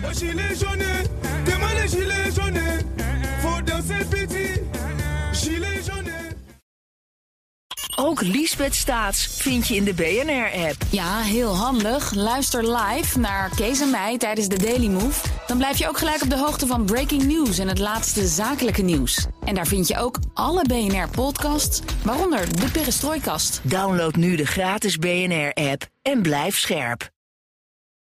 Ook 8.02 8.20
Liesbeth 8.20 8.74
Staats 8.74 9.26
vind 9.26 9.68
je 9.68 9.76
in 9.76 9.84
de 9.84 9.94
BNR-app. 9.94 10.76
Ja, 10.90 11.18
heel 11.18 11.56
handig. 11.56 12.14
Luister 12.14 12.76
live 12.76 13.18
naar 13.18 13.50
Kees 13.56 13.80
en 13.80 13.90
mij 13.90 14.18
tijdens 14.18 14.48
de 14.48 14.58
Daily 14.58 14.86
Move. 14.86 15.28
Dan 15.46 15.58
blijf 15.58 15.78
je 15.78 15.88
ook 15.88 15.98
gelijk 15.98 16.22
op 16.22 16.30
de 16.30 16.38
hoogte 16.38 16.66
van 16.66 16.84
breaking 16.84 17.22
news 17.22 17.58
en 17.58 17.68
het 17.68 17.78
laatste 17.78 18.26
zakelijke 18.26 18.82
nieuws. 18.82 19.26
En 19.44 19.54
daar 19.54 19.66
vind 19.66 19.88
je 19.88 19.98
ook 19.98 20.18
alle 20.34 20.64
BNR-podcasts, 20.64 21.80
waaronder 22.04 22.60
de 22.60 22.70
Perestrooikast. 22.70 23.60
Download 23.62 24.14
nu 24.14 24.36
de 24.36 24.46
gratis 24.46 24.96
BNR-app 24.96 25.86
en 26.02 26.22
blijf 26.22 26.58
scherp. 26.58 27.10